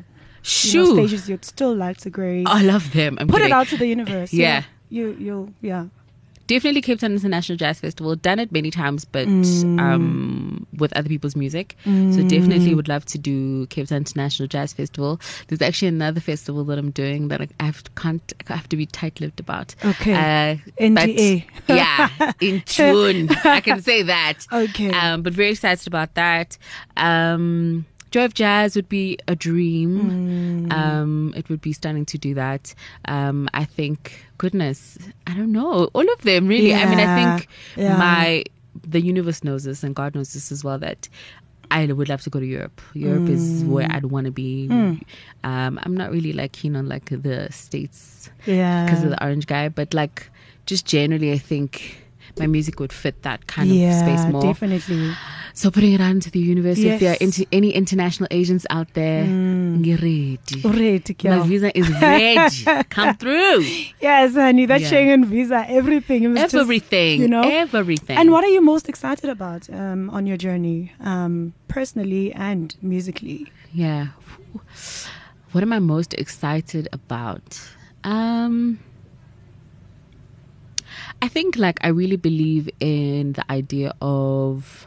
you 0.62 0.84
know, 0.84 0.94
stages 0.94 1.28
you'd 1.28 1.44
still 1.44 1.74
like 1.74 1.96
to 1.98 2.10
grace. 2.10 2.46
I 2.48 2.62
love 2.62 2.92
them. 2.92 3.18
I'm 3.20 3.26
Put 3.26 3.36
kidding. 3.38 3.50
it 3.50 3.52
out 3.52 3.66
to 3.68 3.76
the 3.76 3.86
universe. 3.88 4.32
Yeah. 4.32 4.62
You, 4.88 5.16
you, 5.18 5.54
yeah. 5.60 5.86
Definitely 6.46 6.80
Cape 6.82 7.00
Town 7.00 7.12
International 7.12 7.56
Jazz 7.56 7.80
Festival. 7.80 8.14
Done 8.16 8.38
it 8.38 8.52
many 8.52 8.70
times, 8.70 9.04
but 9.04 9.26
Mm. 9.26 9.80
um, 9.80 10.66
with 10.78 10.92
other 10.96 11.08
people's 11.08 11.34
music. 11.36 11.76
So 11.84 12.22
definitely 12.28 12.74
would 12.74 12.88
love 12.88 13.04
to 13.06 13.18
do 13.18 13.66
Cape 13.66 13.88
Town 13.88 13.98
International 13.98 14.46
Jazz 14.46 14.72
Festival. 14.72 15.20
There's 15.48 15.62
actually 15.62 15.88
another 15.88 16.20
festival 16.20 16.64
that 16.64 16.78
I'm 16.78 16.90
doing 16.90 17.28
that 17.28 17.40
I 17.40 17.64
have 17.64 17.82
to, 17.84 17.90
can't 17.92 18.32
I 18.48 18.54
have 18.56 18.68
to 18.70 18.76
be 18.76 18.86
tight-lipped 18.86 19.40
about. 19.40 19.74
Okay. 19.84 20.14
Uh, 20.14 20.56
NDA. 20.80 21.44
yeah, 21.68 22.32
in 22.40 22.62
June. 22.66 23.28
I 23.44 23.60
can 23.60 23.82
say 23.82 24.02
that. 24.02 24.46
Okay. 24.52 24.90
Um, 24.90 25.22
but 25.22 25.32
very 25.32 25.50
excited 25.50 25.86
about 25.86 26.14
that. 26.14 26.56
Um, 26.96 27.86
Joy 28.10 28.24
of 28.24 28.34
Jazz 28.34 28.76
would 28.76 28.88
be 28.88 29.18
a 29.28 29.34
dream. 29.34 30.68
Mm. 30.68 30.72
Um, 30.72 31.34
it 31.36 31.48
would 31.48 31.60
be 31.60 31.72
stunning 31.72 32.06
to 32.06 32.18
do 32.18 32.34
that. 32.34 32.74
Um, 33.06 33.48
I 33.52 33.64
think, 33.64 34.24
goodness, 34.38 34.98
I 35.26 35.34
don't 35.34 35.52
know, 35.52 35.90
all 35.92 36.12
of 36.12 36.22
them 36.22 36.46
really. 36.48 36.74
I 36.74 36.84
mean, 36.88 37.00
I 37.00 37.36
think 37.36 37.48
yeah. 37.76 37.96
my 37.96 38.44
the 38.86 39.00
universe 39.00 39.42
knows 39.42 39.64
this, 39.64 39.82
and 39.82 39.94
God 39.94 40.14
knows 40.14 40.32
this 40.34 40.52
as 40.52 40.62
well. 40.62 40.78
That 40.78 41.08
I 41.70 41.86
would 41.86 42.08
love 42.08 42.22
to 42.22 42.30
go 42.30 42.38
to 42.38 42.46
Europe. 42.46 42.80
Europe 42.94 43.28
is 43.28 43.64
Mm. 43.64 43.68
where 43.68 43.88
I'd 43.90 44.04
want 44.06 44.26
to 44.26 44.32
be. 44.32 44.68
Um, 44.70 45.00
I'm 45.82 45.96
not 45.96 46.12
really 46.12 46.32
like 46.32 46.52
keen 46.52 46.76
on 46.76 46.88
like 46.88 47.10
the 47.10 47.48
states 47.50 48.30
yeah. 48.46 48.84
because 48.84 49.02
of 49.02 49.10
the 49.10 49.22
orange 49.24 49.46
guy, 49.46 49.68
but 49.68 49.92
like 49.92 50.30
just 50.66 50.86
generally, 50.86 51.32
I 51.32 51.38
think 51.38 52.05
my 52.38 52.46
music 52.46 52.80
would 52.80 52.92
fit 52.92 53.22
that 53.22 53.46
kind 53.46 53.68
yeah, 53.70 53.90
of 53.90 54.18
space 54.18 54.32
more. 54.32 54.42
definitely. 54.42 55.12
So 55.54 55.70
putting 55.70 55.92
it 55.94 56.00
out 56.02 56.10
into 56.10 56.30
the 56.30 56.38
universe. 56.38 56.78
If 56.78 57.00
there 57.00 57.10
are 57.12 57.16
Yes. 57.18 57.20
into 57.22 57.46
any 57.50 57.70
international 57.70 58.28
agents 58.30 58.66
out 58.68 58.92
there, 58.92 59.24
get 59.80 60.02
ready. 60.02 60.38
Already, 60.64 61.16
My 61.24 61.38
visa 61.46 61.70
is 61.78 61.88
ready. 61.90 62.84
Come 62.90 63.16
through. 63.16 63.64
Yes, 64.00 64.34
honey, 64.34 64.66
that 64.66 64.82
Yeah. 64.82 64.90
Schengen 64.90 65.24
visa, 65.24 65.64
everything. 65.68 66.30
Was 66.32 66.40
just, 66.42 66.54
Everything. 66.56 67.22
you 67.22 67.28
know. 67.28 67.42
Everything. 67.42 68.18
And 68.18 68.30
what 68.32 68.44
are 68.44 68.48
you 68.56 68.60
most 68.60 68.86
excited 68.88 69.30
about 69.30 69.70
um, 69.70 70.10
on 70.10 70.26
your 70.26 70.36
journey, 70.36 70.92
um, 71.00 71.54
personally 71.68 72.32
and 72.34 72.76
musically? 72.82 73.50
Yeah. 73.72 74.08
What 75.52 75.62
am 75.62 75.72
I 75.72 75.78
most 75.78 76.12
excited 76.14 76.86
about? 76.92 77.58
Um 78.04 78.78
I 81.22 81.28
think 81.28 81.56
like 81.56 81.78
I 81.82 81.88
really 81.88 82.16
believe 82.16 82.68
in 82.80 83.32
the 83.32 83.50
idea 83.50 83.94
of 84.00 84.86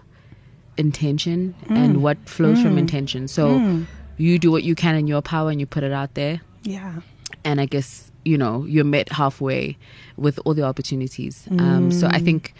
intention 0.77 1.55
and 1.67 1.97
mm. 1.97 2.01
what 2.01 2.17
flows 2.30 2.61
from 2.61 2.75
mm. 2.75 2.80
intention. 2.80 3.27
So 3.27 3.59
mm. 3.59 3.86
you 4.17 4.39
do 4.39 4.51
what 4.51 4.63
you 4.63 4.75
can 4.75 4.95
in 4.95 5.07
your 5.07 5.21
power 5.21 5.49
and 5.49 5.59
you 5.59 5.65
put 5.65 5.84
it 5.84 5.91
out 5.91 6.13
there 6.13 6.41
Yeah. 6.63 7.01
and 7.43 7.59
I 7.59 7.65
guess 7.65 8.11
you 8.25 8.38
know 8.38 8.65
you're 8.65 8.86
met 8.86 9.11
halfway 9.11 9.77
with 10.17 10.39
all 10.45 10.53
the 10.53 10.63
opportunities. 10.63 11.47
Um, 11.51 11.91
so 11.91 12.07
I 12.07 12.19
think 12.19 12.53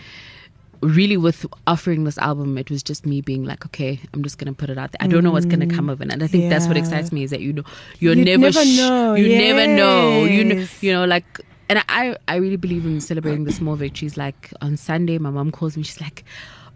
really 0.82 1.18
with 1.18 1.46
offering 1.68 2.06
this 2.06 2.18
album, 2.18 2.58
it 2.58 2.70
was 2.70 2.82
just 2.82 3.06
me 3.06 3.22
being 3.22 3.44
like, 3.44 3.66
okay, 3.66 4.00
I'm 4.14 4.24
just 4.24 4.38
gonna 4.38 4.54
put 4.54 4.70
it 4.70 4.78
out 4.78 4.92
there. 4.92 5.00
I 5.02 5.08
don't 5.08 5.24
know 5.24 5.32
what's 5.32 5.46
gonna 5.46 5.68
come 5.68 5.90
of 5.90 6.02
it, 6.02 6.12
and 6.12 6.24
I 6.24 6.28
think 6.28 6.50
that's 6.50 6.68
what 6.68 6.78
excites 6.78 7.12
me 7.12 7.24
is 7.24 7.32
that 7.32 7.42
you 7.42 7.54
know 7.54 7.64
you're 8.00 8.16
You'd 8.16 8.26
never 8.26 8.52
never 8.52 8.66
know. 8.66 9.16
you 9.16 9.38
never 9.38 9.68
know 9.68 10.26
you 10.26 10.44
know 10.44 10.68
you 10.82 10.94
know 10.94 11.06
like. 11.06 11.42
And 11.70 11.84
I, 11.88 12.16
I 12.28 12.36
really 12.38 12.56
believe 12.58 12.86
in 12.86 13.00
celebrating 13.00 13.44
the 13.44 13.52
small 13.52 13.76
victories. 13.76 14.18
Like 14.18 14.52
on 14.62 14.76
Sunday, 14.76 15.20
my 15.20 15.30
mom 15.30 15.52
calls 15.52 15.78
me. 15.78 15.84
She's 15.84 16.02
like, 16.02 16.24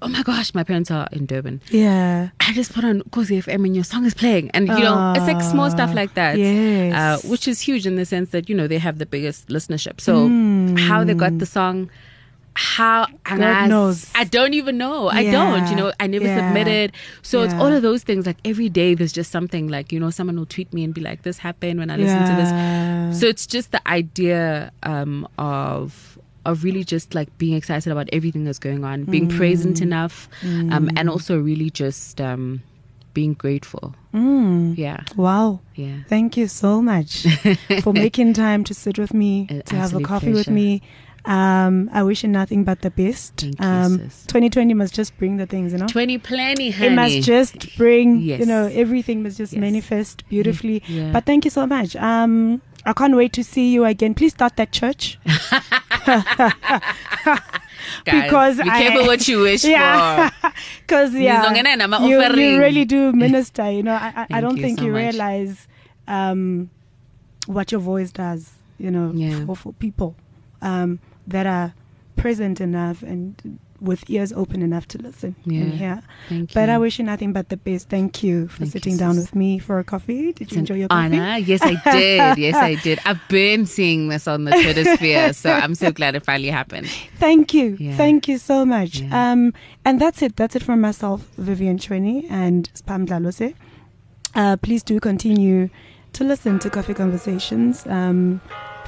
"Oh 0.03 0.07
my 0.07 0.21
gosh, 0.21 0.53
my 0.53 0.63
parents 0.63 0.91
are 0.91 1.07
in 1.11 1.25
Durban. 1.25 1.61
Yeah. 1.71 2.29
I 2.39 2.53
just 2.53 2.73
put 2.73 2.83
on 2.83 3.01
Ukhozi 3.01 3.41
FM 3.43 3.65
and 3.65 3.73
your 3.73 3.83
song 3.85 4.05
is 4.05 4.13
playing. 4.13 4.51
And, 4.51 4.67
you 4.67 4.79
know, 4.79 5.13
it's 5.15 5.25
like 5.25 5.41
small 5.41 5.71
stuff 5.71 5.93
like 5.95 6.13
that. 6.13 6.37
Yes. 6.37 6.93
Uh, 6.93 7.27
which 7.27 7.47
is 7.47 7.59
huge 7.61 7.87
in 7.87 7.95
the 7.95 8.05
sense 8.05 8.29
that, 8.31 8.49
you 8.49 8.55
know, 8.55 8.67
they 8.67 8.77
have 8.77 8.99
the 8.99 9.05
biggest 9.05 9.47
listenership. 9.47 9.99
So 9.99 10.27
how 10.77 11.03
they 11.03 11.13
got 11.15 11.39
the 11.39 11.45
song, 11.45 11.89
how 12.55 13.07
and 13.25 13.39
God 13.39 13.55
I, 13.57 13.67
knows. 13.67 14.11
I 14.15 14.23
don't 14.25 14.53
even 14.53 14.77
know. 14.77 15.07
I 15.07 15.23
don't. 15.31 15.69
You 15.69 15.75
know, 15.75 15.91
I 15.99 16.07
never 16.07 16.25
Yeah. 16.27 16.37
submitted. 16.37 16.93
So 17.21 17.41
it's 17.43 17.53
all 17.55 17.71
of 17.71 17.81
those 17.81 18.03
things. 18.03 18.25
Like 18.25 18.37
every 18.45 18.69
day 18.69 18.93
there's 18.93 19.11
just 19.11 19.31
something 19.31 19.67
like, 19.69 19.91
you 19.91 19.99
know, 19.99 20.09
someone 20.11 20.37
will 20.37 20.45
tweet 20.45 20.71
me 20.73 20.83
and 20.83 20.93
be 20.93 21.01
like, 21.01 21.23
this 21.23 21.37
happened 21.39 21.79
when 21.79 21.89
I 21.89 21.97
listened 21.97 22.27
to 22.27 22.33
this. 22.35 23.19
So 23.19 23.27
it's 23.27 23.47
just 23.47 23.71
the 23.71 23.81
idea 23.87 24.71
um, 24.83 25.27
of 25.37 26.17
of 26.45 26.63
really 26.65 26.83
just 26.83 27.15
like 27.15 27.35
being 27.37 27.53
excited 27.55 27.89
about 27.89 28.09
everything 28.11 28.43
that's 28.43 28.59
going 28.59 28.83
on, 28.83 29.05
being 29.05 29.27
Mm. 29.29 29.37
present 29.37 29.81
enough, 29.81 30.27
um, 30.43 30.89
and 30.97 31.09
also 31.09 31.39
really 31.39 31.69
just 31.69 32.19
um, 32.19 32.61
being 33.13 33.33
grateful. 33.33 33.95
Mm. 34.13 34.77
Yeah, 34.77 35.05
Wow. 35.15 35.61
yeah. 35.75 35.99
Thank 36.09 36.35
you 36.35 36.47
so 36.49 36.81
much 36.81 37.25
for 37.81 37.93
making 38.05 38.33
time 38.33 38.63
to 38.65 38.73
sit 38.73 38.99
with 38.99 39.13
me, 39.13 39.47
An 39.49 39.61
to 39.67 39.75
have 39.77 39.93
a 39.95 40.01
coffee 40.01 40.33
with 40.33 40.49
me. 40.49 40.81
Um, 41.25 41.89
I 41.93 42.03
wish 42.03 42.23
you 42.23 42.29
nothing 42.29 42.63
but 42.65 42.81
the 42.81 42.89
best. 42.91 43.37
Thank 43.37 43.59
you, 43.59 43.65
um, 43.65 43.97
sis. 44.09 44.25
2020 44.27 44.73
must 44.73 44.93
just 44.93 45.17
bring 45.17 45.37
the 45.37 45.45
things, 45.45 45.71
you 45.71 45.77
know. 45.79 45.87
Twenty 45.87 46.17
plenty, 46.17 46.71
honey. 46.71 46.87
It 46.87 46.95
must 46.95 47.21
just 47.21 47.77
bring, 47.77 48.19
you 48.19 48.45
know, 48.45 48.65
everything 48.73 49.23
must 49.23 49.37
just 49.37 49.53
Yes. 49.53 49.61
manifest 49.61 50.27
beautifully. 50.27 50.83
Yeah. 50.87 51.11
But 51.13 51.25
thank 51.25 51.45
you 51.45 51.51
so 51.51 51.65
much. 51.65 51.95
Um, 51.95 52.61
I 52.85 52.91
can't 52.91 53.15
wait 53.15 53.31
to 53.33 53.43
see 53.43 53.71
you 53.71 53.85
again. 53.85 54.13
Please 54.15 54.33
start 54.33 54.57
that 54.57 54.73
church. 54.73 55.17
Guys, 58.05 58.23
because 58.23 58.57
be 58.57 58.69
I- 58.69 58.81
careful 58.81 59.05
what 59.05 59.27
you 59.27 59.39
wish 59.41 59.63
yeah, 59.65 60.29
for. 60.29 60.51
because 60.81 61.13
yeah, 61.13 61.53
you, 61.53 62.07
you 62.09 62.59
really 62.59 62.85
do 62.85 63.11
minister. 63.13 63.69
You 63.71 63.83
know, 63.83 63.93
I, 63.93 64.25
I, 64.29 64.37
I 64.37 64.41
don't 64.41 64.57
you 64.57 64.63
think 64.63 64.79
so 64.79 64.85
you 64.85 64.91
much. 64.91 65.01
realize 65.13 65.67
um, 66.07 66.69
what 67.45 67.71
your 67.71 67.81
voice 67.81 68.11
does. 68.11 68.51
You 68.77 68.91
know, 68.91 69.11
Yeah. 69.15 69.45
for, 69.45 69.55
for 69.55 69.73
people 69.73 70.15
um, 70.61 70.99
that 71.27 71.45
are 71.45 71.73
present 72.15 72.61
enough 72.61 73.01
and 73.01 73.59
with 73.81 74.09
ears 74.09 74.31
open 74.31 74.61
enough 74.61 74.87
to 74.87 74.97
listen 74.97 75.35
Yeah. 75.45 75.61
and 75.61 75.73
hear. 75.73 76.01
Thank 76.29 76.51
you. 76.51 76.53
But 76.53 76.69
I 76.69 76.77
wish 76.77 76.99
you 76.99 77.03
nothing 77.05 77.33
but 77.33 77.49
the 77.49 77.57
best. 77.57 77.89
Thank 77.89 78.23
you 78.23 78.47
for 78.47 78.59
Thank 78.59 78.67
you, 78.67 78.71
sitting 78.71 78.95
down 78.97 79.17
with 79.17 79.35
me 79.35 79.59
for 79.59 79.77
a 79.77 79.83
coffee. 79.83 80.31
Did 80.31 80.43
It's 80.43 80.51
you 80.53 80.59
enjoy 80.59 80.75
your 80.75 80.87
coffee? 80.87 81.17
honor. 81.17 81.37
Yes, 81.39 81.59
I 81.61 81.71
did. 81.91 82.37
Yes, 82.37 82.55
I 82.55 82.75
did. 82.75 82.99
I've 83.05 83.19
been 83.27 83.65
seeing 83.65 84.07
this 84.07 84.25
on 84.25 84.45
the 84.45 84.51
Twitter 84.51 84.85
sphere, 84.95 85.33
so 85.33 85.51
I'm 85.51 85.75
so 85.75 85.91
glad 85.91 86.15
it 86.15 86.23
finally 86.23 86.49
happened. 86.49 86.87
Thank 87.17 87.53
you. 87.53 87.75
Yeah. 87.77 87.97
Thank 87.97 88.29
you 88.29 88.37
so 88.37 88.65
much. 88.65 89.01
Yeah. 89.01 89.31
Um, 89.31 89.53
and 89.83 89.99
that's 89.99 90.21
it. 90.21 90.37
That's 90.37 90.55
it 90.55 90.63
from 90.63 90.79
myself, 90.79 91.27
Vivian 91.37 91.77
Chweni 91.77 92.25
and 92.31 92.69
Spha 92.75 93.05
Mdlalose. 93.05 93.53
Uh, 94.33 94.55
please 94.57 94.81
do 94.81 94.97
continue 95.01 95.69
to 96.13 96.23
listen 96.23 96.57
to 96.59 96.69
Coffee 96.69 96.93
Conversations. 96.93 97.85
Um, 97.87 98.39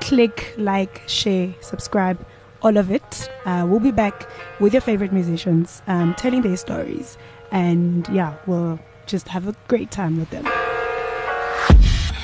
click, 0.02 0.54
like, 0.58 1.02
share, 1.08 1.54
subscribe, 1.62 2.26
all 2.62 2.78
of 2.78 2.92
it. 2.92 3.30
Uh, 3.46 3.66
we'll 3.68 3.80
be 3.80 3.92
back 3.92 4.28
with 4.60 4.74
your 4.74 4.82
favorite 4.82 5.14
musicians, 5.14 5.82
um, 5.88 6.14
telling 6.16 6.42
their 6.42 6.58
stories. 6.58 7.18
And 7.52 8.08
yeah, 8.10 8.36
we'll 8.48 8.80
just 9.06 9.28
have 9.30 9.48
a 9.48 9.56
great 9.68 9.92
time 9.92 10.18
with 10.18 10.30
them. 10.32 10.46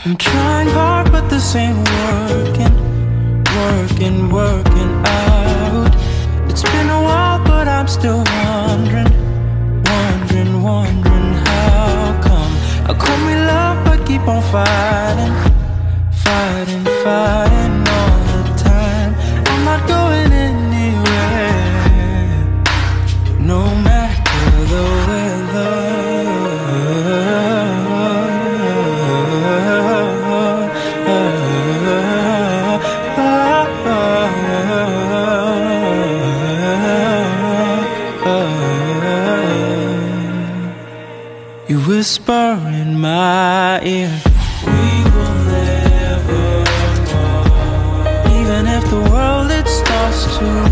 I'm 0.04 0.18
trying 0.18 0.68
hard, 0.70 1.12
but 1.12 1.30
this 1.30 1.56
ain't 1.56 1.78
working. 1.78 2.76
Working, 3.56 4.30
working 4.32 4.92
out. 5.06 5.94
It's 6.50 6.64
been 6.64 6.90
a 6.90 7.02
while, 7.04 7.44
but 7.44 7.68
I'm 7.68 7.88
still 7.88 8.24
wondering. 8.44 9.12
Wondering, 9.84 10.64
wondering 10.64 11.34
how 11.46 12.20
come. 12.24 12.52
How 12.88 12.94
come 12.96 13.26
we 13.28 13.36
love, 13.36 13.86
but 13.86 14.06
keep 14.08 14.28
on 14.28 14.42
fighting 14.52 15.61
fighting, 16.32 16.86
fighting 17.04 17.78
all 17.98 18.20
the 18.36 18.44
time. 18.70 19.12
I'm 19.50 19.62
not 19.70 19.82
going 19.96 20.32
anywhere. 20.48 21.56
No 23.52 23.62
matter 23.88 24.50
the 24.74 24.86
weather. 25.08 25.72
You 41.70 41.78
whisper 41.88 42.48
in 42.82 42.90
my 43.00 43.82
ear. 43.84 44.31
to 50.24 50.71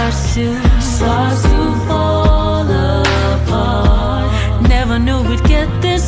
starts 0.00 0.34
to 0.34 0.80
starts 0.80 1.42
to 1.42 1.86
fall 1.86 2.62
apart. 2.62 4.68
Never 4.68 4.98
knew 4.98 5.22
we'd 5.28 5.44
get 5.44 5.68
this. 5.82 5.99